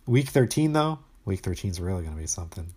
Week 0.06 0.28
13, 0.28 0.74
though, 0.74 1.00
week 1.26 1.40
13 1.40 1.72
is 1.72 1.80
really 1.82 2.04
going 2.04 2.16
to 2.16 2.22
be 2.22 2.28
something. 2.28 2.68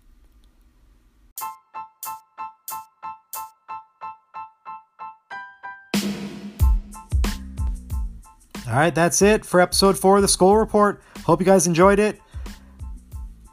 All 8.75 8.81
right, 8.81 8.93
that's 8.93 9.21
it 9.21 9.45
for 9.45 9.61
episode 9.61 9.97
four 9.97 10.17
of 10.17 10.21
the 10.21 10.27
Skull 10.27 10.57
Report. 10.57 11.01
Hope 11.23 11.39
you 11.39 11.45
guys 11.45 11.65
enjoyed 11.65 11.97
it. 11.97 12.19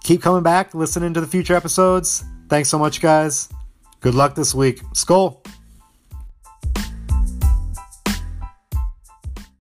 Keep 0.03 0.21
coming 0.21 0.43
back, 0.43 0.75
listening 0.75 1.15
to 1.15 1.21
the 1.21 1.29
future 1.29 1.55
episodes. 1.55 2.25
Thanks 2.49 2.69
so 2.69 2.77
much, 2.77 3.01
guys. 3.01 3.49
Good 4.01 4.17
luck 4.17 4.35
this 4.35 4.53
week. 4.53 4.81
Skull. 4.95 5.45